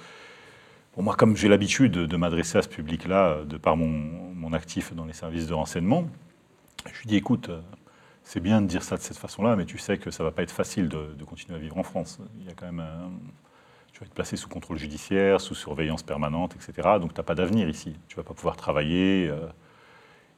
moi, 1.02 1.16
comme 1.16 1.36
j'ai 1.36 1.48
l'habitude 1.48 1.92
de, 1.92 2.18
m'adresser 2.18 2.58
à 2.58 2.62
ce 2.62 2.70
public-là, 2.70 3.44
de 3.46 3.58
par 3.58 3.78
mon, 3.78 4.54
actif 4.54 4.96
dans 4.96 5.06
les 5.06 5.14
services 5.14 5.46
de 5.46 5.54
renseignement, 5.54 6.08
je 6.92 7.02
lui 7.02 7.08
dis, 7.08 7.16
écoute, 7.16 7.50
euh, 7.50 7.62
c'est 8.24 8.40
bien 8.40 8.62
de 8.62 8.68
dire 8.68 8.82
ça 8.82 8.98
de 8.98 9.02
cette 9.02 9.18
façon-là, 9.18 9.56
mais 9.56 9.66
tu 9.66 9.78
sais 9.78 10.00
que 10.00 10.10
ça 10.10 10.24
va 10.24 10.32
pas 10.32 10.42
être 10.42 10.52
facile 10.52 10.90
de, 10.90 11.24
continuer 11.24 11.56
à 11.56 11.62
vivre 11.62 11.78
en 11.78 11.84
France. 11.84 12.20
Il 12.40 12.48
y 12.48 12.50
a 12.50 12.54
quand 12.54 12.66
même 12.66 12.84
tu 14.00 14.06
vas 14.06 14.06
être 14.06 14.14
placé 14.14 14.38
sous 14.38 14.48
contrôle 14.48 14.78
judiciaire, 14.78 15.42
sous 15.42 15.56
surveillance 15.56 16.04
permanente, 16.04 16.56
etc. 16.56 16.88
Donc 17.02 17.14
tu 17.14 17.20
n'as 17.20 17.24
pas 17.24 17.36
d'avenir 17.36 17.68
ici. 17.68 17.96
Tu 18.08 18.16
vas 18.16 18.24
pas 18.24 18.34
pouvoir 18.34 18.56
travailler. 18.56 19.28
Euh. 19.30 19.48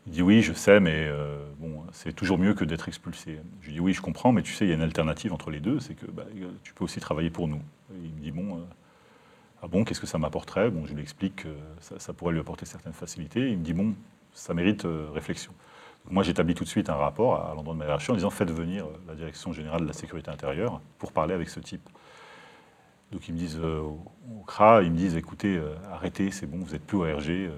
Il 0.08 0.13
dit 0.13 0.24
oui, 0.24 0.41
je 0.41 0.52
sais, 0.54 0.80
mais 0.80 0.95
euh, 0.95 1.45
bon, 1.60 1.84
c'est 1.91 2.12
toujours 2.12 2.39
mieux 2.39 2.56
que 2.56 2.65
d'être 2.65 2.88
expulsé. 2.88 3.39
Je 3.62 3.67
lui 3.67 3.74
dis 3.74 3.80
oui, 3.80 3.93
je 3.93 4.02
comprends, 4.02 4.32
mais 4.32 4.41
tu 4.41 4.54
sais, 4.54 4.65
il 4.65 4.69
y 4.69 4.71
a 4.71 4.76
une 4.76 4.82
alternative 4.82 5.32
entre 5.32 5.52
les 5.52 5.60
deux, 5.60 5.80
c'est 5.80 5.93
que 5.93 6.08
bah, 6.08 6.26
tu 6.63 6.74
peux 6.74 6.84
aussi 6.84 7.00
travailler 7.00 7.30
pour 7.30 7.47
nous. 7.47 7.62
il 8.04 8.12
me 8.12 8.21
dit 8.21 8.32
bon, 8.32 8.58
euh, 8.58 8.62
ah 9.62 9.67
bon, 9.67 9.84
qu'est-ce 9.84 10.02
que 10.02 10.08
ça 10.08 10.17
m'apporterait? 10.17 10.69
Bon, 10.71 10.86
je 10.86 10.93
lui 10.93 11.02
explique 11.02 11.43
que 11.43 11.50
ça, 11.80 12.13
pourrait 12.13 12.34
lui 12.34 12.39
apporter 12.39 12.65
certaines 12.65 12.93
facilités. 12.93 13.52
Il 13.52 13.60
me 13.60 13.63
dit 13.63 13.74
bon, 13.74 13.93
ça 14.34 14.54
mérite 14.54 14.88
réflexion. 15.13 15.54
moi, 16.10 16.24
j'établis 16.24 16.56
tout 16.56 16.63
de 16.63 16.69
suite 16.69 16.89
un 16.89 16.95
rapport 16.95 17.45
à, 17.45 17.54
l'endroit 17.54 17.74
de 17.76 17.80
ma 17.80 17.86
hiérarchie 17.86 18.12
en 18.12 18.15
disant 18.15 18.32
faites 18.32 18.52
venir 18.52 18.88
la 19.08 19.15
direction 19.15 19.54
générale 19.54 19.82
de 19.82 19.88
la 19.88 19.93
sécurité 19.93 20.32
intérieure 20.32 20.82
pour 20.97 21.12
parler 21.12 21.34
avec 21.34 21.50
ce 21.50 21.60
type. 21.60 21.88
Donc 23.12 23.28
ils 23.28 23.34
me 23.34 23.39
disent 23.39 23.60
euh, 23.60 23.82
au 23.82 24.43
CRA, 24.47 24.82
ils 24.84 24.91
me 24.91 24.97
disent 24.97 25.17
écoutez, 25.17 25.58
euh, 25.58 25.76
arrêtez, 25.91 26.32
c'est 26.32 26.47
bon, 26.47 26.60
vous 26.60 26.71
n'êtes 26.71 26.86
plus 26.86 26.97
au 26.97 27.02
RG. 27.02 27.50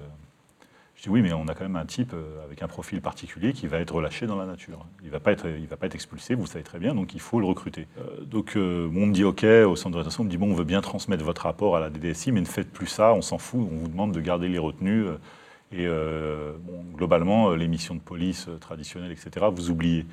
Euh. 1.06 1.10
Oui, 1.10 1.22
mais 1.22 1.32
on 1.32 1.46
a 1.48 1.54
quand 1.54 1.64
même 1.64 1.76
un 1.76 1.86
type 1.86 2.14
avec 2.44 2.62
un 2.62 2.68
profil 2.68 3.00
particulier 3.00 3.52
qui 3.52 3.66
va 3.66 3.78
être 3.78 3.94
relâché 3.94 4.26
dans 4.26 4.36
la 4.36 4.46
nature. 4.46 4.86
Il 5.02 5.06
ne 5.06 5.12
va, 5.12 5.20
pas 5.20 5.32
être, 5.32 5.46
va 5.48 5.76
pas 5.76 5.86
être 5.86 5.94
expulsé, 5.94 6.34
vous 6.34 6.42
le 6.42 6.48
savez 6.48 6.64
très 6.64 6.78
bien, 6.78 6.94
donc 6.94 7.14
il 7.14 7.20
faut 7.20 7.40
le 7.40 7.46
recruter. 7.46 7.86
donc 8.22 8.52
on 8.56 8.60
me 8.60 9.12
dit 9.12 9.24
ok, 9.24 9.44
au 9.44 9.76
centre 9.76 9.92
de 9.92 9.98
rétention, 9.98 10.22
on 10.22 10.26
me 10.26 10.30
dit 10.30 10.38
bon, 10.38 10.50
on 10.50 10.54
veut 10.54 10.64
bien 10.64 10.80
transmettre 10.80 11.24
votre 11.24 11.42
rapport 11.42 11.76
à 11.76 11.80
la 11.80 11.90
DDSI, 11.90 12.32
mais 12.32 12.40
ne 12.40 12.46
faites 12.46 12.70
plus 12.70 12.86
ça, 12.86 13.12
on 13.12 13.22
s'en 13.22 13.38
fout, 13.38 13.60
on 13.60 13.76
vous 13.76 13.88
demande 13.88 14.12
de 14.12 14.20
garder 14.20 14.48
les 14.48 14.58
retenues. 14.58 15.06
et 15.72 15.86
globalement, 16.96 17.54
les 17.54 17.68
missions 17.68 17.94
de 17.94 18.00
police 18.00 18.48
traditionnelles, 18.60 19.12
etc., 19.12 19.46
vous 19.52 19.70
oubliez. 19.70 20.06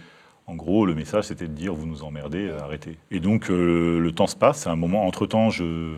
En 0.48 0.56
gros, 0.56 0.86
le 0.86 0.96
message, 0.96 1.26
c'était 1.26 1.48
de 1.48 1.54
dire 1.54 1.74
vous 1.74 1.86
nous 1.86 2.04
emmerdez, 2.04 2.48
euh, 2.50 2.60
arrêtez. 2.60 2.98
Et 3.10 3.20
donc, 3.20 3.50
euh, 3.50 4.00
le 4.00 4.12
temps 4.12 4.28
se 4.28 4.36
passe. 4.36 4.68
À 4.68 4.72
un 4.72 4.76
moment, 4.76 5.06
entre-temps, 5.06 5.50
je, 5.50 5.96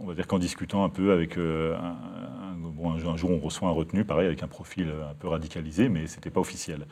on 0.00 0.06
va 0.06 0.14
dire 0.14 0.26
qu'en 0.26 0.38
discutant 0.38 0.84
un 0.84 0.88
peu 0.88 1.12
avec 1.12 1.36
euh, 2.92 3.10
un, 3.10 3.16
jour, 3.16 3.30
on 3.30 3.38
reçoit 3.38 3.68
un 3.68 3.72
retenu, 3.72 4.04
pareil, 4.04 4.26
avec 4.26 4.42
un 4.42 4.48
profil 4.48 4.92
un 5.10 5.14
peu 5.14 5.28
radicalisé, 5.28 5.88
mais 5.88 6.06
ce 6.06 6.16
n'était 6.16 6.30
pas 6.30 6.40
officiel. 6.40 6.86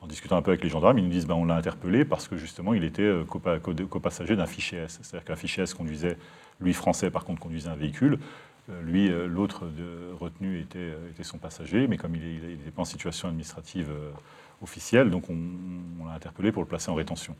En 0.00 0.06
discutant 0.06 0.36
un 0.36 0.42
peu 0.42 0.52
avec 0.52 0.62
les 0.62 0.70
gendarmes, 0.70 0.98
ils 0.98 1.04
nous 1.04 1.10
disent 1.10 1.26
ben, 1.26 1.34
on 1.34 1.44
l'a 1.44 1.56
interpellé 1.56 2.04
parce 2.04 2.28
que 2.28 2.36
justement, 2.36 2.72
il 2.72 2.84
était 2.84 3.10
copassager 3.26 4.36
d'un 4.36 4.46
fichier 4.46 4.78
S. 4.78 5.00
C'est-à-dire 5.02 5.24
qu'un 5.24 5.36
fichier 5.36 5.64
S 5.64 5.74
conduisait, 5.74 6.16
lui 6.60 6.72
français, 6.72 7.10
par 7.10 7.24
contre, 7.24 7.40
conduisait 7.40 7.68
un 7.68 7.74
véhicule. 7.74 8.20
Lui, 8.82 9.08
l'autre 9.08 9.64
retenu 10.20 10.60
était, 10.60 10.92
son 11.22 11.38
passager, 11.38 11.88
mais 11.88 11.96
comme 11.96 12.14
il 12.14 12.22
n'était 12.22 12.70
pas 12.70 12.82
en 12.82 12.84
situation 12.84 13.26
administrative 13.26 13.90
officiel, 14.62 15.10
donc 15.10 15.28
on, 15.30 16.06
l'a 16.06 16.12
interpellé 16.12 16.52
pour 16.52 16.62
le 16.62 16.68
placer 16.68 16.90
en 16.90 16.94
rétention. 16.94 17.34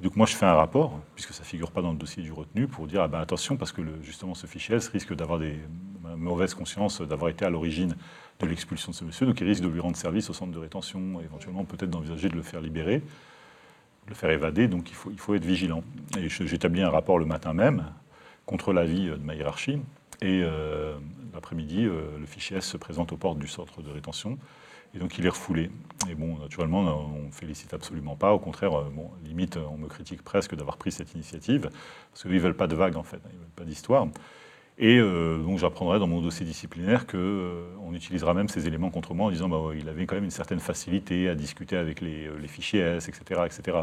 Donc 0.00 0.14
moi 0.14 0.26
je 0.26 0.34
fais 0.34 0.46
un 0.46 0.54
rapport, 0.54 1.00
puisque 1.14 1.32
ça 1.32 1.42
ne 1.42 1.46
figure 1.46 1.72
pas 1.72 1.82
dans 1.82 1.90
le 1.90 1.98
dossier 1.98 2.22
du 2.22 2.32
retenu, 2.32 2.68
pour 2.68 2.86
dire 2.86 3.02
ah 3.02 3.08
ben, 3.08 3.20
attention 3.20 3.56
parce 3.56 3.72
que 3.72 3.82
justement 4.02 4.34
ce 4.34 4.46
fichier 4.46 4.76
S 4.76 4.88
risque 4.88 5.14
d'avoir 5.14 5.38
des 5.38 5.58
mauvaises 6.16 6.54
consciences 6.54 7.00
d'avoir 7.00 7.30
été 7.30 7.44
à 7.44 7.50
l'origine 7.50 7.96
de 8.40 8.46
l'expulsion 8.46 8.92
de 8.92 8.96
ce 8.96 9.04
monsieur, 9.04 9.26
donc 9.26 9.40
il 9.40 9.46
risque 9.46 9.62
de 9.62 9.68
lui 9.68 9.80
rendre 9.80 9.96
service 9.96 10.30
au 10.30 10.32
centre 10.32 10.52
de 10.52 10.58
rétention, 10.58 11.20
éventuellement 11.20 11.64
peut-être 11.64 11.90
d'envisager 11.90 12.28
de 12.28 12.36
le 12.36 12.42
faire 12.42 12.60
libérer, 12.60 12.98
de 12.98 14.10
le 14.10 14.14
faire 14.14 14.30
évader, 14.30 14.68
donc 14.68 14.90
il 14.90 14.94
faut, 14.94 15.10
il 15.10 15.36
être 15.36 15.44
vigilant. 15.44 15.82
Et 16.16 16.28
j'établis 16.28 16.82
un 16.82 16.90
rapport 16.90 17.18
le 17.18 17.26
matin 17.26 17.52
même, 17.52 17.84
contre 18.46 18.72
l'avis 18.72 19.06
de 19.06 19.16
ma 19.16 19.34
hiérarchie, 19.34 19.80
et 20.22 20.42
euh, 20.44 20.96
l'après-midi, 21.34 21.84
euh, 21.84 22.18
le 22.18 22.26
fichier 22.26 22.56
S 22.56 22.64
se 22.64 22.76
présente 22.76 23.12
aux 23.12 23.16
portes 23.16 23.38
du 23.38 23.48
centre 23.48 23.82
de 23.82 23.90
rétention. 23.90 24.38
Et 24.94 24.98
donc 24.98 25.18
il 25.18 25.26
est 25.26 25.30
refoulé. 25.30 25.70
Et 26.08 26.14
bon, 26.14 26.38
naturellement, 26.38 26.80
on 26.80 27.26
ne 27.26 27.30
félicite 27.32 27.74
absolument 27.74 28.16
pas. 28.16 28.32
Au 28.32 28.38
contraire, 28.38 28.78
euh, 28.78 28.84
limite, 29.24 29.56
on 29.56 29.76
me 29.76 29.88
critique 29.88 30.22
presque 30.22 30.54
d'avoir 30.54 30.76
pris 30.76 30.92
cette 30.92 31.12
initiative, 31.14 31.70
parce 32.10 32.22
qu'ils 32.22 32.32
ne 32.32 32.38
veulent 32.38 32.56
pas 32.56 32.68
de 32.68 32.76
vagues, 32.76 32.96
en 32.96 33.02
fait, 33.02 33.20
ils 33.30 33.34
ne 33.34 33.40
veulent 33.40 33.48
pas 33.56 33.64
d'histoire. 33.64 34.06
Et 34.80 34.98
euh, 34.98 35.42
donc 35.42 35.58
j'apprendrai 35.58 35.98
dans 35.98 36.06
mon 36.06 36.20
dossier 36.20 36.46
disciplinaire 36.46 37.08
qu'on 37.08 37.18
euh, 37.18 37.92
utilisera 37.92 38.32
même 38.32 38.48
ces 38.48 38.68
éléments 38.68 38.90
contre 38.90 39.12
moi 39.12 39.26
en 39.26 39.30
disant 39.32 39.48
bah, 39.48 39.58
il 39.74 39.88
avait 39.88 40.06
quand 40.06 40.14
même 40.14 40.24
une 40.24 40.30
certaine 40.30 40.60
facilité 40.60 41.28
à 41.28 41.34
discuter 41.34 41.76
avec 41.76 42.00
les, 42.00 42.30
les 42.40 42.48
fichiers 42.48 42.80
S, 42.80 43.08
etc. 43.08 43.42
etc. 43.44 43.78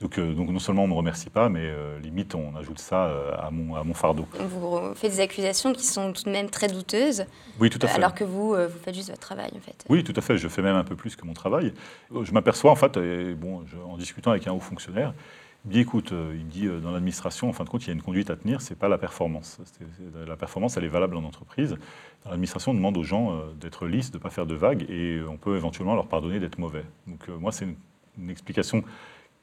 Donc, 0.00 0.18
euh, 0.18 0.34
donc, 0.34 0.50
non 0.50 0.58
seulement 0.58 0.82
on 0.82 0.86
ne 0.86 0.92
me 0.92 0.96
remercie 0.96 1.30
pas, 1.30 1.48
mais 1.48 1.62
euh, 1.62 1.98
limite 2.00 2.34
on 2.34 2.56
ajoute 2.56 2.78
ça 2.80 3.06
euh, 3.06 3.32
à, 3.38 3.50
mon, 3.50 3.76
à 3.76 3.84
mon 3.84 3.94
fardeau. 3.94 4.26
Vous 4.40 4.94
faites 4.94 5.12
des 5.12 5.20
accusations 5.20 5.72
qui 5.72 5.86
sont 5.86 6.12
tout 6.12 6.24
de 6.24 6.30
même 6.30 6.50
très 6.50 6.66
douteuses. 6.66 7.26
Oui, 7.60 7.70
tout 7.70 7.78
à 7.80 7.86
fait. 7.86 7.96
Alors 7.96 8.14
que 8.14 8.24
vous, 8.24 8.50
vous 8.50 8.78
faites 8.82 8.94
juste 8.94 9.10
votre 9.10 9.20
travail 9.20 9.50
en 9.56 9.60
fait. 9.60 9.84
Oui, 9.88 10.02
tout 10.02 10.12
à 10.16 10.20
fait. 10.20 10.36
Je 10.36 10.48
fais 10.48 10.62
même 10.62 10.76
un 10.76 10.84
peu 10.84 10.96
plus 10.96 11.14
que 11.14 11.24
mon 11.24 11.32
travail. 11.32 11.72
Je 12.22 12.32
m'aperçois 12.32 12.72
en 12.72 12.74
fait, 12.74 12.98
bon, 13.36 13.64
en 13.86 13.96
discutant 13.96 14.32
avec 14.32 14.46
un 14.48 14.52
haut 14.52 14.60
fonctionnaire, 14.60 15.14
il 15.64 15.68
me 15.68 15.72
dit 15.74 15.80
écoute, 15.80 16.10
il 16.10 16.44
me 16.44 16.50
dit 16.50 16.68
dans 16.82 16.90
l'administration, 16.90 17.48
en 17.48 17.52
fin 17.52 17.64
de 17.64 17.70
compte, 17.70 17.84
il 17.84 17.86
y 17.86 17.90
a 17.90 17.94
une 17.94 18.02
conduite 18.02 18.30
à 18.30 18.36
tenir, 18.36 18.60
c'est 18.60 18.74
pas 18.74 18.88
la 18.88 18.98
performance. 18.98 19.58
la 20.26 20.36
performance, 20.36 20.76
elle 20.76 20.84
est 20.84 20.88
valable 20.88 21.16
en 21.16 21.24
entreprise. 21.24 21.76
Dans 22.24 22.30
l'administration, 22.30 22.72
on 22.72 22.74
demande 22.74 22.98
aux 22.98 23.04
gens 23.04 23.40
d'être 23.60 23.86
lisses, 23.86 24.10
de 24.10 24.18
ne 24.18 24.22
pas 24.22 24.30
faire 24.30 24.46
de 24.46 24.54
vagues, 24.54 24.84
et 24.90 25.20
on 25.26 25.36
peut 25.36 25.56
éventuellement 25.56 25.94
leur 25.94 26.08
pardonner 26.08 26.40
d'être 26.40 26.58
mauvais. 26.58 26.84
Donc 27.06 27.28
moi, 27.28 27.52
c'est 27.52 27.66
une 28.18 28.30
explication 28.30 28.84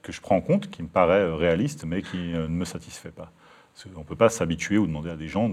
que 0.01 0.11
je 0.11 0.21
prends 0.21 0.35
en 0.35 0.41
compte, 0.41 0.69
qui 0.69 0.83
me 0.83 0.87
paraît 0.87 1.21
euh, 1.21 1.35
réaliste, 1.35 1.85
mais 1.85 2.01
qui 2.01 2.33
euh, 2.33 2.43
ne 2.43 2.53
me 2.53 2.65
satisfait 2.65 3.11
pas. 3.11 3.31
on 3.95 3.99
ne 3.99 4.05
peut 4.05 4.15
pas 4.15 4.29
s'habituer 4.29 4.77
ou 4.77 4.87
demander 4.87 5.09
à 5.09 5.15
des 5.15 5.27
gens 5.27 5.49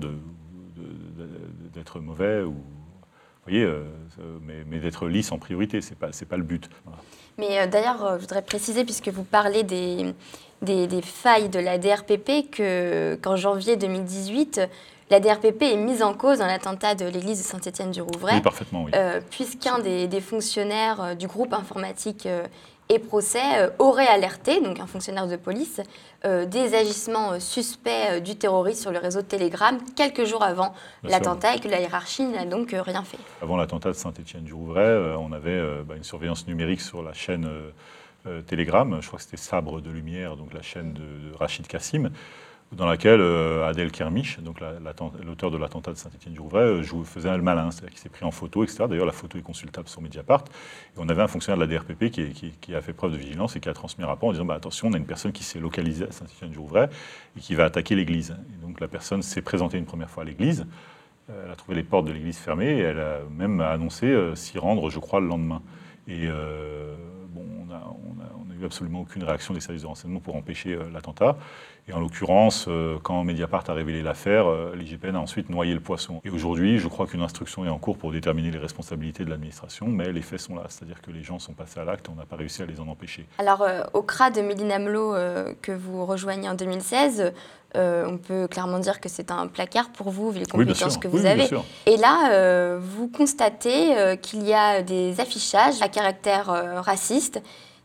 d'être 1.74 2.00
mauvais 2.00 2.42
ou 2.42 2.54
voyez, 3.46 3.64
euh, 3.64 3.84
mais, 4.66 4.78
d'être 4.78 5.08
lisse 5.08 5.32
en 5.32 5.38
priorité, 5.38 5.80
ce 5.80 5.90
n'est 5.90 5.96
pas, 5.96 6.11
pas 6.28 6.37
le 6.37 6.42
but. 6.42 6.68
Mais 7.38 7.66
d'ailleurs, 7.66 8.16
je 8.16 8.20
voudrais 8.20 8.42
préciser, 8.42 8.84
puisque 8.84 9.08
vous 9.08 9.22
parlez 9.22 9.62
des, 9.62 10.12
des, 10.61 11.02
failles 11.02 11.48
de 11.48 11.58
la 11.58 11.78
DRPP, 11.78 12.50
qu'en 13.22 13.37
janvier 13.37 13.76
2018, 13.76 14.61
la 15.11 15.20
DRPP 15.20 15.62
est 15.62 15.76
mise 15.76 16.02
en 16.02 16.12
cause 16.12 16.40
dans 16.40 16.46
l'attentat 16.46 16.94
de 16.94 17.06
l'église 17.06 17.38
de 17.38 17.44
Saint-Étienne-du-Rouvray. 17.44 18.34
Oui, 18.34 18.40
parfaitement, 18.42 18.84
oui. 18.84 18.90
Puisqu'un 19.30 19.78
des, 19.78 20.08
des, 20.08 20.20
fonctionnaires 20.20 21.16
du 21.16 21.26
groupe 21.26 21.54
informatique 21.54 22.28
et 22.88 22.98
procès 22.98 23.40
euh, 23.57 23.70
aurait 23.79 24.07
alerté, 24.07 24.61
donc 24.61 24.81
un 24.81 24.87
fonctionnaire 24.87 25.27
de 25.27 25.37
police, 25.37 25.81
euh, 26.24 26.46
des 26.46 26.74
agissements 26.74 27.33
euh, 27.33 27.38
suspects 27.38 28.20
du 28.22 28.37
terroriste 28.37 28.83
sur 28.83 28.90
le 28.90 28.98
réseau 28.98 29.22
Telegram 29.22 29.79
quelques 29.96 30.24
jours 30.24 30.42
avant 30.42 30.74
l'attentat 31.03 31.57
et 31.57 31.61
que 31.61 31.68
la 31.68 31.81
hiérarchie 31.81 32.24
n'a 32.24 32.44
donc 32.44 32.70
rien 32.72 33.03
fait. 33.03 33.18
Avant 33.42 33.57
l'attentat 33.57 33.90
de 33.90 33.94
Saint-Étienne-du-Rouvray, 33.96 35.16
on 35.18 35.33
avait 35.33 35.61
bah, 35.85 35.96
une 35.96 36.05
surveillance 36.05 36.46
numérique 36.46 36.81
sur 36.81 37.03
la 37.03 37.12
chaîne 37.12 37.48
Telegram, 38.46 38.98
je 39.01 39.07
crois 39.07 39.18
que 39.18 39.24
c'était 39.24 39.37
Sabre 39.37 39.81
de 39.81 39.90
Lumière, 39.90 40.37
donc 40.37 40.53
la 40.53 40.62
chaîne 40.62 40.92
de, 40.92 41.01
de 41.01 41.37
Rachid 41.38 41.66
Kassim 41.66 42.11
dans 42.72 42.87
laquelle 42.87 43.20
euh, 43.20 43.66
Adèle 43.66 43.90
Kermiche, 43.90 44.40
donc 44.40 44.61
l'auteur 45.24 45.50
de 45.50 45.57
l'attentat 45.57 45.92
de 45.92 45.96
Saint-Étienne-du-Rouvray, 45.96 46.64
euh, 46.64 47.04
faisait 47.04 47.35
le 47.35 47.42
malin, 47.42 47.70
c'est-à-dire 47.70 47.90
qu'il 47.90 47.98
s'est 47.98 48.11
pris 48.11 48.24
en 48.24 48.31
photo, 48.31 48.62
etc. 48.62 48.85
D'ailleurs, 48.88 49.07
la 49.07 49.12
photo 49.12 49.38
est 49.38 49.42
consultable 49.42 49.88
sur 49.88 50.02
Mediapart. 50.02 50.44
Et 50.94 50.98
on 50.98 51.09
avait 51.09 51.22
un 51.22 51.28
fonctionnaire 51.28 51.66
de 51.66 51.72
la 51.72 51.78
DRPP 51.78 52.11
qui, 52.11 52.74
a 52.74 52.83
fait 52.83 52.92
preuve 52.92 53.12
de 53.12 53.16
vigilance 53.16 53.57
et 53.57 53.61
qui 53.61 53.68
a 53.70 53.74
transmis 53.74 54.04
un 54.04 54.09
rapport 54.09 54.28
en 54.28 54.33
disant 54.33 54.44
bah, 54.44 54.54
attention, 54.54 54.88
on 54.88 54.92
a 54.92 54.98
une 54.98 55.07
personne 55.07 55.33
qui 55.33 55.44
s'est 55.44 55.59
localisée 55.59 56.07
à 56.07 56.11
Saint-Étienne-du-Rouvray 56.11 56.88
et 57.37 57.40
qui 57.40 57.54
va 57.54 57.64
attaquer 57.64 57.94
l'église. 57.94 58.37
Donc 58.61 58.81
la 58.81 58.88
personne 58.88 59.22
s'est 59.22 59.42
présentée 59.42 59.78
une 59.78 59.87
première 59.87 60.11
fois 60.11 60.24
à 60.24 60.26
l'église. 60.26 60.66
Euh, 61.31 61.44
elle 61.46 61.50
a 61.50 61.57
trouvé 61.57 61.74
les 61.74 61.85
portes 61.85 62.07
de 62.07 62.12
l'église 62.12 62.37
fermées 62.37 62.78
et 62.78 62.81
elle 62.81 63.00
a 63.00 63.20
même 63.31 63.61
annoncé 63.61 64.14
s'y 64.35 64.59
rendre, 64.59 64.90
je 64.90 64.98
crois, 64.98 65.20
le 65.20 65.26
lendemain. 65.26 65.62
Et 66.07 66.26
bon, 67.31 67.44
on 67.61 67.66
n'a 67.66 68.54
eu 68.61 68.64
absolument 68.64 69.02
aucune 69.02 69.24
réaction 69.24 69.54
des 69.54 69.61
services 69.61 69.83
de 69.83 69.87
renseignement 69.87 70.20
pour 70.20 70.37
empêcher 70.37 70.78
l'attentat. 70.92 71.37
Et 71.88 71.94
en 71.94 72.01
l'occurrence, 72.01 72.66
euh, 72.68 72.98
quand 73.03 73.24
Mediapart 73.24 73.64
a 73.68 73.72
révélé 73.72 74.03
l'affaire, 74.03 74.46
euh, 74.46 74.74
l'IGPN 74.77 75.16
a 75.16 75.20
ensuite 75.20 75.48
noyé 75.48 75.72
le 75.72 75.81
poisson. 75.81 76.20
Et 76.22 76.29
aujourd'hui, 76.29 76.79
je 76.79 76.87
crois 76.87 77.07
qu'une 77.07 77.22
instruction 77.22 77.64
est 77.64 77.70
en 77.70 77.79
cours 77.79 77.96
pour 77.96 78.12
déterminer 78.12 78.51
les 78.51 78.59
responsabilités 78.59 79.24
de 79.24 79.31
l'administration, 79.31 79.87
mais 79.87 80.12
les 80.12 80.20
faits 80.20 80.40
sont 80.40 80.55
là. 80.55 80.64
C'est-à-dire 80.68 81.01
que 81.01 81.11
les 81.11 81.22
gens 81.22 81.38
sont 81.38 81.55
passés 81.55 81.81
à 81.81 81.85
l'acte, 81.85 82.07
on 82.11 82.14
n'a 82.14 82.27
pas 82.27 82.37
réussi 82.37 82.61
à 82.61 82.66
les 82.66 82.79
en 82.79 82.88
empêcher. 82.88 83.27
Alors, 83.38 83.62
euh, 83.62 83.83
au 83.94 84.03
CRA 84.03 84.31
de 84.31 84.42
Méline 84.42 84.70
Amelot, 84.70 85.14
que 85.62 85.72
vous 85.72 86.05
rejoignez 86.05 86.48
en 86.48 86.55
2016, 86.55 87.33
on 87.74 88.18
peut 88.18 88.48
clairement 88.48 88.79
dire 88.79 89.01
que 89.01 89.09
c'est 89.09 89.31
un 89.31 89.46
placard 89.46 89.90
pour 89.90 90.11
vous, 90.11 90.31
vu 90.31 90.40
les 90.40 90.46
compétences 90.46 90.98
que 90.98 91.09
vous 91.09 91.24
avez. 91.24 91.48
Et 91.87 91.96
là, 91.96 92.79
vous 92.79 93.09
constatez 93.09 94.16
qu'il 94.20 94.42
y 94.46 94.53
a 94.53 94.83
des 94.83 95.20
affichages 95.20 95.81
à 95.81 95.88
caractère 95.88 96.46
raciste 96.85 97.40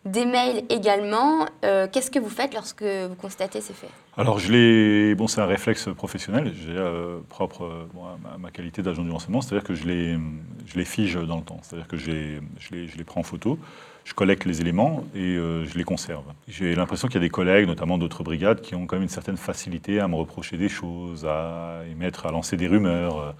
des 0.05 0.25
mails 0.25 0.63
également. 0.69 1.45
Euh, 1.63 1.87
qu'est-ce 1.91 2.11
que 2.11 2.19
vous 2.19 2.29
faites 2.29 2.53
lorsque 2.53 2.83
vous 2.83 3.15
constatez 3.15 3.61
ces 3.61 3.73
faits? 3.73 3.89
Alors, 4.17 4.39
je 4.39 4.51
l'ai. 4.51 5.15
Bon, 5.15 5.27
c'est 5.27 5.41
un 5.41 5.45
réflexe 5.45 5.89
professionnel, 5.95 6.53
euh, 6.69 7.19
propre 7.29 7.63
euh, 7.63 8.33
à 8.33 8.37
ma, 8.37 8.51
qualité 8.51 8.81
d'agent 8.81 9.03
du 9.03 9.11
renseignement, 9.11 9.41
c'est-à-dire 9.41 9.65
que 9.65 9.73
je 9.73 9.85
les, 9.85 10.17
je 10.65 10.77
les 10.77 10.85
fige 10.85 11.15
dans 11.15 11.37
le 11.37 11.43
temps, 11.43 11.59
c'est-à-dire 11.61 11.87
que 11.87 11.97
je 11.97 12.11
les, 12.11 12.39
je, 12.59 12.75
les, 12.75 12.87
je 12.87 12.97
les, 12.97 13.03
prends 13.03 13.21
en 13.21 13.23
photo, 13.23 13.57
je 14.03 14.13
collecte 14.13 14.45
les 14.45 14.61
éléments 14.61 15.03
et 15.15 15.35
je 15.35 15.77
les 15.77 15.83
conserve. 15.83 16.25
J'ai 16.47 16.75
l'impression 16.75 17.07
qu'il 17.07 17.15
y 17.15 17.23
a 17.23 17.25
des 17.25 17.29
collègues, 17.29 17.67
notamment 17.67 17.97
d'autres 17.97 18.23
brigades, 18.23 18.61
qui 18.61 18.75
ont 18.75 18.85
quand 18.85 18.97
même 18.97 19.03
une 19.03 19.09
certaine 19.09 19.37
facilité 19.37 19.99
à 19.99 20.07
me 20.07 20.15
reprocher 20.15 20.57
des 20.57 20.69
choses, 20.69 21.25
à 21.25 21.81
émettre, 21.89 22.25
à 22.25 22.31
lancer 22.31 22.57
des 22.57 22.67
rumeurs 22.67 23.33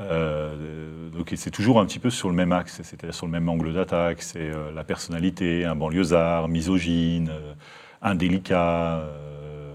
donc 0.00 1.32
c'est 1.36 1.50
toujours 1.50 1.80
un 1.80 1.86
petit 1.86 1.98
peu 1.98 2.10
sur 2.10 2.28
le 2.28 2.34
même 2.34 2.52
axe, 2.52 2.80
c'est-à-dire 2.82 3.14
sur 3.14 3.26
le 3.26 3.32
même 3.32 3.48
angle 3.48 3.72
d'attaque, 3.72 4.22
c'est 4.22 4.50
la 4.74 4.84
personnalité, 4.84 5.64
un 5.64 5.76
banlieusard, 5.76 6.48
misogyne, 6.48 7.30
indélicat, 8.00 9.04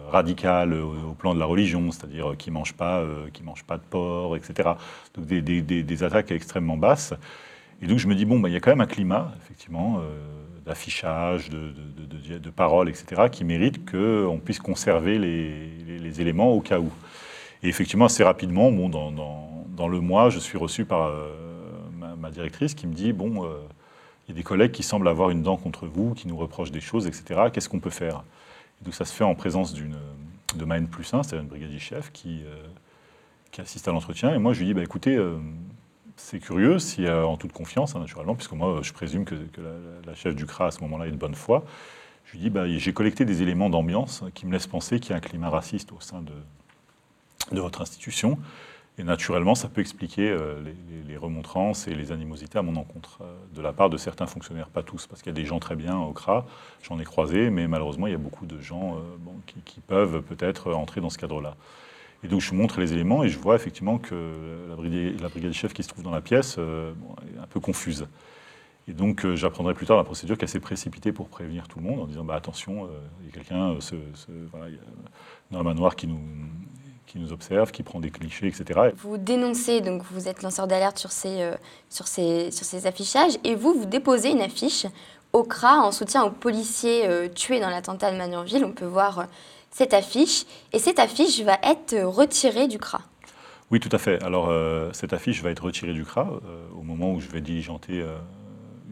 radical 0.10 0.74
au, 0.74 1.14
plan 1.14 1.36
de 1.36 1.40
la 1.40 1.46
religion, 1.46 1.92
c'est-à-dire 1.92 2.36
qui 2.38 2.52
mange, 2.52 2.74
pas, 2.74 3.04
qui 3.34 3.44
mange 3.44 3.64
pas 3.64 3.78
de 3.78 3.84
porc, 3.84 4.36
etc. 4.36 4.72
Donc 5.14 5.26
des, 5.26 6.04
attaques 6.04 6.32
extrêmement 6.32 6.78
basses. 6.78 7.14
Et 7.82 7.88
donc 7.88 8.00
je 8.00 8.08
me 8.08 8.16
dis, 8.16 8.26
bon, 8.26 8.40
bah, 8.40 8.50
il 8.50 8.54
y 8.54 8.56
a 8.56 8.60
quand 8.60 8.72
même 8.72 8.82
un 8.82 8.88
climat, 8.88 9.32
effectivement, 9.44 10.02
d'affichage, 10.66 11.50
de, 11.50 11.72
de, 11.72 12.90
etc., 12.90 13.24
qui 13.32 13.44
méritent 13.44 13.90
qu'on 13.90 14.40
puisse 14.44 14.60
conserver 14.60 15.20
les, 15.20 16.22
éléments 16.22 16.52
au 16.52 16.62
cas 16.62 16.80
où. 16.80 16.90
Et 17.62 17.68
effectivement, 17.68 18.06
assez 18.06 18.24
rapidement, 18.24 18.72
bon, 18.72 18.90
dans, 18.90 19.55
le 19.84 20.00
mois, 20.00 20.30
je 20.30 20.40
suis 20.40 20.58
reçu 20.58 20.86
par 20.86 21.08
euh, 21.08 21.30
ma, 22.18 22.32
directrice 22.32 22.74
qui 22.74 22.88
me 22.88 22.94
dit, 22.94 23.14
bon, 23.14 23.46
euh, 23.46 23.60
il 24.28 24.32
y 24.32 24.34
a 24.34 24.36
des 24.36 24.44
collègues 24.44 24.72
qui 24.72 24.84
semblent 24.84 25.08
avoir 25.08 25.30
une 25.30 25.44
dent 25.44 25.58
contre 25.58 25.86
vous, 25.86 26.14
qui 26.14 26.28
nous 26.28 26.38
reprochent 26.38 26.72
des 26.72 26.82
choses, 26.82 27.08
etc. 27.08 27.50
Qu'est-ce 27.54 27.70
qu'on 27.70 27.80
peut 27.80 27.90
faire? 27.90 28.24
Donc 28.82 28.94
ça 28.94 29.06
se 29.06 29.14
fait 29.14 29.24
en 29.24 29.36
présence 29.36 29.74
d'une 29.74 29.96
de 30.56 30.66
ma 30.66 30.80
plus 30.80 31.14
1, 31.14 31.24
c'est-à-dire 31.24 31.44
une 31.44 31.50
brigadier 31.50 31.80
chef 31.80 32.12
qui, 32.14 32.42
euh, 32.46 32.56
qui 33.52 33.62
assiste 33.62 33.88
à 33.88 33.92
l'entretien. 33.92 34.34
Et 34.34 34.38
moi, 34.38 34.54
je 34.54 34.60
lui 34.60 34.68
dis, 34.68 34.74
bah, 34.74 34.84
écoutez, 34.84 35.20
c'est 36.16 36.40
curieux, 36.40 36.80
si 36.80 37.10
en 37.10 37.36
toute 37.36 37.52
confiance, 37.52 37.96
hein, 37.96 38.00
naturellement, 38.00 38.36
puisque 38.36 38.54
moi, 38.54 38.80
je 38.82 38.94
présume 38.94 39.26
que, 39.26 39.36
la, 40.06 40.16
chef 40.16 40.36
du 40.36 40.46
CRA, 40.46 40.68
à 40.68 40.72
ce 40.72 40.80
moment-là, 40.82 41.08
est 41.08 41.12
de 41.12 41.18
bonne 41.18 41.36
foi. 41.36 41.66
Je 42.26 42.34
lui 42.34 42.40
dis, 42.40 42.50
bah, 42.50 42.68
j'ai 42.68 42.94
collecté 42.94 43.26
des 43.26 43.42
éléments 43.42 43.70
d'ambiance 43.70 44.24
qui 44.34 44.46
me 44.46 44.54
laissent 44.54 44.68
penser 44.68 45.02
qu'il 45.02 45.12
y 45.12 45.14
a 45.14 45.18
un 45.18 45.22
climat 45.22 45.50
raciste 45.50 45.92
au 45.92 46.00
sein 46.00 46.22
de, 46.22 46.32
de 47.52 47.60
votre 47.60 47.82
institution. 47.82 48.38
Et 48.98 49.04
naturellement, 49.04 49.56
ça 49.56 49.68
peut 49.68 49.82
expliquer 49.82 50.30
euh, 50.30 50.62
les, 51.08 51.18
remontrances 51.18 51.88
et 51.88 51.96
les 51.96 52.12
animosités 52.12 52.58
à 52.58 52.62
mon 52.62 52.76
encontre, 52.76 53.20
euh, 53.22 53.36
de 53.54 53.62
la 53.62 53.74
part 53.74 53.90
de 53.90 53.98
certains 53.98 54.28
fonctionnaires, 54.28 54.70
pas 54.70 54.84
tous, 54.84 55.08
parce 55.08 55.22
qu'il 55.22 55.32
y 55.32 55.36
a 55.36 55.42
des 55.42 55.46
gens 55.46 55.60
très 55.60 55.76
bien 55.76 55.98
au 55.98 56.14
CRA, 56.14 56.46
j'en 56.84 57.00
ai 57.00 57.04
croisé, 57.04 57.50
mais 57.50 57.68
malheureusement, 57.68 58.08
il 58.08 58.12
y 58.12 58.16
a 58.16 58.20
beaucoup 58.20 58.46
de 58.46 58.60
gens 58.60 58.96
euh, 58.96 59.52
qui, 59.66 59.80
peuvent 59.82 60.22
peut-être 60.22 60.74
entrer 60.74 61.02
dans 61.02 61.10
ce 61.10 61.18
cadre-là. 61.18 61.56
Et 62.26 62.28
donc 62.28 62.42
je 62.42 62.56
montre 62.56 62.80
les 62.80 62.92
éléments 62.92 63.24
et 63.24 63.30
je 63.30 63.38
vois 63.38 63.56
effectivement 63.56 64.00
que 64.00 64.16
la 64.68 64.76
brigade, 64.76 65.22
la 65.22 65.30
brigade 65.30 65.52
chef 65.52 65.74
qui 65.74 65.84
se 65.84 65.90
trouve 65.90 66.04
dans 66.04 66.12
la 66.12 66.22
pièce 66.22 66.56
euh, 66.58 66.94
est 67.36 67.40
un 67.40 67.46
peu 67.46 67.60
confuse. 67.60 68.08
Et 68.88 68.94
donc 68.94 69.26
euh, 69.26 69.36
j'apprendrai 69.36 69.76
plus 69.76 69.86
tard 69.86 69.96
la 69.96 70.04
procédure 70.04 70.36
qu'elle 70.36 70.50
s'est 70.50 70.60
précipitée 70.60 71.12
pour 71.12 71.28
prévenir 71.30 71.68
tout 71.68 71.78
le 71.78 71.86
monde 71.86 72.00
en 72.00 72.08
disant 72.08 72.24
bah, 72.24 72.34
attention, 72.34 72.86
euh, 72.86 72.88
il 73.22 73.28
y 73.28 73.30
a 73.30 73.32
quelqu'un 73.32 73.78
dans 75.52 75.58
le 75.60 75.64
manoir 75.64 75.96
qui 75.96 76.08
nous, 76.08 76.20
qui 77.08 77.20
nous 77.20 77.32
observe, 77.32 77.72
qui 77.72 77.84
prend 77.84 78.00
des 78.00 78.12
clichés, 78.12 78.48
etc. 78.48 78.92
Vous 78.98 79.18
dénoncez, 79.18 79.82
donc 79.82 80.04
vous 80.12 80.28
êtes 80.28 80.42
lanceur 80.42 80.68
d'alerte 80.68 80.98
sur 80.98 81.12
ces, 81.12 81.52
sur, 81.90 82.08
ces, 82.08 82.52
sur 82.52 82.66
ces 82.66 82.88
affichages, 82.88 83.34
et 83.44 83.56
vous, 83.56 83.74
vous 83.74 83.86
déposez 83.86 84.32
une 84.32 84.42
affiche 84.42 84.86
au 85.34 85.44
CRA 85.44 85.82
en 85.82 85.92
soutien 85.92 86.24
aux 86.24 86.32
policiers 86.32 87.08
tués 87.36 87.60
dans 87.60 87.70
l'attentat 87.70 88.12
de 88.12 88.18
Magnanville. 88.18 88.66
On 88.66 88.72
peut 88.72 88.86
voir 88.86 89.28
cette 89.70 89.94
affiche, 89.94 90.46
et 90.72 90.80
cette 90.80 91.00
affiche 91.00 91.42
va 91.42 91.58
être 91.62 91.96
retirée 92.04 92.68
du 92.68 92.80
CRA. 92.80 93.02
Oui, 93.72 93.80
tout 93.80 93.90
à 93.92 93.98
fait. 93.98 94.24
Alors, 94.24 94.50
euh, 94.50 94.92
cette 94.94 95.14
affiche 95.14 95.42
va 95.42 95.50
être 95.50 95.64
retirée 95.64 95.94
du 95.94 96.06
CRA 96.06 96.30
euh, 96.30 96.68
au 96.78 96.84
moment 96.84 97.12
où 97.12 97.20
je 97.20 97.28
vais 97.28 97.42
diligenter 97.42 98.00
euh, 98.00 98.16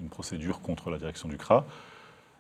une 0.01 0.09
procédure 0.09 0.61
contre 0.61 0.89
la 0.89 0.97
direction 0.97 1.29
du 1.29 1.37
CRA. 1.37 1.65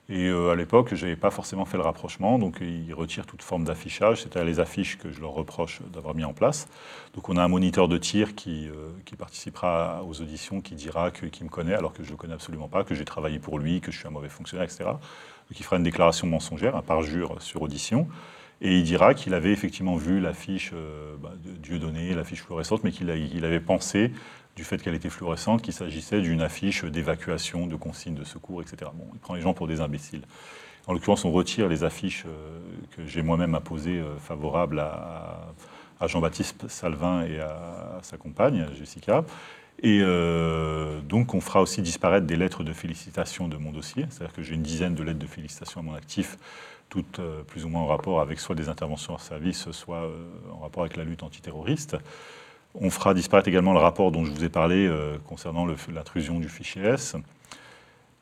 Et 0.09 0.29
à 0.29 0.55
l'époque, 0.55 0.93
je 0.93 1.05
n'avais 1.05 1.15
pas 1.15 1.31
forcément 1.31 1.63
fait 1.63 1.77
le 1.77 1.83
rapprochement, 1.83 2.37
donc 2.37 2.57
ils 2.59 2.93
retirent 2.93 3.25
toute 3.25 3.41
forme 3.41 3.63
d'affichage. 3.63 4.23
C'était 4.23 4.43
les 4.43 4.59
affiches 4.59 4.97
que 4.97 5.09
je 5.11 5.21
leur 5.21 5.31
reproche 5.31 5.79
d'avoir 5.93 6.13
mis 6.13 6.25
en 6.25 6.33
place. 6.33 6.67
Donc 7.15 7.29
on 7.29 7.37
a 7.37 7.43
un 7.43 7.47
moniteur 7.47 7.87
de 7.87 7.97
tir 7.97 8.35
qui, 8.35 8.69
qui 9.05 9.15
participera 9.15 10.03
aux 10.03 10.21
auditions, 10.21 10.59
qui 10.59 10.75
dira 10.75 11.09
qu'il 11.09 11.45
me 11.45 11.49
connaît, 11.49 11.73
alors 11.73 11.93
que 11.93 12.03
je 12.03 12.09
ne 12.09 12.13
le 12.13 12.17
connais 12.17 12.33
absolument 12.33 12.67
pas, 12.67 12.83
que 12.83 12.95
j'ai 12.95 13.05
travaillé 13.05 13.39
pour 13.39 13.59
lui, 13.59 13.79
que 13.79 13.93
je 13.93 13.97
suis 13.97 14.07
un 14.07 14.11
mauvais 14.11 14.27
fonctionnaire, 14.27 14.65
etc. 14.65 14.83
Donc 14.83 15.59
il 15.59 15.63
fera 15.63 15.77
une 15.77 15.83
déclaration 15.83 16.27
mensongère, 16.27 16.75
un 16.75 16.81
parjure 16.81 17.41
sur 17.41 17.61
audition. 17.61 18.07
Et 18.61 18.77
il 18.77 18.83
dira 18.83 19.13
qu'il 19.13 19.33
avait 19.33 19.51
effectivement 19.51 19.97
vu 19.97 20.21
l'affiche 20.21 20.71
euh, 20.73 21.15
bah, 21.21 21.33
de 21.43 21.51
Dieudonné, 21.51 22.13
l'affiche 22.13 22.43
fluorescente, 22.43 22.83
mais 22.83 22.91
qu'il 22.91 23.09
avait 23.09 23.59
pensé, 23.59 24.11
du 24.55 24.63
fait 24.63 24.81
qu'elle 24.81 24.95
était 24.95 25.09
fluorescente, 25.09 25.61
qu'il 25.61 25.73
s'agissait 25.73 26.21
d'une 26.21 26.41
affiche 26.41 26.83
d'évacuation, 26.83 27.67
de 27.67 27.75
consignes 27.75 28.15
de 28.15 28.23
secours, 28.23 28.61
etc. 28.61 28.91
Bon, 28.93 29.05
il 29.13 29.19
prend 29.19 29.35
les 29.35 29.41
gens 29.41 29.53
pour 29.53 29.67
des 29.67 29.81
imbéciles. 29.81 30.21
En 30.87 30.93
l'occurrence, 30.93 31.25
on 31.25 31.31
retire 31.31 31.67
les 31.69 31.83
affiches 31.83 32.25
euh, 32.27 32.59
que 32.95 33.05
j'ai 33.05 33.21
moi-même 33.21 33.55
apposées 33.55 33.99
euh, 33.99 34.17
favorables 34.17 34.79
à, 34.79 35.53
Jean-Baptiste 36.05 36.67
Salvin 36.67 37.25
et 37.25 37.39
à, 37.39 37.99
sa 38.01 38.17
compagne, 38.17 38.67
Jessica. 38.77 39.23
Et 39.81 40.01
donc, 41.07 41.33
on 41.33 41.39
fera 41.39 41.61
aussi 41.61 41.81
disparaître 41.81 42.27
des 42.27 42.35
lettres 42.35 42.65
de 42.65 42.73
félicitations 42.73 43.47
de 43.47 43.55
mon 43.55 43.71
dossier. 43.71 44.05
C'est-à-dire 44.09 44.35
que 44.35 44.41
j'ai 44.41 44.55
une 44.55 44.63
dizaine 44.63 44.95
de 44.95 45.03
lettres 45.03 45.19
de 45.19 45.27
félicitations 45.27 45.79
à 45.79 45.83
mon 45.83 45.93
actif 45.93 46.37
toutes 46.93 47.17
euh, 47.17 47.41
plus 47.41 47.65
ou 47.65 47.69
moins 47.69 47.81
en 47.81 47.87
rapport 47.87 48.21
avec 48.21 48.39
soit 48.39 48.53
des 48.53 48.69
interventions 48.69 49.15
en 49.15 49.17
service, 49.17 49.71
soit 49.71 50.03
euh, 50.03 50.29
en 50.51 50.59
rapport 50.59 50.83
avec 50.83 50.95
la 50.95 51.03
lutte 51.03 51.23
antiterroriste. 51.23 51.97
On 52.75 52.89
fera 52.89 53.13
disparaître 53.13 53.47
également 53.47 53.73
le 53.73 53.79
rapport 53.79 54.11
dont 54.11 54.25
je 54.25 54.31
vous 54.31 54.43
ai 54.43 54.49
parlé 54.49 54.87
euh, 54.87 55.17
concernant 55.27 55.65
l'intrusion 55.65 56.39
du 56.39 56.49
fichier 56.49 56.83
S. 56.83 57.15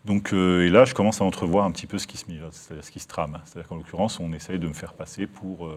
Donc, 0.04 0.34
et 0.34 0.70
là, 0.70 0.84
je 0.84 0.96
commence 0.96 1.22
à 1.22 1.26
entrevoir 1.26 1.64
un 1.64 1.72
petit 1.72 1.86
peu 1.86 2.00
ce 2.00 2.08
qui 2.08 2.18
se 2.18 2.26
se 2.26 3.08
trame. 3.08 3.40
C'est-à-dire 3.46 3.70
qu'en 3.70 3.76
l'occurrence, 3.76 4.20
on 4.20 4.34
essaye 4.34 4.58
de 4.58 4.68
me 4.68 4.74
faire 4.74 4.94
passer 4.94 5.28
pour 5.28 5.70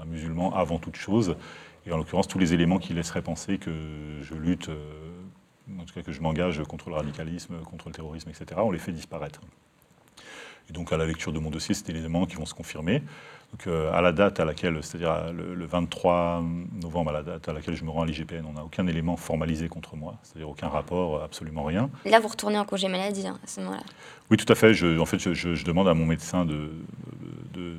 un 0.00 0.04
musulman 0.04 0.54
avant 0.54 0.78
toute 0.78 0.94
chose. 0.94 1.34
Et 1.84 1.90
en 1.90 1.96
l'occurrence, 1.96 2.28
tous 2.28 2.38
les 2.38 2.54
éléments 2.54 2.78
qui 2.78 2.94
laisseraient 2.94 3.22
penser 3.22 3.58
que 3.58 3.72
je 4.22 4.34
lutte, 4.34 4.70
en 5.80 5.84
tout 5.84 5.94
cas 5.94 6.02
que 6.02 6.12
je 6.12 6.20
m'engage 6.20 6.62
contre 6.62 6.90
le 6.90 6.94
radicalisme, 6.94 7.56
contre 7.62 7.88
le 7.88 7.94
terrorisme, 7.94 8.30
etc., 8.30 8.60
on 8.62 8.70
les 8.70 8.78
fait 8.78 8.92
disparaître. 8.92 9.40
Et 10.68 10.72
donc, 10.72 10.92
à 10.92 10.96
la 10.96 11.06
lecture 11.06 11.32
de 11.32 11.38
mon 11.38 11.50
dossier, 11.50 11.74
c'était 11.74 11.92
les 11.92 12.00
éléments 12.00 12.26
qui 12.26 12.36
vont 12.36 12.46
se 12.46 12.54
confirmer. 12.54 13.02
Donc, 13.56 13.68
euh, 13.68 13.90
à 13.90 14.02
la 14.02 14.12
date 14.12 14.38
à 14.38 14.44
laquelle, 14.44 14.78
c'est-à-dire 14.82 15.32
le, 15.32 15.64
23 15.64 16.44
novembre, 16.82 17.08
à 17.08 17.12
la 17.14 17.22
date 17.22 17.48
à 17.48 17.54
laquelle 17.54 17.74
je 17.74 17.84
me 17.84 17.90
rends 17.90 18.02
à 18.02 18.06
l'IGPN, 18.06 18.44
on 18.46 18.52
n'a 18.52 18.62
aucun 18.62 18.86
élément 18.86 19.16
formalisé 19.16 19.68
contre 19.68 19.96
moi, 19.96 20.16
c'est-à-dire 20.22 20.50
aucun 20.50 20.68
rapport, 20.68 21.22
absolument 21.22 21.64
rien. 21.64 21.88
Là, 22.04 22.20
vous 22.20 22.28
retournez 22.28 22.58
en 22.58 22.66
congé 22.66 22.88
maladie 22.88 23.26
hein, 23.26 23.38
à 23.42 23.46
ce 23.46 23.60
moment-là? 23.60 23.82
Oui, 24.30 24.36
tout 24.36 24.52
à 24.52 24.54
fait. 24.54 24.74
Je, 24.74 24.98
en 24.98 25.06
fait, 25.06 25.32
je, 25.32 25.64
demande 25.64 25.88
à 25.88 25.94
mon 25.94 26.04
médecin 26.04 26.44
de, 26.44 26.70
de, 27.54 27.76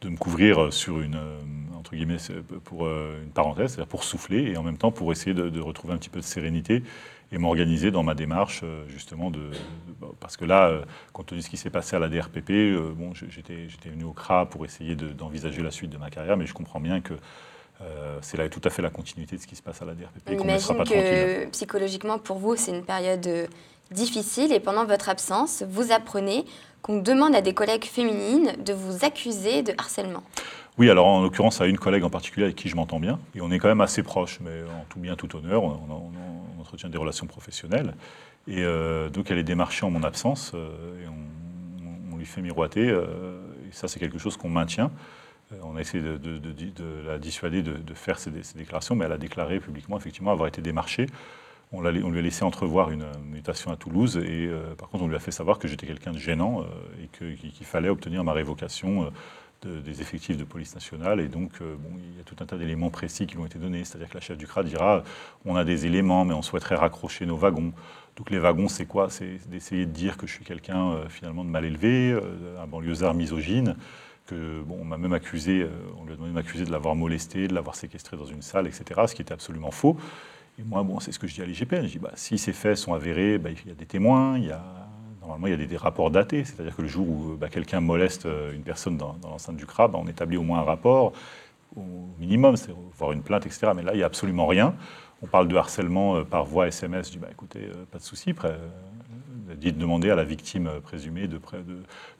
de, 0.00 0.08
me 0.08 0.16
couvrir 0.16 0.72
sur 0.72 1.00
une, 1.00 1.16
euh, 1.16 1.38
entre 1.78 1.94
guillemets, 1.94 2.16
pour 2.64 2.86
euh, 2.86 3.22
une 3.22 3.30
parenthèse, 3.30 3.72
c'est-à-dire 3.72 3.88
pour 3.88 4.04
souffler 4.04 4.52
et 4.52 4.56
en 4.56 4.62
même 4.62 4.78
temps 4.78 4.90
pour 4.90 5.12
essayer 5.12 5.34
de, 5.34 5.60
retrouver 5.60 5.92
un 5.92 5.98
petit 5.98 6.08
peu 6.08 6.20
de 6.20 6.24
sérénité 6.24 6.82
et 7.32 7.38
m'organiser 7.38 7.90
dans 7.90 8.02
ma 8.02 8.14
démarche, 8.14 8.60
euh, 8.64 8.84
justement, 8.88 9.30
de, 9.30 9.50
parce 10.18 10.36
que 10.36 10.44
là, 10.44 10.68
euh, 10.68 10.82
compte 11.12 11.26
tenu 11.26 11.40
de 11.40 11.44
ce 11.44 11.50
qui 11.50 11.56
s'est 11.56 11.70
passé 11.70 11.94
à 11.94 11.98
la 11.98 12.08
DRPP, 12.08 12.50
euh, 12.50 12.92
bon, 12.94 13.12
j'étais 13.14 13.66
venu 13.86 14.04
au 14.04 14.12
CRA 14.12 14.46
pour 14.46 14.64
essayer 14.64 14.96
d'envisager 14.96 15.62
la 15.62 15.70
suite 15.70 15.90
de 15.90 15.98
ma 15.98 16.10
carrière, 16.10 16.36
mais 16.36 16.46
je 16.46 16.54
comprends 16.54 16.80
bien 16.80 17.00
que 17.00 17.14
c'est 18.20 18.36
là 18.36 18.46
tout 18.50 18.60
à 18.64 18.68
fait 18.68 18.82
la 18.82 18.90
continuité 18.90 19.36
de 19.36 19.40
ce 19.40 19.46
qui 19.46 19.56
se 19.56 19.62
passe 19.62 19.80
à 19.80 19.86
la 19.86 19.94
DRPP. 19.94 20.38
On 20.38 20.42
imagine 20.42 20.84
que 20.84 21.46
psychologiquement, 21.46 22.18
pour 22.18 22.36
vous, 22.36 22.54
c'est 22.54 22.72
une 22.72 22.84
période 22.84 23.26
difficile 23.90 24.52
et 24.52 24.60
pendant 24.60 24.84
votre 24.84 25.08
absence, 25.08 25.64
vous 25.66 25.90
apprenez 25.90 26.44
qu'on 26.82 27.00
demande 27.00 27.34
à 27.34 27.40
des 27.40 27.54
collègues 27.54 27.86
féminines 27.86 28.52
de 28.62 28.74
vous 28.74 29.02
accuser 29.04 29.62
de 29.62 29.72
harcèlement. 29.78 30.22
Oui, 30.80 30.88
alors 30.88 31.08
en 31.08 31.20
l'occurrence 31.20 31.60
à 31.60 31.66
une 31.66 31.76
collègue 31.76 32.04
en 32.04 32.08
particulier 32.08 32.44
avec 32.44 32.56
qui 32.56 32.70
je 32.70 32.74
m'entends 32.74 33.00
bien, 33.00 33.20
et 33.34 33.42
on 33.42 33.50
est 33.50 33.58
quand 33.58 33.68
même 33.68 33.82
assez 33.82 34.02
proches, 34.02 34.40
mais 34.40 34.62
en 34.62 34.86
tout 34.88 34.98
bien, 34.98 35.14
tout 35.14 35.36
honneur, 35.36 35.62
on, 35.62 36.10
entretient 36.58 36.88
des 36.88 36.96
relations 36.96 37.26
professionnelles. 37.26 37.92
Et 38.48 38.64
euh, 38.64 39.10
donc 39.10 39.30
elle 39.30 39.36
est 39.36 39.42
démarchée 39.42 39.84
en 39.84 39.90
mon 39.90 40.02
absence, 40.02 40.52
euh, 40.54 41.04
et 41.04 41.06
on, 42.10 42.16
lui 42.16 42.24
fait 42.24 42.40
miroiter, 42.40 42.88
euh, 42.88 43.42
et 43.68 43.72
ça 43.72 43.88
c'est 43.88 44.00
quelque 44.00 44.16
chose 44.16 44.38
qu'on 44.38 44.48
maintient. 44.48 44.90
On 45.62 45.76
a 45.76 45.82
essayé 45.82 46.02
de, 46.02 47.06
la 47.06 47.18
dissuader 47.18 47.60
de, 47.60 47.94
faire 47.94 48.18
ces, 48.18 48.30
déclarations, 48.30 48.96
mais 48.96 49.04
elle 49.04 49.12
a 49.12 49.18
déclaré 49.18 49.60
publiquement 49.60 49.98
effectivement 49.98 50.30
avoir 50.30 50.48
été 50.48 50.62
démarchée. 50.62 51.04
On, 51.72 51.82
lui 51.82 52.18
a 52.18 52.22
laissé 52.22 52.42
entrevoir 52.42 52.90
une 52.90 53.04
mutation 53.30 53.70
à 53.70 53.76
Toulouse, 53.76 54.16
et 54.16 54.50
par 54.78 54.88
contre 54.88 55.04
on 55.04 55.08
lui 55.08 55.16
a 55.16 55.20
fait 55.20 55.30
savoir 55.30 55.58
que 55.58 55.68
j'étais 55.68 55.86
quelqu'un 55.86 56.12
de 56.12 56.18
gênant 56.18 56.64
et 57.02 57.08
qu'il 57.08 57.66
fallait 57.66 57.90
obtenir 57.90 58.24
ma 58.24 58.32
révocation 58.32 59.12
des 59.66 60.00
effectifs 60.00 60.36
de 60.36 60.44
police 60.44 60.74
nationale. 60.74 61.20
Et 61.20 61.28
donc, 61.28 61.52
euh, 61.60 61.76
bon, 61.76 61.90
il 61.98 62.16
y 62.16 62.20
a 62.20 62.24
tout 62.24 62.36
un 62.40 62.46
tas 62.46 62.56
d'éléments 62.56 62.90
précis 62.90 63.26
qui 63.26 63.36
ont 63.36 63.46
été 63.46 63.58
donnés. 63.58 63.84
C'est-à-dire 63.84 64.08
que 64.08 64.14
la 64.14 64.20
chef 64.20 64.38
du 64.38 64.46
CRA 64.46 64.62
dira 64.62 65.02
on 65.44 65.56
a 65.56 65.64
des 65.64 65.86
éléments, 65.86 66.24
mais 66.24 66.34
on 66.34 66.42
souhaiterait 66.42 66.76
raccrocher 66.76 67.26
nos 67.26 67.36
wagons. 67.36 67.72
Donc, 68.16 68.30
les 68.30 68.38
wagons, 68.38 68.68
c'est 68.68 68.86
quoi? 68.86 69.10
C'est 69.10 69.38
d'essayer 69.48 69.86
de 69.86 69.92
dire 69.92 70.16
que 70.16 70.26
je 70.26 70.32
suis 70.32 70.44
quelqu'un 70.44 70.92
euh, 70.92 71.08
finalement 71.08 71.44
de 71.44 71.50
mal 71.50 71.64
élevé, 71.64 72.12
euh, 72.12 72.62
un 72.62 72.66
banlieusard 72.66 73.14
misogyne. 73.14 73.76
Que, 74.26 74.62
bon, 74.62 74.78
on 74.80 74.84
m'a 74.84 74.96
même 74.96 75.12
accusé, 75.12 75.66
on 75.98 76.04
lui 76.04 76.12
a 76.12 76.14
demandé 76.14 76.30
de 76.30 76.36
m'accuser 76.36 76.64
de 76.64 76.70
l'avoir 76.70 76.94
molesté, 76.94 77.48
de 77.48 77.54
l'avoir 77.54 77.74
séquestré 77.74 78.16
dans 78.16 78.26
une 78.26 78.42
salle, 78.42 78.68
etc. 78.68 79.00
Ce 79.08 79.14
qui 79.14 79.22
était 79.22 79.34
absolument 79.34 79.72
faux. 79.72 79.96
Et 80.58 80.62
moi, 80.62 80.84
bon, 80.84 81.00
c'est 81.00 81.10
ce 81.10 81.18
que 81.18 81.26
je 81.26 81.34
dis 81.34 81.42
à 81.42 81.46
l'IGPN. 81.46 81.82
Je 81.82 81.92
dis 81.92 81.98
bah, 81.98 82.12
si 82.14 82.38
ces 82.38 82.52
faits 82.52 82.76
sont 82.76 82.94
avérés, 82.94 83.38
bah, 83.38 83.50
il 83.50 83.68
y 83.68 83.72
a 83.72 83.74
des 83.74 83.86
témoins, 83.86 84.38
il 84.38 84.44
y 84.44 84.52
a 84.52 84.62
Normalement, 85.30 85.46
il 85.46 85.60
y 85.60 85.64
a 85.64 85.66
des, 85.66 85.76
rapports 85.76 86.10
datés, 86.10 86.44
c'est-à-dire 86.44 86.74
que 86.74 86.82
le 86.82 86.88
jour 86.88 87.08
où 87.08 87.36
bah, 87.36 87.48
quelqu'un 87.48 87.80
moleste 87.80 88.26
euh, 88.26 88.52
une 88.52 88.62
personne 88.62 88.96
dans, 88.96 89.16
l'enceinte 89.22 89.56
du 89.56 89.64
CRA, 89.64 89.86
bah, 89.86 89.98
on 90.02 90.08
établit 90.08 90.36
au 90.36 90.42
moins 90.42 90.58
un 90.58 90.64
rapport, 90.64 91.12
au 91.76 91.82
minimum, 92.18 92.56
c'est 92.56 92.72
voir 92.98 93.12
une 93.12 93.22
plainte, 93.22 93.46
etc. 93.46 93.70
Mais 93.76 93.82
là, 93.82 93.94
il 93.94 93.98
n'y 93.98 94.02
a 94.02 94.06
absolument 94.06 94.46
rien. 94.46 94.74
on 95.22 95.28
parle 95.28 95.46
de 95.46 95.54
harcèlement 95.54 96.24
par 96.24 96.44
voie 96.44 96.66
SMS. 96.66 97.06
Je 97.06 97.12
dis, 97.12 97.18
bah, 97.18 97.28
écoutez, 97.30 97.70
pas 97.92 97.98
de 97.98 98.02
souci, 98.02 98.34
dit 99.56 99.72
de 99.72 99.78
demander 99.78 100.10
à 100.10 100.14
la 100.14 100.24
victime 100.24 100.70
présumée 100.82 101.26
de, 101.26 101.40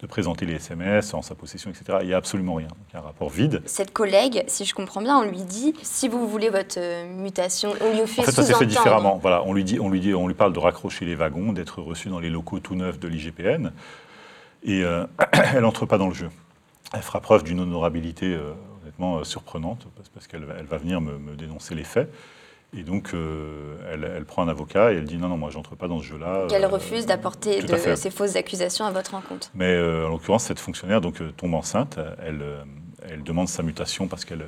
de, 0.01 0.07
présenter 0.07 0.47
les 0.47 0.55
SMS 0.55 1.15
en 1.15 1.23
sa 1.23 1.35
possession, 1.35 1.71
etc. 1.71 1.99
Il 2.03 2.09
n'y 2.09 2.15
a 2.15 2.17
absolument 2.17 2.55
rien. 2.55 2.69
il 2.89 2.95
y 2.95 2.97
a 2.97 3.01
un 3.01 3.05
rapport 3.05 3.31
vide. 3.31 3.63
Cette 3.67 3.93
collègue, 3.93 4.45
si 4.47 4.65
je 4.65 4.75
comprends 4.75 5.03
bien, 5.03 5.19
on 5.19 5.23
lui 5.23 5.43
dit 5.43 5.75
si 5.83 6.09
vous 6.09 6.29
voulez 6.29 6.51
votre 6.51 6.79
euh, 6.79 7.07
mutation, 7.07 7.73
on 7.81 7.91
lui 7.91 8.07
fait 8.07 8.23
En 8.23 8.25
fait, 8.25 8.33
ça 8.33 8.43
s'est 8.43 8.55
fait 8.55 8.67
différemment. 8.67 9.19
Voilà, 9.19 9.43
on 9.45 9.53
lui 9.53 9.65
dit, 9.65 9.79
on 9.81 9.89
lui 9.89 10.01
dit, 10.01 10.15
on 10.15 10.29
lui 10.29 10.35
parle 10.35 10.53
de 10.53 10.59
raccrocher 10.59 11.05
les 11.05 11.15
wagons, 11.15 11.53
d'être 11.53 11.81
reçu 11.81 12.09
dans 12.09 12.21
les 12.21 12.31
locaux 12.31 12.61
tout 12.61 12.75
neufs 12.75 12.99
de 12.99 13.09
l'IGPN, 13.09 13.73
et 14.63 14.83
euh, 14.83 15.07
elle 15.55 15.63
n'entre 15.63 15.87
pas 15.87 15.99
dans 15.99 16.09
le 16.09 16.15
jeu. 16.15 16.31
Elle 16.93 17.03
fera 17.03 17.21
preuve 17.21 17.45
d'une 17.45 17.61
honorabilité 17.61 18.35
euh, 18.35 18.53
honnêtement 18.83 19.23
surprenante 19.25 19.87
parce 20.15 20.27
qu'elle 20.27 20.45
elle 20.59 20.67
va 20.67 20.79
venir 20.79 21.01
me, 21.01 21.19
me 21.19 21.37
dénoncer 21.37 21.75
les 21.75 21.85
faits. 21.85 22.11
Et 22.77 22.83
donc, 22.83 23.15
euh, 23.15 23.77
elle, 23.93 24.25
prend 24.25 24.43
un 24.43 24.49
avocat 24.49 24.93
et 24.93 24.97
elle 24.97 25.05
dit 25.05 25.17
non, 25.17 25.29
non, 25.29 25.37
moi, 25.37 25.51
j'entre 25.51 25.75
pas 25.75 25.89
dans 25.89 25.99
ce 25.99 26.05
jeu-là. 26.05 26.47
Qu'elle 26.49 26.65
euh, 26.65 26.69
refuse 26.69 27.05
d'apporter 27.05 27.61
ces 27.97 28.11
fausses 28.11 28.37
accusations 28.37 28.85
à 28.85 28.93
votre 28.93 29.13
rencontre. 29.13 29.51
Mais 29.55 29.73
euh, 29.73 30.07
en 30.07 30.11
l'occurrence, 30.11 30.45
cette 30.45 30.61
fonctionnaire 30.61 31.01
donc, 31.01 31.21
tombe 31.37 31.55
enceinte. 31.55 31.99
Elle, 32.25 32.45
elle 33.09 33.25
demande 33.25 33.49
sa 33.49 33.63
mutation 33.63 34.07
parce 34.07 34.25
qu'elle 34.25 34.45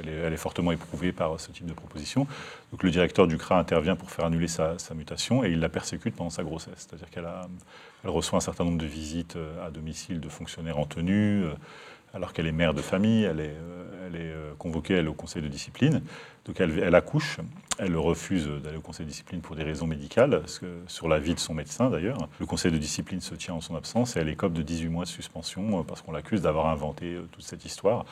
elle 0.00 0.32
est, 0.32 0.36
fortement 0.36 0.72
éprouvée 0.72 1.10
par 1.10 1.40
ce 1.40 1.50
type 1.50 1.66
de 1.66 1.72
proposition. 1.72 2.26
Donc, 2.70 2.82
le 2.82 2.90
directeur 2.90 3.26
du 3.26 3.38
CRA 3.38 3.58
intervient 3.58 3.96
pour 3.96 4.10
faire 4.10 4.26
annuler 4.26 4.46
sa, 4.46 4.76
mutation 4.94 5.42
et 5.42 5.50
il 5.50 5.60
la 5.60 5.68
persécute 5.68 6.14
pendant 6.14 6.30
sa 6.30 6.44
grossesse. 6.44 6.86
C'est-à-dire 6.88 7.10
qu'elle 7.10 7.26
elle 8.04 8.10
reçoit 8.10 8.36
un 8.36 8.40
certain 8.40 8.64
nombre 8.64 8.78
de 8.78 8.86
visites 8.86 9.36
à 9.64 9.70
domicile 9.70 10.20
de 10.20 10.28
fonctionnaires 10.28 10.78
en 10.78 10.86
tenue 10.86 11.44
alors 12.14 12.32
qu'elle 12.32 12.46
est 12.46 12.52
mère 12.52 12.74
de 12.74 12.82
famille, 12.82 13.24
elle 13.24 13.40
est, 13.40 13.56
elle 14.06 14.16
est 14.16 14.34
convoquée 14.58 15.06
au 15.06 15.14
conseil 15.14 15.42
de 15.42 15.48
discipline. 15.48 16.02
Donc 16.48 16.62
elle, 16.62 16.94
accouche, 16.94 17.40
elle 17.78 17.94
refuse 17.94 18.48
d'aller 18.48 18.78
au 18.78 18.80
conseil 18.80 19.04
de 19.04 19.10
discipline 19.10 19.42
pour 19.42 19.54
des 19.54 19.64
raisons 19.64 19.86
médicales, 19.86 20.42
sur 20.86 21.06
l'avis 21.06 21.34
de 21.34 21.40
son 21.40 21.52
médecin 21.52 21.90
d'ailleurs. 21.90 22.26
Le 22.40 22.46
conseil 22.46 22.72
de 22.72 22.78
discipline 22.78 23.20
se 23.20 23.34
tient 23.34 23.52
en 23.52 23.60
son 23.60 23.76
absence 23.76 24.16
et 24.16 24.20
elle 24.20 24.30
écope 24.30 24.54
de 24.54 24.62
18 24.62 24.88
mois 24.88 25.04
de 25.04 25.10
suspension 25.10 25.80
euh, 25.80 25.82
parce 25.82 26.00
qu'on 26.00 26.12
l'accuse 26.12 26.40
d'avoir 26.40 26.66
inventé 26.68 27.14
euh, 27.14 27.28
toute 27.30 27.44
cette 27.44 27.66
histoire 27.66 28.06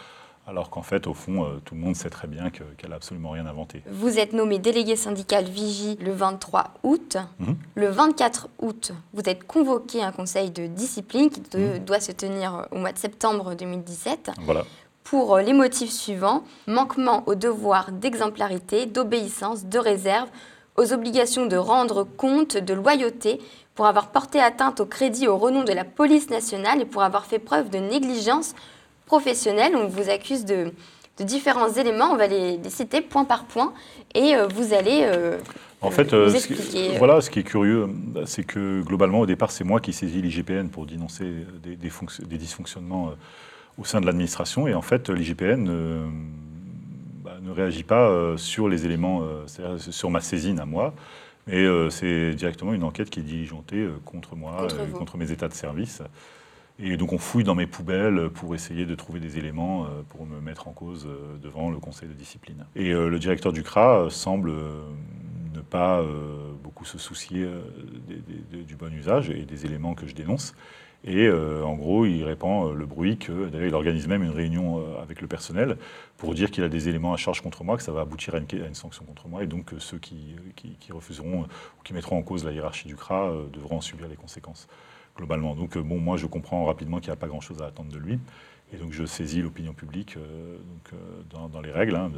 alors 0.46 0.70
qu'en 0.70 0.82
fait, 0.82 1.06
au 1.06 1.14
fond, 1.14 1.44
euh, 1.44 1.60
tout 1.64 1.74
le 1.74 1.80
monde 1.80 1.96
sait 1.96 2.10
très 2.10 2.28
bien 2.28 2.50
qu'elle 2.50 2.90
n'a 2.90 2.96
absolument 2.96 3.30
rien 3.30 3.46
inventé. 3.46 3.82
Vous 3.90 4.18
êtes 4.18 4.32
nommé 4.32 4.58
délégué 4.58 4.94
syndical 4.94 5.44
Vigie 5.44 5.96
le 6.00 6.12
23 6.12 6.74
août. 6.84 7.16
Mhm. 7.40 7.56
Le 7.74 7.88
24 7.88 8.48
août, 8.60 8.92
vous 9.12 9.22
êtes 9.26 9.44
convoqué 9.44 10.02
à 10.02 10.08
un 10.08 10.12
conseil 10.12 10.50
de 10.50 10.66
discipline 10.66 11.30
qui 11.30 11.40
mhm. 11.56 11.80
doit 11.80 12.00
se 12.00 12.12
tenir 12.12 12.68
au 12.70 12.76
mois 12.76 12.92
de 12.92 12.98
septembre 12.98 13.54
2017. 13.54 14.30
Voilà 14.42 14.64
pour 15.06 15.36
euh, 15.36 15.42
les 15.42 15.52
motifs 15.52 15.92
suivants 15.92 16.42
manquement 16.66 17.22
au 17.26 17.34
devoir 17.36 17.92
d'exemplarité, 17.92 18.86
d'obéissance, 18.86 19.66
de 19.66 19.78
réserve, 19.78 20.28
aux 20.76 20.92
obligations 20.92 21.46
de 21.46 21.56
rendre 21.56 22.02
compte, 22.02 22.56
de 22.56 22.74
loyauté, 22.74 23.40
pour 23.74 23.86
avoir 23.86 24.10
porté 24.10 24.40
atteinte 24.40 24.80
au 24.80 24.86
crédit 24.86 25.28
au 25.28 25.36
renom 25.36 25.62
de 25.62 25.72
la 25.72 25.84
police 25.84 26.28
nationale 26.28 26.80
et 26.80 26.86
pour 26.86 27.02
avoir 27.02 27.26
fait 27.26 27.38
preuve 27.38 27.70
de 27.70 27.78
négligence 27.78 28.54
professionnelle. 29.06 29.74
On 29.74 29.86
vous 29.86 30.10
accuse 30.10 30.44
de, 30.44 30.72
différents 31.20 31.72
éléments, 31.72 32.10
on 32.12 32.16
va 32.16 32.26
les, 32.26 32.58
citer 32.68 33.00
point 33.00 33.24
par 33.24 33.44
point 33.44 33.72
et 34.14 34.36
euh, 34.36 34.46
vous 34.48 34.74
allez 34.74 35.00
euh, 35.04 35.38
en 35.80 35.90
fait, 35.90 36.10
ce 36.10 36.98
voilà, 36.98 37.20
ce 37.20 37.30
qui 37.30 37.40
est 37.40 37.44
curieux, 37.44 37.88
c'est 38.24 38.44
que 38.44 38.82
globalement, 38.82 39.20
au 39.20 39.26
départ, 39.26 39.50
c'est 39.50 39.62
moi 39.62 39.78
qui 39.78 39.92
saisis 39.92 40.20
l'IGPN 40.22 40.68
pour 40.68 40.86
dénoncer 40.86 41.24
des, 41.62 41.76
des 41.76 42.38
dysfonctionnements 42.38 43.12
au 43.78 43.84
sein 43.84 44.00
de 44.00 44.06
l'administration. 44.06 44.66
Et 44.68 44.74
en 44.74 44.82
fait, 44.82 45.10
l'IGPN 45.10 45.68
euh, 45.68 46.06
bah, 47.24 47.36
ne 47.42 47.50
réagit 47.50 47.82
pas 47.82 48.08
euh, 48.08 48.36
sur 48.36 48.68
les 48.68 48.84
éléments, 48.84 49.22
euh, 49.22 49.78
sur 49.78 50.10
ma 50.10 50.20
saisine 50.20 50.58
à 50.58 50.66
moi. 50.66 50.94
Mais 51.46 51.64
c'est 51.90 52.34
directement 52.34 52.74
une 52.74 52.82
enquête 52.82 53.08
qui 53.08 53.20
est 53.20 53.22
diligentée 53.22 53.86
contre 54.04 54.34
moi, 54.34 54.66
contre, 54.94 55.16
mes 55.16 55.30
états 55.30 55.46
de 55.46 55.54
service. 55.54 56.02
Et 56.78 56.96
donc 56.96 57.12
on 57.12 57.18
fouille 57.18 57.44
dans 57.44 57.54
mes 57.54 57.66
poubelles 57.66 58.28
pour 58.30 58.54
essayer 58.54 58.84
de 58.84 58.94
trouver 58.94 59.18
des 59.18 59.38
éléments 59.38 59.86
pour 60.10 60.26
me 60.26 60.40
mettre 60.40 60.68
en 60.68 60.72
cause 60.72 61.08
devant 61.42 61.70
le 61.70 61.78
conseil 61.78 62.08
de 62.08 62.12
discipline. 62.12 62.66
Et 62.76 62.92
le 62.92 63.18
directeur 63.18 63.52
du 63.52 63.62
CRA 63.62 64.08
semble 64.10 64.52
ne 65.54 65.60
pas 65.62 66.04
beaucoup 66.62 66.84
se 66.84 66.98
soucier 66.98 67.48
du 68.52 68.76
bon 68.76 68.92
usage 68.92 69.30
et 69.30 69.46
des 69.46 69.64
éléments 69.64 69.94
que 69.94 70.06
je 70.06 70.14
dénonce. 70.14 70.54
Et 71.06 71.26
euh, 71.26 71.62
en 71.64 71.74
gros, 71.74 72.04
il 72.04 72.24
répand 72.24 72.68
euh, 72.68 72.74
le 72.74 72.84
bruit 72.84 73.16
que, 73.16 73.48
d'ailleurs, 73.48 73.68
il 73.68 73.74
organise 73.74 74.08
même 74.08 74.24
une 74.24 74.30
réunion 74.30 74.78
euh, 74.78 75.00
avec 75.00 75.20
le 75.20 75.28
personnel 75.28 75.76
pour 76.16 76.34
dire 76.34 76.50
qu'il 76.50 76.64
a 76.64 76.68
des 76.68 76.88
éléments 76.88 77.12
à 77.12 77.16
charge 77.16 77.42
contre 77.42 77.62
moi, 77.62 77.76
que 77.76 77.82
ça 77.82 77.92
va 77.92 78.00
aboutir 78.00 78.34
à 78.34 78.38
une, 78.38 78.74
sanction 78.74 79.04
contre 79.04 79.28
moi, 79.28 79.44
et 79.44 79.46
donc 79.46 79.72
ceux 79.78 79.98
qui, 79.98 80.34
refuseront 80.90 81.42
ou 81.42 81.82
qui 81.84 81.92
mettront 81.92 82.18
en 82.18 82.22
cause 82.22 82.44
la 82.44 82.52
hiérarchie 82.52 82.88
du 82.88 82.96
CRA 82.96 83.32
devront 83.52 83.76
en 83.76 83.80
subir 83.80 84.08
les 84.08 84.16
conséquences, 84.16 84.66
globalement. 85.16 85.54
Donc, 85.54 85.76
bon, 85.78 85.98
moi, 85.98 86.16
je 86.16 86.26
comprends 86.26 86.64
rapidement 86.64 86.98
qu'il 86.98 87.08
n'y 87.08 87.14
a 87.14 87.16
pas 87.16 87.28
grand-chose 87.28 87.62
à 87.62 87.66
attendre 87.66 87.90
de 87.90 87.98
lui, 87.98 88.18
et 88.72 88.76
donc 88.76 88.92
je 88.92 89.04
saisis 89.04 89.42
l'opinion 89.42 89.72
publique 89.72 90.16
dans, 91.30 91.60
les 91.60 91.70
règles 91.70 91.96
hein, 91.96 92.10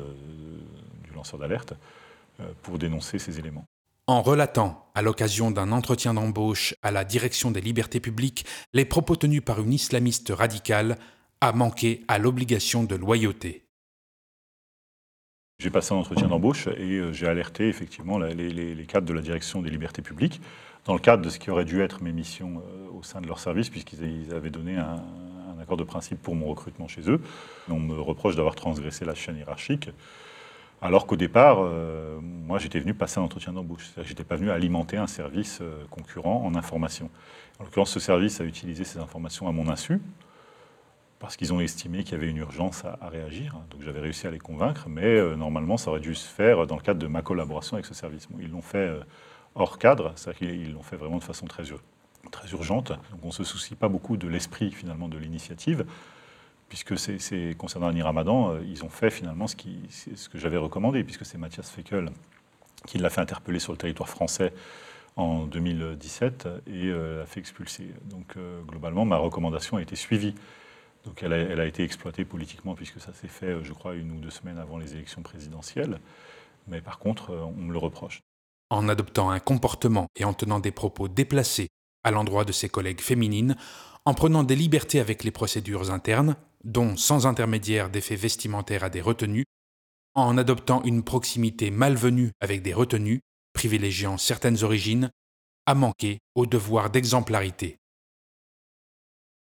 du 1.04 1.14
lanceur 1.14 1.38
d'alerte 1.38 1.74
pour 2.62 2.78
dénoncer 2.78 3.18
ces 3.18 3.38
éléments. 3.38 3.64
En 4.08 4.22
relatant, 4.22 4.86
à 4.94 5.02
l'occasion 5.02 5.50
d'un 5.50 5.70
entretien 5.70 6.14
d'embauche 6.14 6.74
à 6.82 6.90
la 6.90 7.04
direction 7.04 7.50
des 7.50 7.60
libertés 7.60 8.00
publiques, 8.00 8.46
les 8.72 8.86
propos 8.86 9.16
tenus 9.16 9.42
par 9.44 9.60
une 9.60 9.74
islamiste 9.74 10.32
radicale, 10.34 10.96
a 11.42 11.52
manqué 11.52 12.04
à 12.08 12.18
l'obligation 12.18 12.84
de 12.84 12.96
loyauté. 12.96 13.66
J'ai 15.58 15.70
passé 15.70 15.92
un 15.92 15.98
entretien 15.98 16.28
d'embauche 16.28 16.68
et 16.68 16.98
euh, 16.98 17.12
j'ai 17.12 17.26
alerté 17.26 17.68
effectivement 17.68 18.18
les, 18.18 18.86
cadres 18.86 19.06
de 19.06 19.12
la 19.12 19.20
direction 19.20 19.60
des 19.60 19.70
libertés 19.70 20.02
publiques 20.02 20.40
dans 20.88 20.94
le 20.94 21.00
cadre 21.00 21.22
de 21.22 21.28
ce 21.28 21.38
qui 21.38 21.50
aurait 21.50 21.66
dû 21.66 21.82
être 21.82 22.02
mes 22.02 22.12
missions 22.12 22.62
euh, 22.66 22.98
au 22.98 23.02
sein 23.02 23.20
de 23.20 23.28
leur 23.28 23.38
service, 23.38 23.68
puisqu'ils 23.68 24.34
avaient 24.34 24.50
donné 24.50 24.76
un, 24.76 25.04
accord 25.60 25.76
de 25.76 25.84
principe 25.84 26.22
pour 26.22 26.34
mon 26.34 26.46
recrutement 26.46 26.88
chez 26.88 27.10
eux. 27.10 27.20
On 27.68 27.78
me 27.78 28.00
reproche 28.00 28.36
d'avoir 28.36 28.54
transgressé 28.54 29.04
la 29.04 29.14
chaîne 29.14 29.36
hiérarchique. 29.36 29.90
Alors 30.80 31.06
qu'au 31.06 31.16
départ, 31.16 31.58
euh, 31.60 32.18
moi, 32.22 32.58
j'étais 32.58 32.78
venu 32.78 32.94
passer 32.94 33.20
un 33.20 33.24
entretien 33.24 33.52
d'embauche. 33.52 33.90
Je 33.96 34.08
n'étais 34.08 34.24
pas 34.24 34.36
venu 34.36 34.50
alimenter 34.50 34.96
un 34.96 35.08
service 35.08 35.58
euh, 35.60 35.84
concurrent 35.90 36.42
en 36.46 36.54
information. 36.54 37.10
En 37.58 37.64
l'occurrence, 37.64 37.90
ce 37.90 38.00
service 38.00 38.40
a 38.40 38.44
utilisé 38.44 38.84
ces 38.84 38.98
informations 38.98 39.46
à 39.46 39.52
mon 39.52 39.68
insu, 39.68 40.00
parce 41.18 41.36
qu'ils 41.36 41.52
ont 41.52 41.60
estimé 41.60 42.02
qu'il 42.02 42.12
y 42.12 42.14
avait 42.14 42.30
une 42.30 42.38
urgence 42.38 42.84
à, 42.86 43.08
réagir. 43.10 43.56
Donc 43.70 43.82
j'avais 43.82 44.00
réussi 44.00 44.26
à 44.26 44.30
les 44.30 44.38
convaincre, 44.38 44.86
mais 44.88 45.36
normalement, 45.36 45.76
ça 45.76 45.90
aurait 45.90 46.00
dû 46.00 46.14
se 46.14 46.28
faire 46.28 46.66
dans 46.66 46.76
le 46.76 46.82
cadre 46.82 47.00
de 47.00 47.08
ma 47.08 47.20
collaboration 47.20 47.74
avec 47.74 47.84
ce 47.84 47.94
service. 47.94 48.26
ils 48.40 48.50
l'ont 48.50 48.62
fait 48.62 48.88
hors 49.58 49.78
cadre, 49.78 50.12
c'est-à-dire 50.16 50.48
qu'ils 50.48 50.72
l'ont 50.72 50.82
fait 50.82 50.96
vraiment 50.96 51.18
de 51.18 51.24
façon 51.24 51.46
très, 51.46 51.64
urgente. 52.52 52.90
Donc 52.90 53.20
on 53.22 53.28
ne 53.28 53.32
se 53.32 53.44
soucie 53.44 53.74
pas 53.74 53.88
beaucoup 53.88 54.16
de 54.16 54.28
l'esprit, 54.28 54.70
finalement, 54.70 55.08
de 55.08 55.18
l'initiative 55.18 55.84
puisque 56.68 56.98
c'est 56.98 57.54
concernant 57.56 57.88
Annie 57.88 58.02
Ramadan, 58.02 58.52
euh, 58.52 58.60
ils 58.66 58.84
ont 58.84 58.90
fait 58.90 59.10
finalement 59.10 59.46
ce, 59.46 59.56
que 59.56 60.38
j'avais 60.38 60.56
recommandé, 60.56 61.02
puisque 61.04 61.24
c'est 61.24 61.38
Mathias 61.38 61.70
Feckel 61.70 62.10
qui 62.86 62.98
l'a 62.98 63.10
fait 63.10 63.20
interpeller 63.20 63.58
sur 63.58 63.72
le 63.72 63.78
territoire 63.78 64.08
français 64.08 64.52
en 65.16 65.46
2017 65.46 66.48
et 66.66 66.86
euh, 66.86 67.20
l'a 67.20 67.26
fait 67.26 67.40
expulser. 67.40 67.88
Donc 68.04 68.36
euh, 68.36 68.62
globalement, 68.62 69.04
ma 69.04 69.16
recommandation 69.16 69.78
a 69.78 69.82
été 69.82 69.96
suivie. 69.96 70.34
Donc 71.04 71.22
elle 71.22 71.32
a 71.32 71.64
été 71.64 71.84
exploitée 71.84 72.24
politiquement, 72.24 72.74
puisque 72.74 73.00
ça 73.00 73.14
s'est 73.14 73.28
fait, 73.28 73.56
je 73.62 73.72
crois, 73.72 73.94
une 73.94 74.10
ou 74.10 74.20
deux 74.20 74.30
semaines 74.30 74.58
avant 74.58 74.76
les 74.78 74.94
élections 74.94 75.22
présidentielles. 75.22 76.00
Mais 76.66 76.82
par 76.82 76.98
contre, 76.98 77.30
on 77.30 77.62
me 77.62 77.72
le 77.72 77.78
reproche. 77.78 78.20
En 78.70 78.88
adoptant 78.88 79.30
un 79.30 79.40
comportement 79.40 80.08
et 80.16 80.24
en 80.24 80.34
tenant 80.34 80.60
des 80.60 80.70
propos 80.70 81.08
déplacés 81.08 81.68
à 82.04 82.10
l'endroit 82.10 82.44
de 82.44 82.52
ses 82.52 82.68
collègues 82.68 83.00
féminines, 83.00 83.56
en 84.04 84.14
prenant 84.14 84.44
des 84.44 84.56
libertés 84.56 85.00
avec 85.00 85.24
les 85.24 85.30
procédures 85.30 85.90
internes, 85.90 86.36
dont 86.64 86.96
sans 86.96 87.26
intermédiaire 87.26 87.90
d'effet 87.90 88.16
vestimentaire 88.16 88.84
à 88.84 88.90
des 88.90 89.00
retenues, 89.00 89.44
en 90.14 90.36
adoptant 90.36 90.82
une 90.84 91.02
proximité 91.02 91.70
malvenue 91.70 92.32
avec 92.40 92.62
des 92.62 92.74
retenues, 92.74 93.20
privilégiant 93.52 94.18
certaines 94.18 94.62
origines, 94.64 95.10
a 95.66 95.74
manqué 95.74 96.18
au 96.34 96.46
devoir 96.46 96.90
d'exemplarité. 96.90 97.77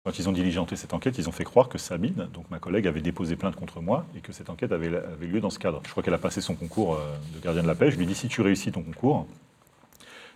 Quand 0.07 0.18
ils 0.18 0.28
ont 0.28 0.32
diligenté 0.32 0.76
cette 0.76 0.92
enquête, 0.92 1.16
ils 1.16 1.30
ont 1.30 1.32
fait 1.32 1.44
croire 1.44 1.70
que 1.70 1.78
Sabine, 1.78 2.28
donc 2.34 2.50
ma 2.50 2.59
collègue, 2.59 2.86
avait 2.86 3.00
déposé 3.00 3.36
plainte 3.36 3.57
contre 3.57 3.80
moi 3.80 4.05
et 4.14 4.20
que 4.20 4.32
cette 4.32 4.50
enquête 4.50 4.70
avait, 4.70 4.90
lieu 5.22 5.40
dans 5.40 5.48
ce 5.48 5.59
cadre. 5.59 5.80
Je 5.86 5.90
crois 5.92 6.02
qu'elle 6.02 6.12
a 6.12 6.18
passé 6.18 6.42
son 6.42 6.55
concours 6.55 6.96
euh, 6.96 7.16
de 7.34 7.40
gardien 7.42 7.62
de 7.62 7.66
la 7.66 7.74
paix. 7.74 7.90
Je 7.90 7.96
lui 7.96 8.05
ai 8.05 8.07
dit 8.07 8.14
si 8.14 8.28
tu 8.28 8.42
réussis 8.42 8.70
ton 8.70 8.82
concours, 8.82 9.26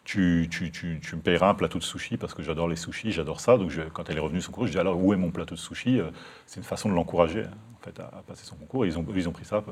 tu, 0.05 0.49
me 0.49 1.21
payeras 1.21 1.51
un 1.51 1.55
plateau 1.55 1.79
de 1.79 1.85
sushi 1.85 2.17
parce 2.17 2.33
que 2.33 2.43
j'adore 2.43 2.67
les 2.67 2.77
sushis, 2.77 3.13
j'adore 3.13 3.41
ça. 3.41 3.59
Donc 3.59 3.71
quand 3.93 4.09
elle 4.09 4.17
est 4.17 4.21
revenue 4.21 4.41
son 4.41 4.53
concours, 4.53 4.69
je 4.69 4.73
dis 4.73 4.79
alors 4.79 4.99
où 4.99 5.13
est 5.13 5.19
mon 5.19 5.31
plateau 5.31 5.55
de 5.55 5.61
sushi 5.61 6.01
euh, 6.01 6.09
C'est 6.47 6.61
une 6.61 6.65
façon 6.65 6.89
de 6.89 6.95
l'encourager 6.95 7.43
en 7.43 7.85
fait, 7.85 8.01
à, 8.01 8.23
passer 8.27 8.47
son 8.47 8.57
concours. 8.57 8.81
ont, 8.81 9.07
ils 9.15 9.29
ont 9.29 9.33
pris 9.33 9.45
ça, 9.45 9.63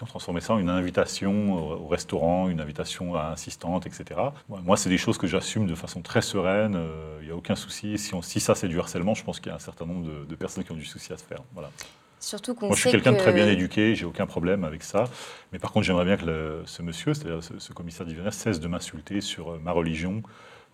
ils 0.00 0.04
ont 0.04 0.06
transformé 0.06 0.40
ça 0.40 0.54
en 0.54 0.58
une 0.58 0.70
invitation 0.70 1.54
au, 1.54 1.86
restaurant, 1.86 2.48
une 2.48 2.60
invitation 2.60 3.16
à 3.16 3.28
assistante, 3.28 3.86
etc. 3.86 4.18
Moi, 4.48 4.76
c'est 4.76 4.88
des 4.88 4.98
choses 4.98 5.18
que 5.18 5.26
j'assume 5.26 5.66
de 5.66 5.74
façon 5.74 6.00
très 6.00 6.22
sereine, 6.22 6.72
il 6.72 6.78
euh, 6.78 7.22
n'y 7.22 7.30
a 7.30 7.36
aucun 7.36 7.54
souci. 7.54 7.98
Si, 7.98 8.14
si 8.22 8.40
ça 8.40 8.54
c'est 8.54 8.68
du 8.68 8.78
harcèlement, 8.78 9.14
je 9.14 9.22
pense 9.24 9.40
qu'il 9.40 9.50
y 9.50 9.52
a 9.52 9.56
un 9.56 9.60
certain 9.60 9.84
nombre 9.84 10.26
de, 10.26 10.34
personnes 10.34 10.64
qui 10.64 10.72
ont 10.72 10.76
du 10.76 10.86
souci 10.86 11.12
à 11.12 11.18
se 11.18 11.24
faire. 11.24 11.40
Voilà. 11.52 11.70
Surtout 12.18 12.54
qu'on 12.54 12.66
Moi, 12.68 12.76
je 12.76 12.80
suis 12.80 12.90
quelqu'un 12.90 13.12
de 13.12 13.18
très 13.18 13.32
bien 13.32 13.46
éduqué, 13.46 13.94
j'ai 13.94 14.06
aucun 14.06 14.26
problème 14.26 14.64
avec 14.64 14.82
ça. 14.82 15.04
Mais 15.52 15.58
par 15.58 15.72
contre, 15.72 15.86
j'aimerais 15.86 16.04
bien 16.04 16.16
que 16.16 16.62
ce 16.64 16.82
monsieur, 16.82 17.12
c'est-à-dire 17.12 17.42
ce, 17.42 17.72
commissaire 17.72 18.06
d'Ivernès, 18.06 18.34
cesse 18.34 18.60
de 18.60 18.68
m'insulter 18.68 19.20
sur 19.20 19.58
ma 19.60 19.72
religion, 19.72 20.22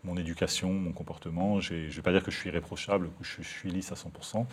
mon 0.04 0.16
éducation, 0.16 0.72
mon 0.72 0.92
comportement. 0.92 1.60
Je 1.60 1.74
ne 1.74 1.88
vais 1.88 2.02
pas 2.02 2.12
dire 2.12 2.22
que 2.22 2.30
je 2.30 2.36
suis 2.36 2.48
irréprochable, 2.48 3.08
que 3.18 3.24
je, 3.24 3.42
suis 3.42 3.70
lisse 3.70 3.90
à 3.90 3.96
100%, 3.96 4.46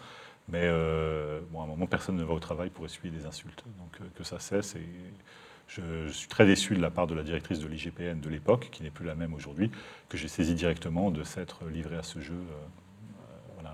mais 0.49 0.63
euh, 0.63 1.39
bon, 1.51 1.61
à 1.61 1.63
un 1.63 1.67
moment, 1.67 1.87
personne 1.87 2.15
ne 2.15 2.23
va 2.23 2.33
au 2.33 2.39
travail 2.39 2.69
pour 2.69 2.85
essuyer 2.85 3.11
des 3.11 3.25
insultes. 3.25 3.63
Donc 3.79 4.01
euh, 4.01 4.05
que 4.15 4.23
ça 4.23 4.39
cesse. 4.39 4.75
Et 4.75 4.87
je, 5.67 6.07
suis 6.09 6.27
très 6.27 6.45
déçu 6.45 6.75
de 6.75 6.81
la 6.81 6.91
part 6.91 7.07
de 7.07 7.15
la 7.15 7.23
directrice 7.23 7.59
de 7.59 7.67
l'IGPN 7.67 8.19
de 8.19 8.29
l'époque, 8.29 8.69
qui 8.71 8.83
n'est 8.83 8.91
plus 8.91 9.05
la 9.05 9.15
même 9.15 9.33
aujourd'hui, 9.33 9.71
que 10.09 10.17
j'ai 10.17 10.27
saisi 10.27 10.53
directement 10.53 11.11
de 11.11 11.23
s'être 11.23 11.65
livré 11.65 11.95
à 11.97 12.03
ce 12.03 12.19
jeu 12.19 12.33
euh, 12.33 13.65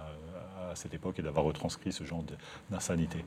à 0.72 0.76
cette 0.76 0.94
époque 0.94 1.18
et 1.18 1.24
d'avoir 1.24 1.46
retranscrit 1.46 1.92
ce 1.92 2.04
genre 2.04 2.24
d'insanité 2.70 3.26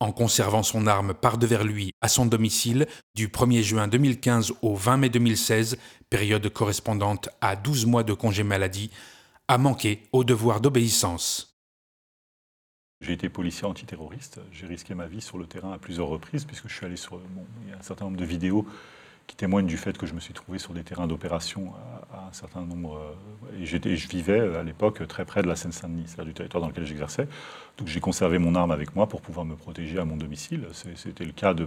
en 0.00 0.12
conservant 0.12 0.62
son 0.62 0.86
arme 0.86 1.14
par 1.14 1.38
devers 1.38 1.64
lui 1.64 1.92
à 2.02 2.08
son 2.08 2.26
domicile 2.26 2.86
du 3.14 3.28
1er 3.28 3.62
juin 3.62 3.88
2015 3.88 4.52
au 4.60 4.74
20 4.74 4.96
mai 4.98 5.08
2016, 5.08 5.78
période 6.10 6.46
correspondante 6.50 7.30
à 7.40 7.56
12 7.56 7.86
mois 7.86 8.02
de 8.02 8.12
congé 8.12 8.42
maladie, 8.42 8.90
a 9.48 9.56
manqué 9.56 10.02
au 10.12 10.22
devoir 10.24 10.60
d'obéissance. 10.60 11.53
J'ai 13.04 13.12
été 13.12 13.28
policier 13.28 13.66
antiterroriste, 13.66 14.40
j'ai 14.50 14.66
risqué 14.66 14.94
ma 14.94 15.06
vie 15.06 15.20
sur 15.20 15.36
le 15.36 15.44
terrain 15.44 15.72
à 15.72 15.78
plusieurs 15.78 16.06
reprises 16.06 16.46
puisque 16.46 16.68
je 16.68 16.74
suis 16.74 16.86
allé 16.86 16.96
sur 16.96 17.20
il 17.62 17.70
y 17.70 17.74
a 17.74 17.76
un 17.76 17.82
certain 17.82 18.06
nombre 18.06 18.16
de 18.16 18.24
vidéos 18.24 18.66
qui 19.26 19.36
témoigne 19.36 19.66
du 19.66 19.76
fait 19.76 19.96
que 19.96 20.06
je 20.06 20.14
me 20.14 20.20
suis 20.20 20.34
trouvé 20.34 20.58
sur 20.58 20.74
des 20.74 20.84
terrains 20.84 21.06
d'opération 21.06 21.72
à, 22.12 22.28
un 22.28 22.32
certain 22.32 22.62
nombre. 22.62 22.98
Euh, 22.98 23.58
et, 23.60 23.66
je 23.66 24.08
vivais 24.08 24.38
euh, 24.38 24.60
à 24.60 24.62
l'époque 24.62 25.06
très 25.08 25.24
près 25.24 25.42
de 25.42 25.48
la 25.48 25.56
Seine-Saint-Denis, 25.56 26.04
c'est-à-dire 26.06 26.26
du 26.26 26.34
territoire 26.34 26.60
dans 26.60 26.68
lequel 26.68 26.84
j'exerçais. 26.84 27.26
Donc 27.78 27.88
j'ai 27.88 28.00
conservé 28.00 28.38
mon 28.38 28.54
arme 28.54 28.70
avec 28.70 28.94
moi 28.94 29.08
pour 29.08 29.20
pouvoir 29.20 29.46
me 29.46 29.56
protéger 29.56 29.98
à 29.98 30.04
mon 30.04 30.16
domicile. 30.16 30.66
C'était 30.72 31.24
le 31.24 31.32
cas 31.32 31.54
de, 31.54 31.66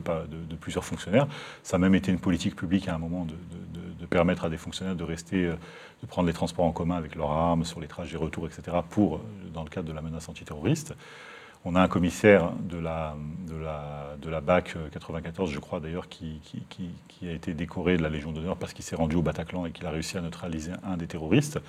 plusieurs 0.59 0.85
fonctionnaires. 0.85 1.27
Ça 1.63 1.75
a 1.77 1.79
même 1.79 1.95
été 1.95 2.11
une 2.11 2.19
politique 2.19 2.55
publique 2.55 2.87
à 2.87 2.95
un 2.95 2.99
moment 2.99 3.25
de, 3.25 3.35
permettre 4.09 4.45
à 4.45 4.49
des 4.49 4.57
fonctionnaires 4.57 4.95
de 4.95 5.03
rester, 5.03 5.47
euh, 5.47 5.55
de 6.01 6.07
prendre 6.07 6.27
les 6.27 6.33
transports 6.33 6.63
en 6.63 6.71
commun 6.71 6.95
avec 6.95 7.15
leurs 7.15 7.31
armes 7.31 7.65
sur 7.65 7.81
les 7.81 7.87
trajets 7.87 8.15
retour, 8.15 8.47
etc., 8.47 8.77
pour, 8.89 9.19
dans 9.53 9.63
le 9.63 9.69
cadre 9.69 9.87
de 9.87 9.93
la 9.93 10.01
menace 10.01 10.29
antiterroriste. 10.29 10.95
On 11.65 11.75
a 11.75 11.81
un 11.81 11.87
commissaire 11.87 12.51
de 12.61 12.77
la, 12.77 13.15
de 13.47 13.55
la, 13.55 14.15
de 14.21 14.29
la 14.29 14.41
BAC 14.41 14.75
94, 14.91 15.51
je 15.51 15.59
crois 15.59 15.79
d'ailleurs, 15.79 16.07
qui, 16.07 16.39
qui, 16.69 17.27
a 17.27 17.31
été 17.31 17.53
décoré 17.53 17.97
de 17.97 18.03
la 18.03 18.09
Légion 18.09 18.31
d'honneur 18.31 18.57
parce 18.57 18.73
qu'il 18.73 18.85
s'est 18.85 18.95
rendu 18.95 19.15
au 19.15 19.21
Bataclan 19.21 19.65
et 19.65 19.71
qu'il 19.71 19.85
a 19.85 19.89
réussi 19.89 20.17
à 20.17 20.21
neutraliser 20.21 20.71
un 20.85 20.97
des 20.97 21.07
terroristes. 21.07 21.59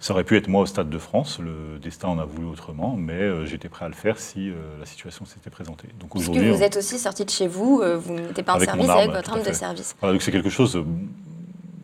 Ça 0.00 0.14
aurait 0.14 0.24
pu 0.24 0.36
être 0.36 0.48
moi 0.48 0.62
au 0.62 0.66
Stade 0.66 0.88
de 0.88 0.98
France, 0.98 1.38
le 1.40 1.78
destin 1.78 2.08
en 2.08 2.18
a 2.18 2.24
voulu 2.24 2.46
autrement, 2.46 2.96
mais 2.96 3.12
euh, 3.12 3.44
j'étais 3.44 3.68
prêt 3.68 3.84
à 3.84 3.88
le 3.88 3.94
faire 3.94 4.18
si 4.18 4.48
euh, 4.48 4.54
la 4.78 4.86
situation 4.86 5.26
s'était 5.26 5.50
présentée. 5.50 5.88
Donc 5.98 6.16
aujourd'hui, 6.16 6.50
vous 6.50 6.62
êtes 6.62 6.78
aussi 6.78 6.98
sorti 6.98 7.26
de 7.26 7.30
chez 7.30 7.46
vous, 7.46 7.80
euh, 7.82 7.98
vous 7.98 8.14
n'étiez 8.14 8.42
pas 8.42 8.54
en 8.54 8.60
service 8.60 8.88
avec 8.88 9.10
votre 9.10 9.30
arme 9.30 9.42
de 9.42 9.52
service. 9.52 9.94
Voilà, 10.00 10.14
donc 10.14 10.22
c'est 10.22 10.32
quelque 10.32 10.48
chose, 10.48 10.82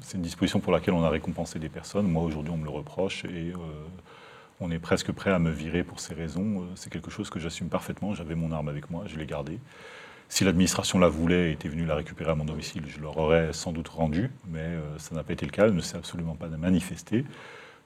c'est 0.00 0.16
une 0.16 0.22
disposition 0.22 0.60
pour 0.60 0.72
laquelle 0.72 0.94
on 0.94 1.04
a 1.04 1.10
récompensé 1.10 1.58
des 1.58 1.68
personnes. 1.68 2.06
Moi 2.06 2.22
aujourd'hui, 2.22 2.52
on 2.54 2.56
me 2.56 2.64
le 2.64 2.70
reproche 2.70 3.26
et 3.26 3.52
on 4.60 4.70
est 4.70 4.78
presque 4.78 5.12
prêt 5.12 5.30
à 5.30 5.38
me 5.38 5.50
virer 5.50 5.84
pour 5.84 6.00
ces 6.00 6.14
raisons. 6.14 6.62
Euh, 6.62 6.66
c'est 6.74 6.90
quelque 6.90 7.10
chose 7.10 7.30
que 7.30 7.38
j'assume 7.38 7.68
parfaitement. 7.68 8.14
J'avais 8.14 8.34
mon 8.34 8.52
arme 8.52 8.68
avec 8.68 8.90
moi, 8.90 9.04
je 9.06 9.16
l'ai 9.16 9.26
gardée. 9.26 9.58
Si 10.28 10.44
l'administration 10.44 10.98
la 10.98 11.08
voulait 11.08 11.50
et 11.50 11.52
était 11.52 11.68
venue 11.68 11.84
la 11.84 11.94
récupérer 11.94 12.32
à 12.32 12.34
mon 12.34 12.44
domicile, 12.44 12.82
je 12.88 13.00
l'aurais 13.00 13.52
sans 13.52 13.72
doute 13.72 13.88
rendue, 13.88 14.30
mais 14.48 14.58
euh, 14.58 14.98
ça 14.98 15.14
n'a 15.14 15.22
pas 15.22 15.32
été 15.32 15.46
le 15.46 15.52
cas. 15.52 15.66
Elle 15.66 15.74
ne 15.74 15.80
s'est 15.80 15.96
absolument 15.96 16.34
pas 16.34 16.48
manifestée. 16.48 17.24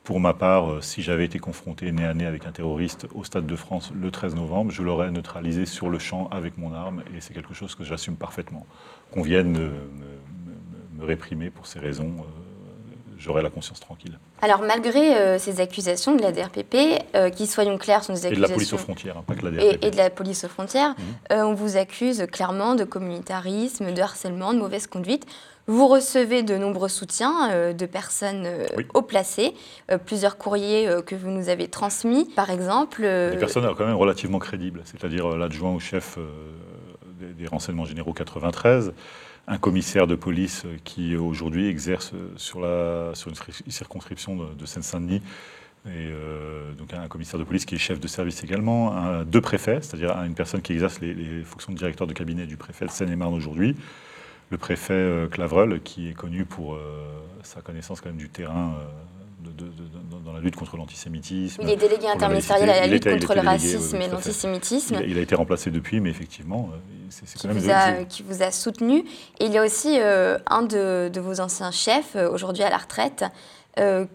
Pour 0.04 0.20
ma 0.20 0.32
part, 0.32 0.70
euh, 0.70 0.80
si 0.80 1.02
j'avais 1.02 1.26
été 1.26 1.38
confronté 1.38 1.92
nez 1.92 2.06
à 2.06 2.14
nez 2.14 2.24
avec 2.24 2.46
un 2.46 2.52
terroriste 2.52 3.06
au 3.14 3.24
Stade 3.24 3.46
de 3.46 3.56
France 3.56 3.92
le 3.94 4.10
13 4.10 4.36
novembre, 4.36 4.70
je 4.70 4.82
l'aurais 4.82 5.10
neutralisé 5.10 5.66
sur 5.66 5.90
le 5.90 5.98
champ 5.98 6.28
avec 6.30 6.56
mon 6.56 6.72
arme, 6.72 7.02
et 7.14 7.20
c'est 7.20 7.34
quelque 7.34 7.52
chose 7.52 7.74
que 7.74 7.84
j'assume 7.84 8.16
parfaitement. 8.16 8.66
Qu'on 9.10 9.22
vienne 9.22 9.50
me, 9.50 9.68
me, 10.98 11.04
réprimer 11.04 11.48
pour 11.50 11.66
ces 11.66 11.78
raisons, 11.78 12.14
j'aurai 13.20 13.42
la 13.42 13.50
conscience 13.50 13.80
tranquille. 13.80 14.18
Alors, 14.42 14.62
malgré 14.62 15.16
euh, 15.16 15.38
ces 15.38 15.60
accusations 15.60 16.16
de 16.16 16.22
la 16.22 16.32
DRPP, 16.32 17.04
euh, 17.14 17.28
qui, 17.30 17.46
soyons 17.46 17.78
clairs, 17.78 18.02
sont 18.02 18.14
des 18.14 18.26
accusations... 18.26 18.44
Et 18.44 18.46
de 18.46 18.48
la 18.48 18.54
police 18.54 18.72
aux 18.72 18.78
frontières, 18.78 19.18
hein, 19.18 19.24
pas 19.26 19.34
que 19.34 19.44
la 19.44 19.50
DRPP. 19.50 19.84
Et, 19.84 19.90
de 19.90 19.96
la 19.96 20.10
police 20.10 20.44
aux 20.44 20.48
frontières, 20.48 20.94
euh, 21.30 21.42
on 21.42 21.54
vous 21.54 21.76
accuse 21.76 22.26
clairement 22.32 22.74
de 22.74 22.84
communautarisme, 22.84 23.92
de 23.92 24.02
harcèlement, 24.02 24.54
de 24.54 24.58
mauvaise 24.58 24.86
conduite. 24.86 25.26
Vous 25.66 25.86
recevez 25.86 26.42
de 26.42 26.56
nombreux 26.56 26.88
soutiens 26.88 27.72
de 27.72 27.86
personnes 27.86 28.48
haut 28.92 29.02
placées, 29.02 29.54
plusieurs 30.04 30.36
courriers 30.36 30.88
que 31.06 31.14
vous 31.14 31.28
nous 31.28 31.48
avez 31.48 31.68
transmis, 31.68 32.24
par 32.24 32.50
exemple. 32.50 33.02
Des 33.02 33.36
personnes 33.36 33.72
quand 33.76 33.86
même 33.86 33.94
relativement 33.94 34.40
crédibles, 34.40 34.80
c'est-à-dire 34.84 35.28
l'adjoint 35.36 35.72
au 35.72 35.78
chef 35.78 36.18
des, 37.20 37.34
des 37.34 37.46
renseignements 37.46 37.84
généraux 37.84 38.14
93, 38.14 38.92
un 39.47 39.59
commissaire 39.59 40.07
de 40.07 40.14
police 40.14 40.64
qui 40.84 41.16
aujourd'hui 41.16 41.66
exerce 41.66 42.12
sur, 42.36 42.61
la, 42.61 43.11
sur 43.14 43.30
une 43.30 43.72
circonscription 43.72 44.36
de, 44.36 44.66
Seine-Saint-Denis. 44.66 45.22
Et 45.86 45.88
euh, 45.88 46.72
donc 46.74 46.93
un 46.93 47.09
commissaire 47.09 47.38
de 47.38 47.45
police 47.45 47.64
qui 47.64 47.74
est 47.74 47.78
chef 47.78 47.99
de 48.01 48.07
service 48.07 48.45
également, 48.45 49.22
deux 49.24 49.41
préfets, 49.41 49.80
c'est-à-dire 49.80 50.11
une 50.24 50.34
personne 50.34 50.61
qui 50.61 50.72
exerce 50.72 51.01
les, 51.01 51.43
fonctions 51.43 51.72
de 51.72 51.78
directeur 51.78 52.07
de 52.07 52.12
cabinet 52.12 52.47
du 52.47 52.57
préfet 52.57 52.84
de 52.84 52.91
Seine-et-Marne 52.91 53.34
aujourd'hui, 53.34 53.76
le 54.51 54.59
préfet 54.59 54.93
euh, 54.93 55.28
Clavreul 55.28 55.80
qui 55.80 56.09
est 56.09 56.12
connu 56.12 56.45
pour 56.45 56.74
euh, 56.74 57.07
sa 57.43 57.61
connaissance 57.61 58.01
quand 58.01 58.11
même 58.11 58.18
du 58.18 58.28
terrain 58.28 58.74
dans 60.24 60.32
la 60.32 60.41
lutte 60.41 60.57
contre 60.57 60.76
l'antisémitisme. 60.76 61.62
Il 61.62 61.70
est 61.70 61.76
délégué 61.76 62.09
interministériel 62.09 62.70
à 62.70 62.80
la 62.80 62.86
lutte 62.86 63.09
contre 63.09 63.34
le 63.34 63.41
racisme 63.41 63.97
et 63.97 64.09
l'antisémitisme. 64.09 65.01
Il, 65.07 65.18
a 65.18 65.20
été 65.20 65.34
remplacé 65.34 65.70
depuis, 65.70 66.01
mais 66.01 66.11
effectivement, 66.11 66.70
euh, 66.72 66.76
c'est 67.09 67.41
quand 67.41 67.49
même... 67.49 67.59
Vous 67.59 67.70
a, 67.70 68.05
qui 68.05 68.22
vous 68.22 68.43
a 68.43 68.51
soutenu. 68.51 69.05
Et 69.38 69.47
il 69.47 69.53
y 69.53 69.59
a 69.59 69.64
aussi 69.64 69.99
euh, 70.01 70.38
un 70.47 70.62
de, 70.62 71.20
vos 71.20 71.41
anciens 71.41 71.70
chefs, 71.70 72.16
euh, 72.16 72.30
aujourd'hui 72.30 72.62
à 72.62 72.70
la 72.70 72.78
retraite, 72.78 73.24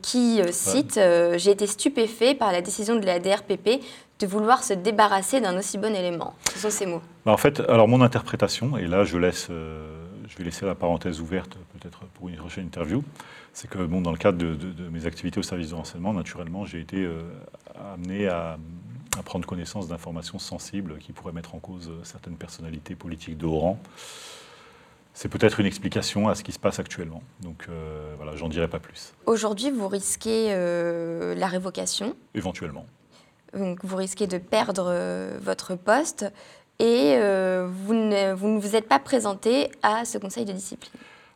qui 0.04 0.42
cite 0.52 1.00
J'ai 1.38 1.50
été 1.50 1.66
stupéfait 1.66 2.36
par 2.36 2.52
la 2.52 2.62
décision 2.62 2.98
de 2.98 3.06
la 3.06 3.18
DRPP 3.18 3.82
de 4.20 4.28
vouloir 4.28 4.64
se 4.64 4.74
débarrasser 4.74 5.42
d'un 5.42 5.58
aussi 5.58 5.80
bon 5.80 5.96
élément. 5.96 6.36
Ce 6.54 6.60
sont 6.60 6.70
ces 6.70 6.86
mots. 6.86 7.02
Bah, 7.26 7.32
en 7.32 7.38
fait, 7.38 7.62
alors 7.62 7.88
mon 7.88 8.02
interprétation, 8.02 8.78
et 8.78 8.86
là 8.86 9.06
je 9.06 9.18
laisse, 9.18 9.48
je 9.50 10.38
vais 10.38 10.44
laisser 10.44 10.68
la 10.68 10.76
parenthèse 10.76 11.20
ouverte 11.20 11.58
peut-être 11.80 12.02
pour 12.14 12.30
une 12.30 12.36
prochaine 12.36 12.66
interview, 12.66 13.04
c'est 13.56 13.70
que 13.70 13.78
bon, 13.78 14.01
dans 14.01 14.12
le 14.12 14.18
cadre 14.18 14.38
de, 14.38 14.89
mes 14.89 15.06
activités 15.06 15.39
au 15.39 15.43
service 15.43 15.70
de 15.70 15.76
renseignement, 15.76 16.12
naturellement, 16.14 16.66
j'ai 16.66 16.82
été 16.82 16.97
euh, 16.97 17.22
amené 17.93 18.28
à, 18.28 18.58
prendre 19.24 19.47
connaissance 19.47 19.88
d'informations 19.88 20.39
sensibles 20.39 20.97
qui 20.97 21.14
pourraient 21.14 21.32
mettre 21.32 21.56
en 21.56 21.60
cause 21.60 21.89
certaines 22.03 22.36
personnalités 22.36 22.95
politiques 22.95 23.38
de 23.38 23.45
haut 23.45 23.60
rang. 23.60 23.80
C'est 25.14 25.30
peut-être 25.30 25.62
une 25.62 25.66
explication 25.66 26.28
à 26.28 26.36
ce 26.36 26.43
qui 26.43 26.51
se 26.51 26.60
passe 26.60 26.80
actuellement. 26.80 27.24
Donc 27.39 27.68
euh, 27.70 28.14
voilà, 28.18 28.36
j'en 28.36 28.49
dirai 28.49 28.68
pas 28.68 28.80
plus. 28.80 29.14
Aujourd'hui, 29.26 29.72
vous 29.72 29.88
risquez 29.88 30.47
euh, 30.49 31.34
la 31.34 31.47
révocation 31.47 32.18
Éventuellement. 32.34 32.86
Donc 33.58 33.80
vous 33.86 33.95
risquez 33.95 34.28
de 34.28 34.38
perdre 34.38 34.93
votre 35.39 35.76
poste 35.76 36.26
et 36.80 37.16
vous 37.16 37.93
ne, 37.93 38.34
vous 38.34 38.49
ne 38.49 38.60
vous 38.60 38.76
êtes 38.76 38.89
pas 38.89 38.99
présenté 38.99 39.72
à 39.82 40.03
ce 40.03 40.18
conseil 40.18 40.43
de 40.43 40.51
discipline. 40.51 40.91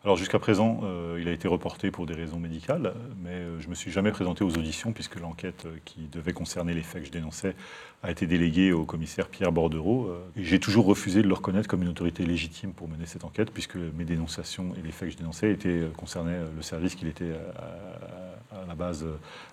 Alors 0.06 0.16
jusqu'à 0.16 0.40
présent, 0.40 0.80
euh, 0.86 1.18
il 1.20 1.28
a 1.28 1.34
été 1.34 1.50
reporté 1.50 1.92
pour 1.92 2.06
des 2.06 2.14
raisons 2.14 2.40
médicales, 2.40 2.94
mais 3.22 3.32
euh, 3.32 3.60
je 3.60 3.66
ne 3.66 3.72
me 3.72 3.76
suis 3.76 3.92
jamais 3.92 4.12
présenté 4.12 4.46
aux 4.46 4.58
auditions 4.58 4.94
puisque 4.94 5.20
l'enquête 5.20 5.66
euh, 5.66 5.76
qui 5.84 6.08
devait 6.10 6.32
concerner 6.32 6.74
les 6.74 6.84
faits 6.84 7.02
que 7.02 7.08
je 7.08 7.12
dénonçais 7.12 7.54
a 8.02 8.10
été 8.10 8.26
déléguée 8.26 8.72
au 8.72 8.86
commissaire 8.86 9.28
Pierre 9.28 9.52
Bordereau. 9.52 10.10
J'ai 10.38 10.58
toujours 10.62 10.86
refusé 10.86 11.22
de 11.22 11.28
le 11.28 11.34
reconnaître 11.34 11.68
comme 11.68 11.82
une 11.82 11.90
autorité 11.90 12.26
légitime 12.26 12.72
pour 12.72 12.88
mener 12.88 13.06
cette 13.06 13.26
enquête 13.26 13.52
puisque 13.52 13.76
mes 13.76 14.06
dénonciations 14.06 14.74
et 14.80 14.82
les 14.82 14.94
faits 14.94 15.10
que 15.10 15.14
je 15.16 15.18
dénonçais 15.18 15.52
étaient, 15.52 15.90
concernaient 15.98 16.40
le 16.56 16.62
service 16.62 16.96
qu'il 16.96 17.10
était 17.10 17.34
à, 17.58 18.39
la 18.68 18.76
base 18.76 19.06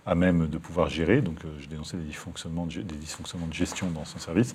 à 0.06 0.14
même 0.14 0.46
de 0.48 0.58
pouvoir 0.58 0.88
gérer. 0.88 1.20
Donc 1.20 1.38
je 1.58 1.66
dénonçais 1.66 1.96
des 1.96 2.04
dysfonctionnements 2.04 2.66
de, 2.66 2.80
des 2.80 2.96
dysfonctionnements 2.96 3.46
de 3.46 3.54
gestion 3.54 3.90
dans 3.90 4.04
son 4.04 4.18
service. 4.18 4.54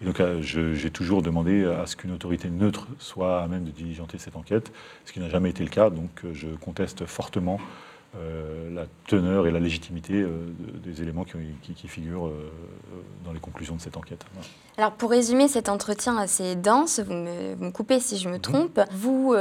Et 0.00 0.04
donc 0.04 0.20
j'ai 0.40 0.90
toujours 0.90 1.22
demandé 1.22 1.64
à 1.64 1.86
ce 1.86 1.96
qu'une 1.96 2.12
autorité 2.12 2.48
neutre 2.48 2.86
soit 2.98 3.42
à 3.42 3.48
même 3.48 3.64
de 3.64 3.70
diligenter 3.70 4.18
cette 4.18 4.36
enquête, 4.36 4.72
ce 5.04 5.12
qui 5.12 5.20
n'a 5.20 5.28
jamais 5.28 5.50
été 5.50 5.62
le 5.62 5.70
cas. 5.70 5.90
Donc 5.90 6.10
euh, 6.24 6.32
je 6.32 6.48
conteste 6.48 7.04
fortement 7.06 7.60
euh, 8.16 8.74
la 8.74 8.86
teneur 9.06 9.46
et 9.46 9.50
la 9.52 9.60
légitimité 9.60 10.14
euh, 10.14 10.46
des 10.82 11.02
éléments 11.02 11.24
qui, 11.24 11.88
figurent 11.88 12.32
dans 13.24 13.32
les 13.32 13.40
conclusions 13.40 13.76
de 13.76 13.80
cette 13.80 13.96
enquête. 13.96 14.24
Alors 14.78 14.92
pour 14.92 15.10
résumer 15.10 15.48
cet 15.48 15.68
entretien 15.68 16.16
assez 16.16 16.56
dense, 16.56 17.00
vous 17.00 17.12
me, 17.12 17.70
coupez 17.70 18.00
si 18.00 18.18
je 18.18 18.28
me 18.28 18.34
mhm. 18.36 18.40
trompe, 18.40 18.80
vous 18.92 19.32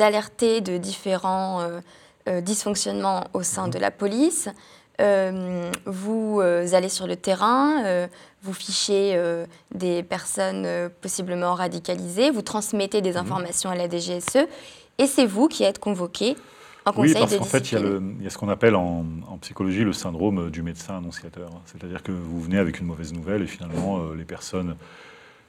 alertez 0.00 0.60
de 0.60 0.76
différents 0.76 1.80
dysfonctionnements 2.42 3.24
au 3.34 3.42
sein 3.42 3.66
mhm. 3.66 3.72
de 3.72 3.78
la 3.78 3.90
police, 3.90 4.48
vous 5.86 6.40
allez 6.40 6.88
sur 6.88 7.06
le 7.06 7.16
terrain, 7.16 8.08
vous 8.46 8.54
fichez 8.54 9.12
euh, 9.14 9.44
des 9.74 10.02
personnes 10.02 10.64
euh, 10.64 10.88
possiblement 11.00 11.54
radicalisées, 11.54 12.30
vous 12.30 12.42
transmettez 12.42 13.02
des 13.02 13.12
mhm. 13.12 13.18
informations 13.18 13.70
à 13.70 13.74
la 13.74 13.88
DGSE, 13.88 14.46
et 14.98 15.06
c'est 15.06 15.26
vous 15.26 15.48
qui 15.48 15.64
êtes 15.64 15.78
convoqué 15.78 16.36
en 16.86 16.92
conseil 16.92 17.14
Oui, 17.14 17.18
parce 17.18 17.32
de 17.32 17.38
qu'en 17.38 17.44
fait, 17.44 17.72
il 17.72 17.78
y, 17.78 18.24
a 18.24 18.28
y 18.28 18.30
ce 18.30 18.38
qu'on 18.38 18.48
appelle 18.48 18.76
en, 18.76 19.04
en 19.28 19.38
psychologie 19.38 19.84
le 19.84 19.92
syndrome 19.92 20.50
du 20.50 20.62
médecin 20.62 20.98
annonciateur. 20.98 21.50
C'est-à-dire 21.66 22.02
que 22.02 22.12
vous 22.12 22.40
venez 22.40 22.58
avec 22.58 22.78
une 22.78 22.86
mauvaise 22.86 23.12
nouvelle 23.12 23.42
et 23.42 23.46
finalement, 23.46 23.98
euh, 23.98 24.14
les 24.14 24.24
personnes, 24.24 24.76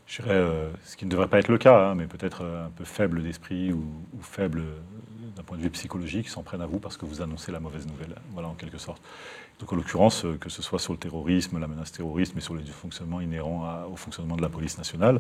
je 0.08 0.22
dirais, 0.22 0.34
euh, 0.34 0.70
ce 0.84 0.98
qui 0.98 1.06
ne 1.06 1.12
devrait 1.12 1.28
pas 1.28 1.40
être 1.40 1.50
le 1.50 1.60
cas, 1.60 1.90
hein, 1.90 1.96
mais 1.96 2.08
peut-être 2.08 2.42
euh, 2.44 2.66
un 2.66 2.72
peu 2.72 2.84
faibles 2.84 3.22
d'esprit 3.22 3.72
ou, 3.72 3.84
ou 4.18 4.22
faibles 4.22 4.62
euh, 4.62 4.80
point 5.48 5.58
de 5.58 5.64
vue 5.64 5.72
psychologique, 5.72 6.30
s'en 6.30 6.44
prennent 6.44 6.62
à 6.62 6.68
vous 6.68 6.80
parce 6.80 6.98
que 6.98 7.06
vous 7.06 7.22
annoncez 7.22 7.52
la 7.52 7.60
mauvaise 7.60 7.88
nouvelle. 7.88 8.16
Voilà, 8.34 8.50
en 8.50 8.54
quelque 8.54 8.78
sorte. 8.78 9.02
Donc, 9.60 9.74
en 9.74 9.76
l'occurrence, 9.76 10.26
euh, 10.26 10.38
que 10.38 10.50
ce 10.50 10.62
soit 10.62 10.78
sur 10.78 10.94
le 10.94 11.00
terrorisme, 11.00 11.60
la 11.60 11.68
menace 11.68 11.92
terroriste, 11.92 12.34
mais 12.36 12.42
sur 12.42 12.54
les 12.54 12.64
fonctionnements 12.64 13.22
inhérents 13.22 13.86
au 13.92 13.96
fonctionnement 13.96 14.36
de 14.36 14.44
la 14.44 14.50
police 14.50 14.78
nationale, 14.78 15.20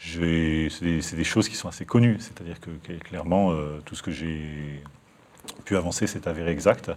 c'est 0.00 0.68
des, 0.80 1.24
choses 1.24 1.48
qui 1.48 1.56
sont 1.56 1.68
assez 1.68 1.84
connues. 1.84 2.16
C'est-à-dire 2.18 2.58
que, 2.60 2.70
clairement, 2.98 3.52
euh, 3.52 3.80
tout 3.84 3.94
ce 3.94 4.02
que 4.02 4.10
j'ai 4.10 4.82
pu 5.64 5.76
avancer 5.76 6.06
s'est 6.06 6.26
avéré 6.28 6.50
exact, 6.50 6.90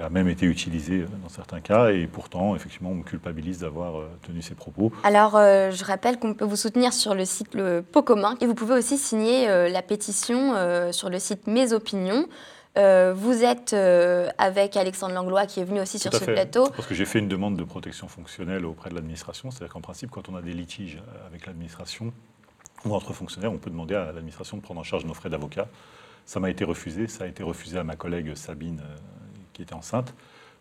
a 0.00 0.08
même 0.10 0.28
été 0.28 0.46
utilisé 0.46 1.00
euh, 1.00 1.06
dans 1.22 1.28
certains 1.28 1.60
cas, 1.60 1.90
et 1.90 2.06
pourtant, 2.06 2.54
effectivement, 2.54 2.90
on 2.90 2.96
me 2.96 3.02
culpabilise 3.02 3.60
d'avoir 3.60 3.98
euh, 3.98 4.08
tenu 4.26 4.42
ces 4.42 4.54
propos. 4.54 4.92
Alors, 5.04 5.36
euh, 5.36 5.70
je 5.70 5.84
rappelle 5.84 6.18
qu'on 6.18 6.34
peut 6.34 6.44
vous 6.44 6.56
soutenir 6.56 6.92
sur 6.92 7.14
le 7.14 7.24
site 7.24 7.54
Le 7.54 7.82
Pot 7.82 8.02
commun 8.02 8.34
et 8.40 8.46
vous 8.46 8.54
pouvez 8.54 8.74
aussi 8.74 8.98
signer 8.98 9.48
euh, 9.48 9.68
la 9.68 9.82
pétition 9.82 10.54
euh, 10.54 10.92
sur 10.92 11.08
le 11.10 11.18
site 11.18 11.46
Mes 11.46 11.72
Opinions. 11.72 12.26
Vous 12.78 13.42
êtes 13.42 13.72
avec 14.36 14.76
Alexandre 14.76 15.14
Langlois 15.14 15.46
qui 15.46 15.60
est 15.60 15.64
venu 15.64 15.80
aussi 15.80 15.98
sur 15.98 16.10
Tout 16.10 16.18
ce 16.18 16.24
fait. 16.24 16.34
plateau. 16.34 16.68
Parce 16.76 16.86
que 16.86 16.94
j'ai 16.94 17.06
fait 17.06 17.20
une 17.20 17.28
demande 17.28 17.56
de 17.56 17.64
protection 17.64 18.06
fonctionnelle 18.06 18.66
auprès 18.66 18.90
de 18.90 18.94
l'administration, 18.94 19.50
c'est-à-dire 19.50 19.72
qu'en 19.72 19.80
principe, 19.80 20.10
quand 20.10 20.28
on 20.28 20.36
a 20.36 20.42
des 20.42 20.52
litiges 20.52 20.98
avec 21.26 21.46
l'administration 21.46 22.12
ou 22.84 22.94
entre 22.94 23.14
fonctionnaires, 23.14 23.50
on 23.50 23.56
peut 23.56 23.70
demander 23.70 23.94
à 23.94 24.12
l'administration 24.12 24.58
de 24.58 24.62
prendre 24.62 24.78
en 24.78 24.84
charge 24.84 25.06
nos 25.06 25.14
frais 25.14 25.30
d'avocat. 25.30 25.68
Ça 26.26 26.38
m'a 26.38 26.50
été 26.50 26.64
refusé, 26.64 27.06
ça 27.08 27.24
a 27.24 27.26
été 27.28 27.42
refusé 27.42 27.78
à 27.78 27.82
ma 27.82 27.96
collègue 27.96 28.34
Sabine, 28.34 28.82
qui 29.56 29.62
était 29.62 29.74
enceinte, 29.74 30.14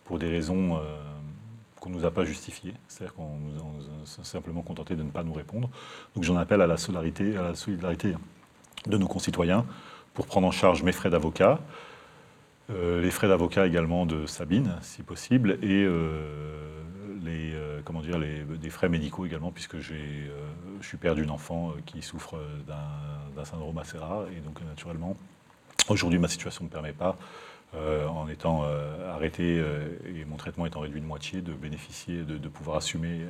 pour 0.06 0.20
des 0.20 0.30
raisons 0.30 0.78
euh, 0.78 0.80
qu'on 1.82 1.90
ne 1.90 1.96
nous 1.96 2.06
a 2.06 2.12
pas 2.12 2.24
justifiées. 2.24 2.74
C'est-à-dire 2.88 3.14
qu'on 3.14 3.36
nous 3.36 3.60
a 4.22 4.24
simplement 4.24 4.62
contenté 4.62 4.96
de 4.96 5.04
ne 5.04 5.10
pas 5.10 5.24
nous 5.24 5.34
répondre. 5.34 5.70
Donc 6.16 6.24
j'en 6.24 6.38
appelle 6.38 6.62
à 6.62 6.68
la 6.68 6.78
solidarité, 6.78 7.36
à 7.36 7.42
la 7.42 7.56
solidarité 7.56 8.14
de 8.88 8.98
nos 8.98 9.08
concitoyens 9.08 9.66
pour 10.14 10.28
prendre 10.28 10.48
en 10.48 10.52
charge 10.52 10.82
mes 10.82 10.94
frais 10.94 11.10
d'avocat, 11.10 11.60
euh, 12.70 13.02
les 13.02 13.12
frais 13.12 13.28
d'avocat 13.28 13.68
également 13.68 14.06
de 14.06 14.26
Sabine, 14.26 14.78
si 14.82 15.04
possible, 15.04 15.60
et 15.62 15.84
euh, 15.84 16.82
les, 17.26 17.54
comment 17.84 18.02
dire, 18.02 18.18
les, 18.18 18.44
des 18.44 18.70
frais 18.70 18.88
médicaux 18.88 19.26
également, 19.26 19.52
puisque 19.52 19.80
je 19.80 19.94
suis 20.82 20.98
père 20.98 21.16
d'une 21.16 21.32
enfant 21.32 21.74
qui 21.86 22.02
souffre 22.02 22.40
d'un, 22.66 23.44
syndrome 23.44 23.78
assez 23.78 23.98
rare, 23.98 24.24
et 24.36 24.40
donc 24.40 24.62
naturellement, 24.64 25.18
aujourd'hui 25.90 26.18
ma 26.18 26.30
situation 26.30 26.64
ne 26.64 26.70
me 26.70 26.72
permet 26.72 26.94
pas, 26.94 27.18
euh, 27.78 28.08
en 28.08 28.28
étant 28.30 28.64
euh, 28.64 29.14
arrêté 29.14 29.44
euh, 29.44 29.98
et 30.06 30.24
mon 30.26 30.38
traitement 30.38 30.66
étant 30.66 30.80
réduit 30.80 31.02
de 31.02 31.06
moitié, 31.06 31.42
de 31.42 31.54
bénéficier, 31.54 32.24
de, 32.24 32.38
de 32.38 32.48
pouvoir 32.48 32.78
assumer 32.78 33.22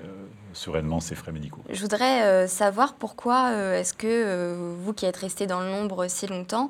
sereinement 0.53 0.99
ces 0.99 1.15
frais 1.15 1.31
médicaux. 1.31 1.61
Je 1.69 1.81
voudrais 1.81 2.47
savoir 2.47 2.93
pourquoi 2.93 3.51
est-ce 3.75 3.93
que 3.93 4.75
vous 4.79 4.93
qui 4.93 5.05
êtes 5.05 5.17
resté 5.17 5.47
dans 5.47 5.61
l'ombre 5.61 6.07
si 6.07 6.27
longtemps, 6.27 6.69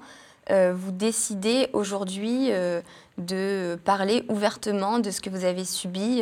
vous 0.50 0.92
décidez 0.92 1.68
aujourd'hui 1.74 2.50
de 3.18 3.78
parler 3.84 4.24
ouvertement 4.30 5.00
de 5.00 5.12
ce 5.12 5.22
que 5.22 5.30
vous 5.30 5.46
avez 5.46 5.66
subi 5.66 6.22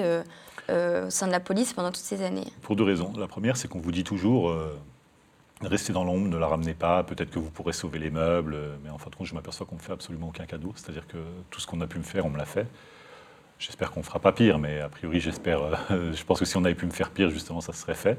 au 0.69 1.09
sein 1.09 1.27
de 1.27 1.31
la 1.31 1.39
police 1.39 1.73
pendant 1.73 1.91
toutes 1.91 2.03
ces 2.03 2.23
années? 2.23 2.47
Pour 2.61 2.75
deux 2.75 2.83
raisons. 2.83 3.13
La 3.17 3.27
première, 3.27 3.57
c'est 3.57 3.67
qu'on 3.67 3.79
vous 3.79 3.91
dit 3.91 4.03
toujours, 4.03 4.53
restez 5.67 5.93
dans 5.93 6.03
l'ombre, 6.03 6.27
ne 6.27 6.37
la 6.37 6.47
ramenez 6.47 6.73
pas, 6.73 7.03
peut-être 7.03 7.31
que 7.31 7.39
vous 7.39 7.49
pourrez 7.49 7.73
sauver 7.73 7.99
les 7.99 8.09
meubles, 8.09 8.55
mais 8.83 8.89
en 8.89 8.97
fin 8.97 9.09
de 9.09 9.15
compte, 9.15 9.27
je 9.27 9.35
m'aperçois 9.35 9.65
qu'on 9.65 9.75
ne 9.75 9.81
me 9.81 9.85
fait 9.85 9.93
absolument 9.93 10.27
aucun 10.29 10.45
cadeau. 10.45 10.73
C'est-à-dire 10.75 11.07
que 11.07 11.17
tout 11.49 11.59
ce 11.59 11.67
qu'on 11.67 11.81
a 11.81 11.87
pu 11.87 11.97
me 11.97 12.03
faire, 12.03 12.25
on 12.25 12.29
me 12.29 12.37
l'a 12.37 12.45
fait. 12.45 12.67
J'espère 13.59 13.91
qu'on 13.91 14.01
ne 14.01 14.05
fera 14.05 14.19
pas 14.19 14.31
pire, 14.31 14.59
mais 14.59 14.81
a 14.81 14.89
priori, 14.89 15.19
j'espère, 15.19 15.61
euh, 15.91 16.11
je 16.13 16.23
pense 16.23 16.39
que 16.39 16.45
si 16.45 16.57
on 16.57 16.65
avait 16.65 16.75
pu 16.75 16.85
me 16.85 16.91
faire 16.91 17.11
pire, 17.11 17.29
justement, 17.29 17.61
ça 17.61 17.73
serait 17.73 17.95
fait. 17.95 18.17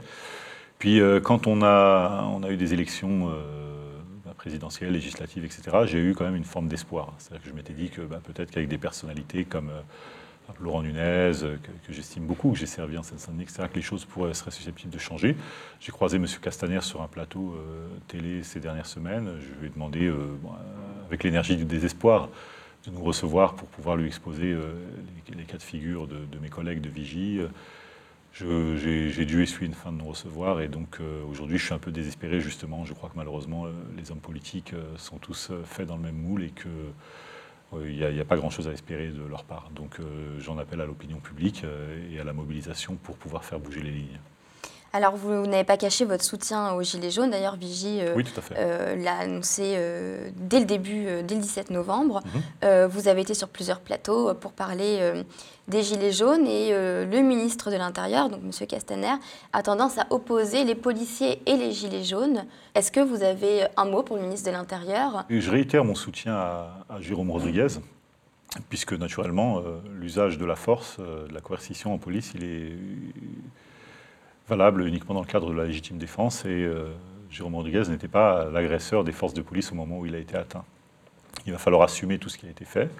Puis, 0.79 1.01
euh, 1.01 1.21
quand 1.21 1.47
on 1.47 1.63
a, 1.63 2.25
on 2.33 2.43
a 2.43 2.51
eu 2.51 2.57
des 2.57 2.73
élections 2.73 3.31
euh, 3.31 4.33
présidentielles, 4.37 4.93
législatives, 4.93 5.45
etc., 5.45 5.63
j'ai 5.85 5.99
eu 5.99 6.15
quand 6.15 6.25
même 6.25 6.37
une 6.37 6.45
forme 6.45 6.69
d'espoir. 6.69 7.13
C'est-à-dire 7.19 7.43
que 7.43 7.51
je 7.51 7.55
m'étais 7.55 7.75
dit 7.75 7.91
que 7.91 8.01
bah, 8.03 8.21
peut-être 8.25 8.51
qu'avec 8.51 8.69
des 8.69 8.79
personnalités 8.79 9.45
comme 9.45 9.71
Laurent 10.61 10.83
Nunez, 10.83 11.43
euh, 11.43 11.57
que, 11.87 11.93
j'estime 11.93 12.27
beaucoup, 12.27 12.53
que 12.53 12.59
j'ai 12.59 12.67
servi 12.67 12.99
en 12.99 13.03
Seine-Saint-Denis, 13.03 13.45
etc., 13.45 13.65
que 13.71 13.77
les 13.77 13.83
choses 13.83 14.05
pourraient, 14.05 14.35
seraient 14.35 14.51
susceptibles 14.51 14.93
de 14.93 14.99
changer. 14.99 15.37
J'ai 15.81 15.93
croisé 15.93 16.17
M. 16.17 16.27
Castaner 16.41 16.81
sur 16.81 17.03
un 17.03 17.09
plateau 17.09 17.55
euh, 17.55 17.89
télé 18.09 18.43
ces 18.43 18.61
dernières 18.61 18.87
semaines. 18.87 19.33
Je 19.41 19.61
lui 19.61 19.67
ai 19.67 19.71
demandé, 19.71 20.07
euh, 20.07 20.37
avec 21.07 21.25
l'énergie 21.25 21.57
du 21.57 21.65
désespoir, 21.65 22.29
de 22.87 22.91
nous 22.91 23.03
recevoir 23.03 23.55
pour 23.55 23.69
pouvoir 23.69 23.97
lui 23.97 24.07
exposer 24.07 24.55
les, 25.35 25.45
cas 25.45 25.57
de 25.57 25.63
figure 25.63 26.07
de, 26.07 26.17
de 26.17 26.39
mes 26.39 26.51
collègues 26.51 26.83
de 26.83 26.91
Vigie. 26.91 27.41
J'ai 28.35 29.25
dû 29.25 29.43
essuyer 29.43 29.67
une 29.67 29.73
fin 29.73 29.91
de 29.91 29.97
non-recevoir 29.97 30.61
et 30.61 30.69
donc 30.69 30.99
aujourd'hui 31.31 31.57
je 31.57 31.65
suis 31.65 31.73
un 31.73 31.79
peu 31.79 31.91
désespéré 31.91 32.41
justement. 32.41 32.85
Je 32.85 32.93
crois 32.93 33.09
que 33.09 33.17
malheureusement 33.17 33.65
les 33.97 34.11
hommes 34.11 34.21
politiques 34.21 34.75
sont 34.99 35.17
tous 35.17 35.51
faits 35.65 35.87
dans 35.87 35.97
le 35.97 36.03
même 36.03 36.19
moule 36.19 36.43
et 36.43 36.51
que 36.51 36.69
il 37.85 37.97
n'y 37.97 38.05
a, 38.05 38.11
il 38.11 38.17
y 38.17 38.21
a 38.21 38.25
pas 38.25 38.37
grand-chose 38.37 38.69
à 38.69 38.73
espérer 38.73 39.09
de 39.09 39.25
leur 39.25 39.45
part. 39.45 39.71
Donc 39.75 40.01
euh, 40.01 40.39
j'en 40.41 40.59
appelle 40.59 40.81
à 40.81 40.87
l'opinion 40.87 41.19
publique 41.19 41.63
euh, 41.65 42.13
et 42.13 42.21
à 42.21 42.25
la 42.25 42.33
mobilisation 42.33 42.97
pour 42.97 43.17
pouvoir 43.17 43.45
faire 43.45 43.59
bouger 43.59 43.83
les 43.83 43.91
lignes. 43.91 44.21
Alors, 44.95 45.17
vous, 45.17 45.49
n'avez 45.49 45.65
pas 45.65 45.77
caché 45.77 46.05
votre 46.05 46.23
soutien 46.23 46.73
aux 46.75 46.83
Gilets 46.85 47.11
jaunes. 47.11 47.31
D'ailleurs, 47.31 47.57
Vigie 47.57 47.99
euh, 48.01 48.15
Oui, 48.15 48.25
euh, 48.57 48.95
l'a 48.95 49.19
annoncé 49.19 49.75
euh, 49.77 50.31
dès 50.37 50.61
le 50.61 50.67
début, 50.67 51.07
dès 51.25 51.35
le 51.35 51.41
17 51.41 51.71
novembre. 51.71 52.23
Mhm. 52.63 52.87
Vous 52.87 53.09
avez 53.09 53.23
été 53.23 53.35
sur 53.35 53.49
plusieurs 53.49 53.81
plateaux 53.81 54.33
pour 54.35 54.53
parler 54.53 55.25
des 55.67 55.83
Gilets 55.83 56.13
jaunes 56.13 56.47
et 56.47 56.71
le 56.71 57.21
ministre 57.23 57.73
de 57.73 57.77
l'Intérieur, 57.77 58.29
donc 58.29 58.41
M. 58.45 58.67
Castaner, 58.69 59.15
a 59.53 59.63
tendance 59.63 59.99
à 59.99 60.07
opposer 60.11 60.63
les 60.63 60.77
policiers 60.77 61.43
et 61.47 61.57
les 61.57 61.73
Gilets 61.73 62.05
jaunes. 62.05 62.45
Est-ce 62.77 62.93
que 62.93 63.01
vous 63.01 63.25
avez 63.25 63.67
un 63.77 63.87
mot 63.87 64.05
pour 64.05 64.17
le 64.17 64.23
ministre 64.23 64.49
de 64.49 64.55
l'Intérieur? 64.55 65.25
Je 65.29 65.51
réitère 65.51 65.85
mon 65.85 65.97
soutien 65.97 66.35
à, 66.35 66.85
à 66.89 67.01
Jérôme 67.01 67.33
Rodriguez, 67.33 67.67
puisque 68.69 68.93
naturellement, 68.93 69.59
euh, 69.59 69.81
l'usage 69.99 70.39
de 70.39 70.45
la 70.45 70.57
force, 70.57 70.97
euh, 71.01 71.27
de 71.27 71.35
la 71.35 71.41
coercition 71.41 71.93
en 71.93 71.99
police, 71.99 72.33
il 72.35 72.45
est 72.45 72.77
valable 74.49 74.87
uniquement 74.87 75.15
dans 75.15 75.21
le 75.21 75.27
cadre 75.27 75.49
de 75.51 75.55
la 75.55 75.65
légitime 75.65 75.99
défense. 75.99 76.45
Et 76.45 76.49
euh, 76.49 76.89
Jérôme 77.31 77.55
Rodriguez 77.55 77.85
n'était 77.89 78.09
pas 78.09 78.47
l'agresseur 78.51 79.05
des 79.05 79.13
forces 79.13 79.35
de 79.35 79.43
police 79.43 79.73
au 79.73 79.75
moment 79.75 79.99
où 79.99 80.07
il 80.07 80.15
a 80.15 80.19
été 80.19 80.37
atteint. 80.37 80.65
Il 81.47 81.53
va 81.53 81.59
falloir 81.59 81.83
assumer 81.83 82.19
tout 82.19 82.29
ce 82.29 82.39
qui 82.39 82.47
a 82.47 82.51
été 82.51 82.65
fait. 82.65 82.91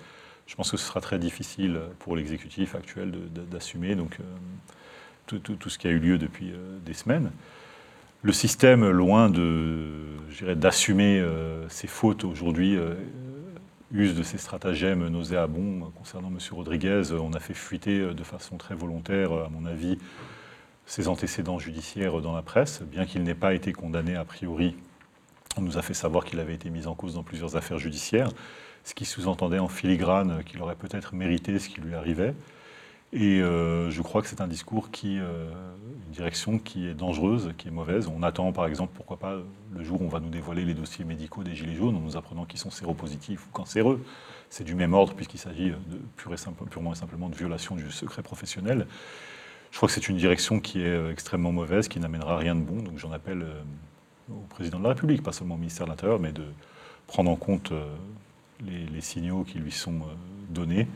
Je 0.47 0.55
pense 0.57 0.71
que 0.71 0.77
ce 0.77 0.87
sera 0.87 1.01
très 1.01 1.19
difficile 1.19 1.81
pour 2.01 2.17
l'exécutif 2.17 2.75
actuel 2.75 3.13
d'assumer 3.51 3.95
donc, 3.95 4.19
euh, 4.21 4.25
tout, 5.27 5.39
tout- 5.39 5.69
ce 5.71 5.79
qui 5.79 5.87
a 5.87 5.91
eu 5.91 5.99
lieu 5.99 6.19
depuis 6.19 6.51
euh, 6.51 6.79
des 6.85 6.93
semaines. 6.95 7.31
Le 8.23 8.33
système, 8.33 8.89
loin 8.89 9.31
d'assumer 10.57 11.23
ses 11.69 11.87
fautes 11.87 12.25
aujourd'hui, 12.25 12.79
use 13.93 14.15
de 14.15 14.23
ces 14.23 14.39
stratagèmes 14.39 15.07
nauséabonds 15.09 15.93
concernant 15.95 16.29
M. 16.29 16.39
Rodriguez. 16.53 17.03
On 17.13 17.35
a 17.35 17.39
fait 17.39 17.53
fuiter 17.53 18.15
de 18.15 18.25
façon 18.25 18.57
très 18.57 18.75
volontaire, 18.75 19.31
à 19.31 19.51
mon 19.51 19.67
avis, 19.67 19.99
ses 20.87 21.09
antécédents 21.09 21.59
judiciaires 21.59 22.21
dans 22.21 22.35
la 22.35 22.43
presse, 22.43 22.83
bien 22.83 23.07
qu'il 23.07 23.23
n'ait 23.23 23.35
pas 23.35 23.55
été 23.55 23.73
condamné 23.73 24.17
a 24.17 24.25
priori. 24.25 24.77
On 25.57 25.63
nous 25.63 25.79
a 25.79 25.83
fait 25.83 25.95
savoir 25.95 26.25
qu'il 26.25 26.41
avait 26.41 26.55
été 26.55 26.71
mis 26.71 26.87
en 26.87 26.95
cause 26.95 27.15
dans 27.15 27.23
plusieurs 27.23 27.57
affaires 27.57 27.79
judiciaires, 27.79 28.31
ce 28.85 28.95
qui 28.95 29.05
sous-entendait 29.05 29.59
en 29.59 29.69
filigrane 29.69 30.43
qu'il 30.45 30.61
aurait 30.61 30.75
peut-être 30.75 31.15
mérité 31.15 31.59
ce 31.59 31.69
qui 31.69 31.81
lui 31.81 31.95
arrivait. 31.95 32.35
Et 33.13 33.41
euh, 33.41 33.91
je 33.91 34.03
crois 34.03 34.23
que 34.23 34.29
c'est 34.29 34.41
un 34.41 34.49
discours 34.49 34.91
qui, 34.91 35.21
euh, 35.21 35.49
une 36.07 36.13
direction 36.13 36.59
qui 36.59 36.89
est 36.89 36.95
dangereuse, 36.95 37.53
qui 37.57 37.69
est 37.69 37.71
mauvaise. 37.71 38.09
On 38.09 38.25
attend, 38.25 38.53
par 38.53 38.67
exemple, 38.67 38.93
pourquoi 38.97 39.19
pas, 39.19 39.37
le 39.73 39.85
jour 39.85 40.03
où 40.03 40.05
on 40.05 40.09
va 40.09 40.19
nous 40.19 40.31
dévoiler 40.31 40.65
les 40.65 40.75
dossiers 40.75 41.05
médicaux 41.05 41.45
des 41.45 41.55
Gilets 41.55 41.77
jaunes, 41.77 41.95
en 41.95 42.01
nous 42.01 42.17
apprenant 42.17 42.45
qu'ils 42.45 42.59
sont 42.59 42.73
séropositifs 42.73 43.47
ou 43.47 43.51
cancéreux. 43.53 44.05
C'est 44.51 44.65
du 44.65 44.75
même 44.75 44.95
ordre, 44.95 45.15
puisqu'il 45.15 45.39
s'agit 45.39 45.73
purement 46.17 46.93
et 46.93 46.97
simplement 46.97 47.29
de 47.29 47.37
violation 47.37 47.77
du 47.77 47.89
secret 47.93 48.23
professionnel. 48.23 48.89
Je 49.75 49.79
crois 49.81 49.89
que 49.89 49.93
c'est 49.93 50.09
une 50.09 50.17
direction 50.17 50.61
qui 50.61 50.83
est 50.83 50.87
euh, 50.87 51.11
extrêmement 51.11 51.51
mauvaise, 51.51 51.89
qui 51.89 51.99
n'amènera 51.99 52.37
rien 52.37 52.55
de 52.55 52.61
bon. 52.61 52.81
Donc 52.81 52.97
j'en 52.97 53.11
appelle 53.11 53.43
euh, 53.43 53.61
au 54.31 54.47
président 54.49 54.79
de 54.79 54.85
la 54.85 54.91
République, 54.91 55.21
pas 55.21 55.33
seulement 55.33 55.57
au 55.57 55.59
ministère 55.59 55.87
de 55.87 55.91
l'Intérieur, 55.91 56.21
mais 56.21 56.31
de 56.31 56.45
prendre 57.09 57.29
en 57.29 57.35
compte 57.35 57.73
euh, 57.73 57.85
les, 58.65 59.01
signaux 59.01 59.43
qui 59.43 59.59
lui 59.59 59.73
sont 59.73 60.03
donnés 60.49 60.87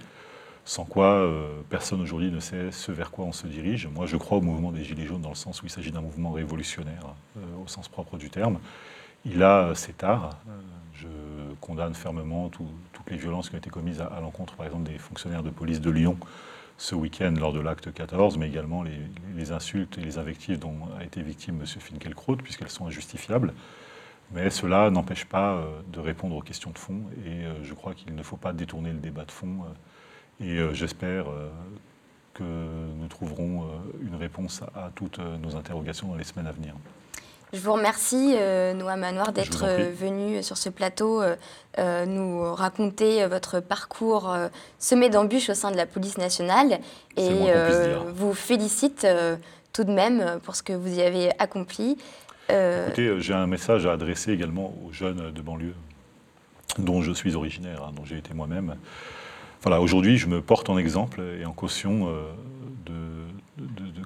sans 0.64 0.84
quoi 0.84 1.28
personne 1.70 2.00
aujourd'hui 2.00 2.30
ne 2.30 2.40
sait 2.40 2.70
ce 2.70 2.92
vers 2.92 3.10
quoi 3.10 3.24
on 3.24 3.32
se 3.32 3.46
dirige. 3.46 3.88
Moi, 3.88 4.06
je 4.06 4.16
crois 4.16 4.38
au 4.38 4.42
mouvement 4.42 4.70
des 4.70 4.84
Gilets 4.84 5.06
jaunes 5.06 5.22
dans 5.22 5.30
le 5.30 5.34
sens 5.34 5.60
où 5.62 5.66
il 5.66 5.70
s'agit 5.70 5.90
d'un 5.90 6.02
mouvement 6.02 6.30
révolutionnaire, 6.30 7.14
au 7.64 7.66
sens 7.66 7.88
propre 7.88 8.16
du 8.18 8.28
terme. 8.30 8.58
Il 9.24 9.42
a 9.42 9.74
ses 9.74 9.94
tares. 9.94 10.36
Je 10.94 11.08
condamne 11.62 11.94
fermement 11.94 12.50
tout- 12.50 12.68
toutes 12.92 13.10
les 13.10 13.16
violences 13.16 13.48
qui 13.48 13.54
ont 13.54 13.58
été 13.58 13.70
commises 13.70 14.00
à 14.02 14.20
l'encontre, 14.20 14.54
par 14.54 14.66
exemple, 14.66 14.88
des 14.90 14.98
fonctionnaires 14.98 15.42
de 15.42 15.50
police 15.50 15.80
de 15.80 15.90
Lyon 15.90 16.18
ce 16.78 16.94
week-end 16.94 17.34
lors 17.38 17.52
de 17.52 17.60
l'acte 17.60 17.92
14, 17.92 18.38
mais 18.38 18.48
également 18.48 18.82
les, 18.82 19.52
insultes 19.52 19.98
et 19.98 20.00
les 20.00 20.18
invectives 20.18 20.58
dont 20.58 20.76
a 20.98 21.04
été 21.04 21.22
victime 21.22 21.60
M. 21.60 21.66
Finkielkraut, 21.66 22.36
puisqu'elles 22.36 22.70
sont 22.70 22.86
injustifiables. 22.86 23.52
Mais 24.32 24.50
cela 24.50 24.90
n'empêche 24.90 25.24
pas 25.24 25.64
de 25.92 26.00
répondre 26.00 26.36
aux 26.36 26.42
questions 26.42 26.70
de 26.70 26.78
fond 26.78 27.02
et 27.24 27.44
je 27.62 27.72
crois 27.72 27.94
qu'il 27.94 28.14
ne 28.14 28.22
faut 28.22 28.36
pas 28.36 28.52
détourner 28.52 28.92
le 28.92 28.98
débat 28.98 29.24
de 29.24 29.30
fond. 29.30 29.64
et 30.38 30.58
j'espère 30.74 31.26
que 32.34 32.44
nous 32.44 33.08
trouverons 33.08 33.66
une 34.02 34.16
réponse 34.16 34.62
à 34.74 34.90
toutes 34.94 35.18
nos 35.18 35.56
interrogations 35.56 36.08
dans 36.08 36.16
les 36.16 36.24
semaines 36.24 36.46
à 36.46 36.52
venir. 36.52 36.74
Je 37.52 37.60
vous 37.60 37.72
remercie, 37.72 38.34
euh, 38.36 38.74
Noah 38.74 38.96
Manoir, 38.96 39.32
d'être 39.32 39.64
euh, 39.64 39.90
venu 39.90 40.42
sur 40.42 40.58
ce 40.58 40.68
plateau 40.68 41.22
euh, 41.22 42.06
nous 42.06 42.42
raconter 42.54 43.26
votre 43.26 43.60
parcours 43.60 44.36
semé 44.78 45.08
d'embûches 45.08 45.48
au 45.48 45.54
sein 45.54 45.70
de 45.70 45.76
la 45.76 45.86
police 45.86 46.18
nationale. 46.18 46.78
Et 47.16 47.30
vous 48.14 48.34
félicite 48.34 49.06
tout 49.72 49.84
de 49.84 49.92
même 49.92 50.40
pour 50.42 50.56
ce 50.56 50.62
que 50.62 50.72
vous 50.72 50.98
y 50.98 51.02
avez 51.02 51.30
accompli. 51.38 51.96
Écoutez, 52.48 53.20
j'ai 53.20 53.34
un 53.34 53.46
message 53.46 53.86
à 53.86 53.92
adresser 53.92 54.32
également 54.32 54.74
aux 54.84 54.92
jeunes 54.92 55.30
de 55.30 55.42
banlieue, 55.42 55.74
dont 56.78 57.02
je 57.02 57.12
suis 57.12 57.34
originaire, 57.34 57.84
hein, 57.84 57.92
dont 57.94 58.04
j'ai 58.04 58.18
été 58.18 58.34
moi-même. 58.34 58.76
Voilà, 59.62 59.80
aujourd'hui, 59.80 60.18
je 60.18 60.26
me 60.26 60.40
porte 60.40 60.68
en 60.70 60.78
exemple 60.78 61.22
et 61.40 61.44
en 61.44 61.52
caution 61.52 62.12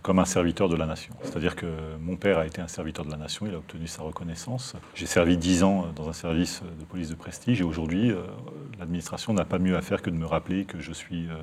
comme 0.03 0.19
un 0.19 0.25
serviteur 0.25 0.69
de 0.69 0.77
la 0.77 0.87
nation. 0.87 1.15
C'est-à-dire 1.23 1.55
que 1.55 1.67
mon 2.01 2.17
père 2.17 2.39
a 2.39 2.47
été 2.47 2.61
un 2.61 2.69
serviteur 2.69 3.05
de 3.05 3.11
la 3.11 3.17
nation, 3.17 3.47
il 3.47 3.55
a 3.55 3.59
obtenu 3.59 3.87
sa 3.87 4.03
reconnaissance. 4.03 4.75
J'ai 4.95 5.07
servi 5.07 5.37
dix 5.37 5.63
ans 5.63 5.87
dans 5.95 6.09
un 6.09 6.13
service 6.13 6.63
de 6.79 6.85
police 6.85 7.09
de 7.09 7.15
prestige 7.15 7.61
et 7.61 7.65
aujourd'hui, 7.65 8.11
euh, 8.11 8.23
l'administration 8.79 9.33
n'a 9.33 9.45
pas 9.45 9.59
mieux 9.59 9.77
à 9.77 9.81
faire 9.81 10.03
que 10.03 10.11
de 10.11 10.17
me 10.17 10.27
rappeler 10.27 10.65
que 10.65 10.81
je 10.81 10.93
suis 10.93 11.29
euh, 11.29 11.35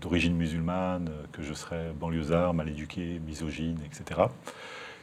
d'origine 0.00 0.34
musulmane, 0.34 1.10
que 1.32 1.42
je 1.42 1.52
serais 1.52 1.92
banlieusard, 1.98 2.54
mal 2.54 2.68
éduqué, 2.68 3.20
misogyne, 3.26 3.78
etc. 3.84 4.22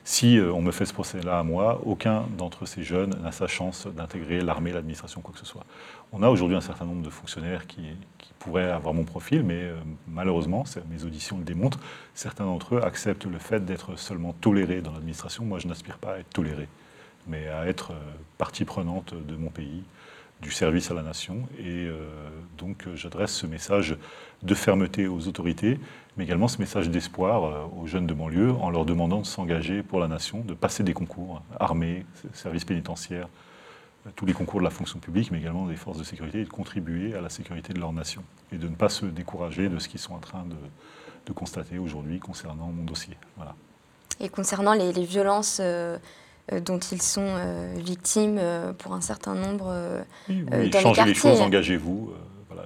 Si 0.05 0.37
euh, 0.37 0.51
on 0.51 0.61
me 0.61 0.71
fait 0.71 0.85
ce 0.85 0.93
procès-là 0.93 1.39
à 1.39 1.43
moi, 1.43 1.81
aucun 1.85 2.25
d'entre 2.37 2.65
ces 2.65 2.83
jeunes 2.83 3.15
n'a 3.21 3.31
sa 3.31 3.47
chance 3.47 3.87
d'intégrer 3.87 4.41
l'armée, 4.41 4.73
l'administration, 4.73 5.21
quoi 5.21 5.33
que 5.33 5.39
ce 5.39 5.45
soit. 5.45 5.65
On 6.11 6.21
a 6.23 6.29
aujourd'hui 6.29 6.57
un 6.57 6.61
certain 6.61 6.85
nombre 6.85 7.03
de 7.03 7.09
fonctionnaires 7.09 7.67
qui, 7.67 7.81
pourraient 8.39 8.71
avoir 8.71 8.93
mon 8.93 9.05
profil, 9.05 9.41
mais 9.41 9.61
euh, 9.61 9.77
malheureusement, 10.05 10.65
mes 10.91 11.05
auditions 11.05 11.37
le 11.37 11.45
démontrent, 11.45 11.79
certains 12.13 12.43
d'entre 12.43 12.75
eux 12.75 12.83
acceptent 12.83 13.23
le 13.23 13.37
fait 13.37 13.63
d'être 13.63 13.97
seulement 13.97 14.33
tolérés 14.33 14.81
dans 14.81 14.91
l'administration. 14.91 15.45
Moi, 15.45 15.59
je 15.59 15.67
n'aspire 15.69 15.97
pas 15.97 16.15
à 16.15 16.17
être 16.17 16.29
toléré, 16.29 16.67
mais 17.25 17.47
à 17.47 17.65
être 17.67 17.91
euh, 17.91 18.11
partie 18.37 18.65
prenante 18.65 19.13
de 19.13 19.37
mon 19.37 19.49
pays, 19.49 19.85
du 20.43 20.51
service 20.51 20.91
à 20.91 20.93
la 20.93 21.01
nation. 21.01 21.47
Et 21.57 21.87
donc, 22.57 22.85
j'adresse 22.93 23.31
ce 23.31 23.47
message 23.47 23.97
de 24.43 24.53
fermeté 24.53 25.07
aux 25.07 25.27
autorités, 25.27 25.79
mais 26.17 26.25
également 26.25 26.47
ce 26.47 26.59
message 26.59 26.89
d'espoir 26.89 27.45
euh, 27.45 27.65
aux 27.79 27.87
jeunes 27.87 28.07
de 28.07 28.13
banlieue 28.13 28.51
en 28.51 28.69
leur 28.69 28.85
demandant 28.85 29.21
de 29.21 29.25
s'engager 29.25 29.81
pour 29.81 29.99
la 29.99 30.07
nation, 30.07 30.41
de 30.41 30.53
passer 30.53 30.83
des 30.83 30.93
concours, 30.93 31.41
armée, 31.59 32.05
service 32.33 32.65
pénitentiaire, 32.65 33.27
euh, 34.05 34.09
tous 34.15 34.25
les 34.25 34.33
concours 34.33 34.59
de 34.59 34.65
la 34.65 34.69
fonction 34.69 34.99
publique, 34.99 35.31
mais 35.31 35.39
également 35.39 35.65
des 35.65 35.75
forces 35.75 35.97
de 35.97 36.03
sécurité, 36.03 36.41
et 36.41 36.43
de 36.43 36.49
contribuer 36.49 37.15
à 37.15 37.21
la 37.21 37.29
sécurité 37.29 37.73
de 37.73 37.79
leur 37.79 37.93
nation, 37.93 38.23
et 38.51 38.57
de 38.57 38.67
ne 38.67 38.75
pas 38.75 38.89
se 38.89 39.05
décourager 39.05 39.69
de 39.69 39.79
ce 39.79 39.87
qu'ils 39.87 39.99
sont 39.99 40.13
en 40.13 40.19
train 40.19 40.45
de, 40.45 40.55
constater 41.33 41.79
aujourd'hui 41.79 42.19
concernant 42.19 42.67
mon 42.67 42.83
dossier. 42.83 43.17
Voilà. 43.37 43.55
Et 44.19 44.29
concernant 44.29 44.73
les, 44.73 44.91
violences 44.91 45.59
euh, 45.59 45.97
dont 46.51 46.79
ils 46.79 47.01
sont 47.01 47.35
victimes 47.75 48.39
pour 48.77 48.93
un 48.93 49.01
certain 49.01 49.33
nombre 49.33 50.03
oui, 50.27 50.45
oui, 50.51 50.69
dans 50.69 50.79
changez 50.79 51.05
les, 51.05 51.13
choses, 51.13 51.41
engagez-vous. 51.41 52.13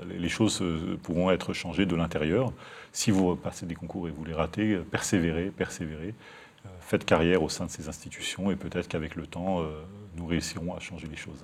les 0.09 0.29
choses 0.29 0.63
pourront 1.03 1.31
être 1.31 1.53
changées 1.53 1.85
de 1.85 1.95
l'intérieur. 1.95 2.51
Si 2.97 3.11
vous 3.11 3.35
passez 3.35 3.67
des 3.67 3.75
concours 3.75 4.07
et 4.07 4.11
vous 4.11 4.25
les 4.25 4.33
ratez, 4.33 4.73
euh, 4.73 4.83
persévérez, 4.89 5.51
persévérez. 5.55 6.15
Euh, 6.65 6.69
faites 6.81 7.05
carrière 7.05 7.43
au 7.43 7.47
sein 7.47 7.65
de 7.65 7.69
ces 7.69 7.89
institutions 7.89 8.49
et 8.49 8.55
peut-être 8.55 8.87
qu'avec 8.87 9.15
le 9.15 9.27
temps, 9.27 9.61
euh, 9.61 9.65
nous 10.15 10.25
réussirons 10.25 10.75
à 10.75 10.79
changer 10.79 11.05
les 11.07 11.15
choses. 11.15 11.43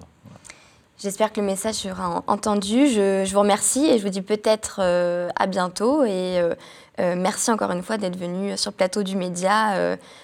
J'espère 0.97 1.31
que 1.31 1.41
le 1.41 1.45
message 1.45 1.75
sera 1.75 2.23
entendu. 2.25 2.87
Je, 2.87 3.31
vous 3.31 3.39
remercie 3.39 3.85
et 3.85 3.99
je 3.99 4.03
vous 4.03 4.09
dis 4.09 4.23
peut-être 4.23 4.79
à 4.79 5.47
bientôt. 5.47 6.05
Et 6.05 6.39
merci 6.99 7.51
encore 7.51 7.71
une 7.71 7.81
fois 7.81 7.97
d'être 7.97 8.17
venu 8.17 8.55
sur 8.57 8.71
le 8.71 8.75
plateau 8.75 9.01
du 9.03 9.15
média 9.17 9.97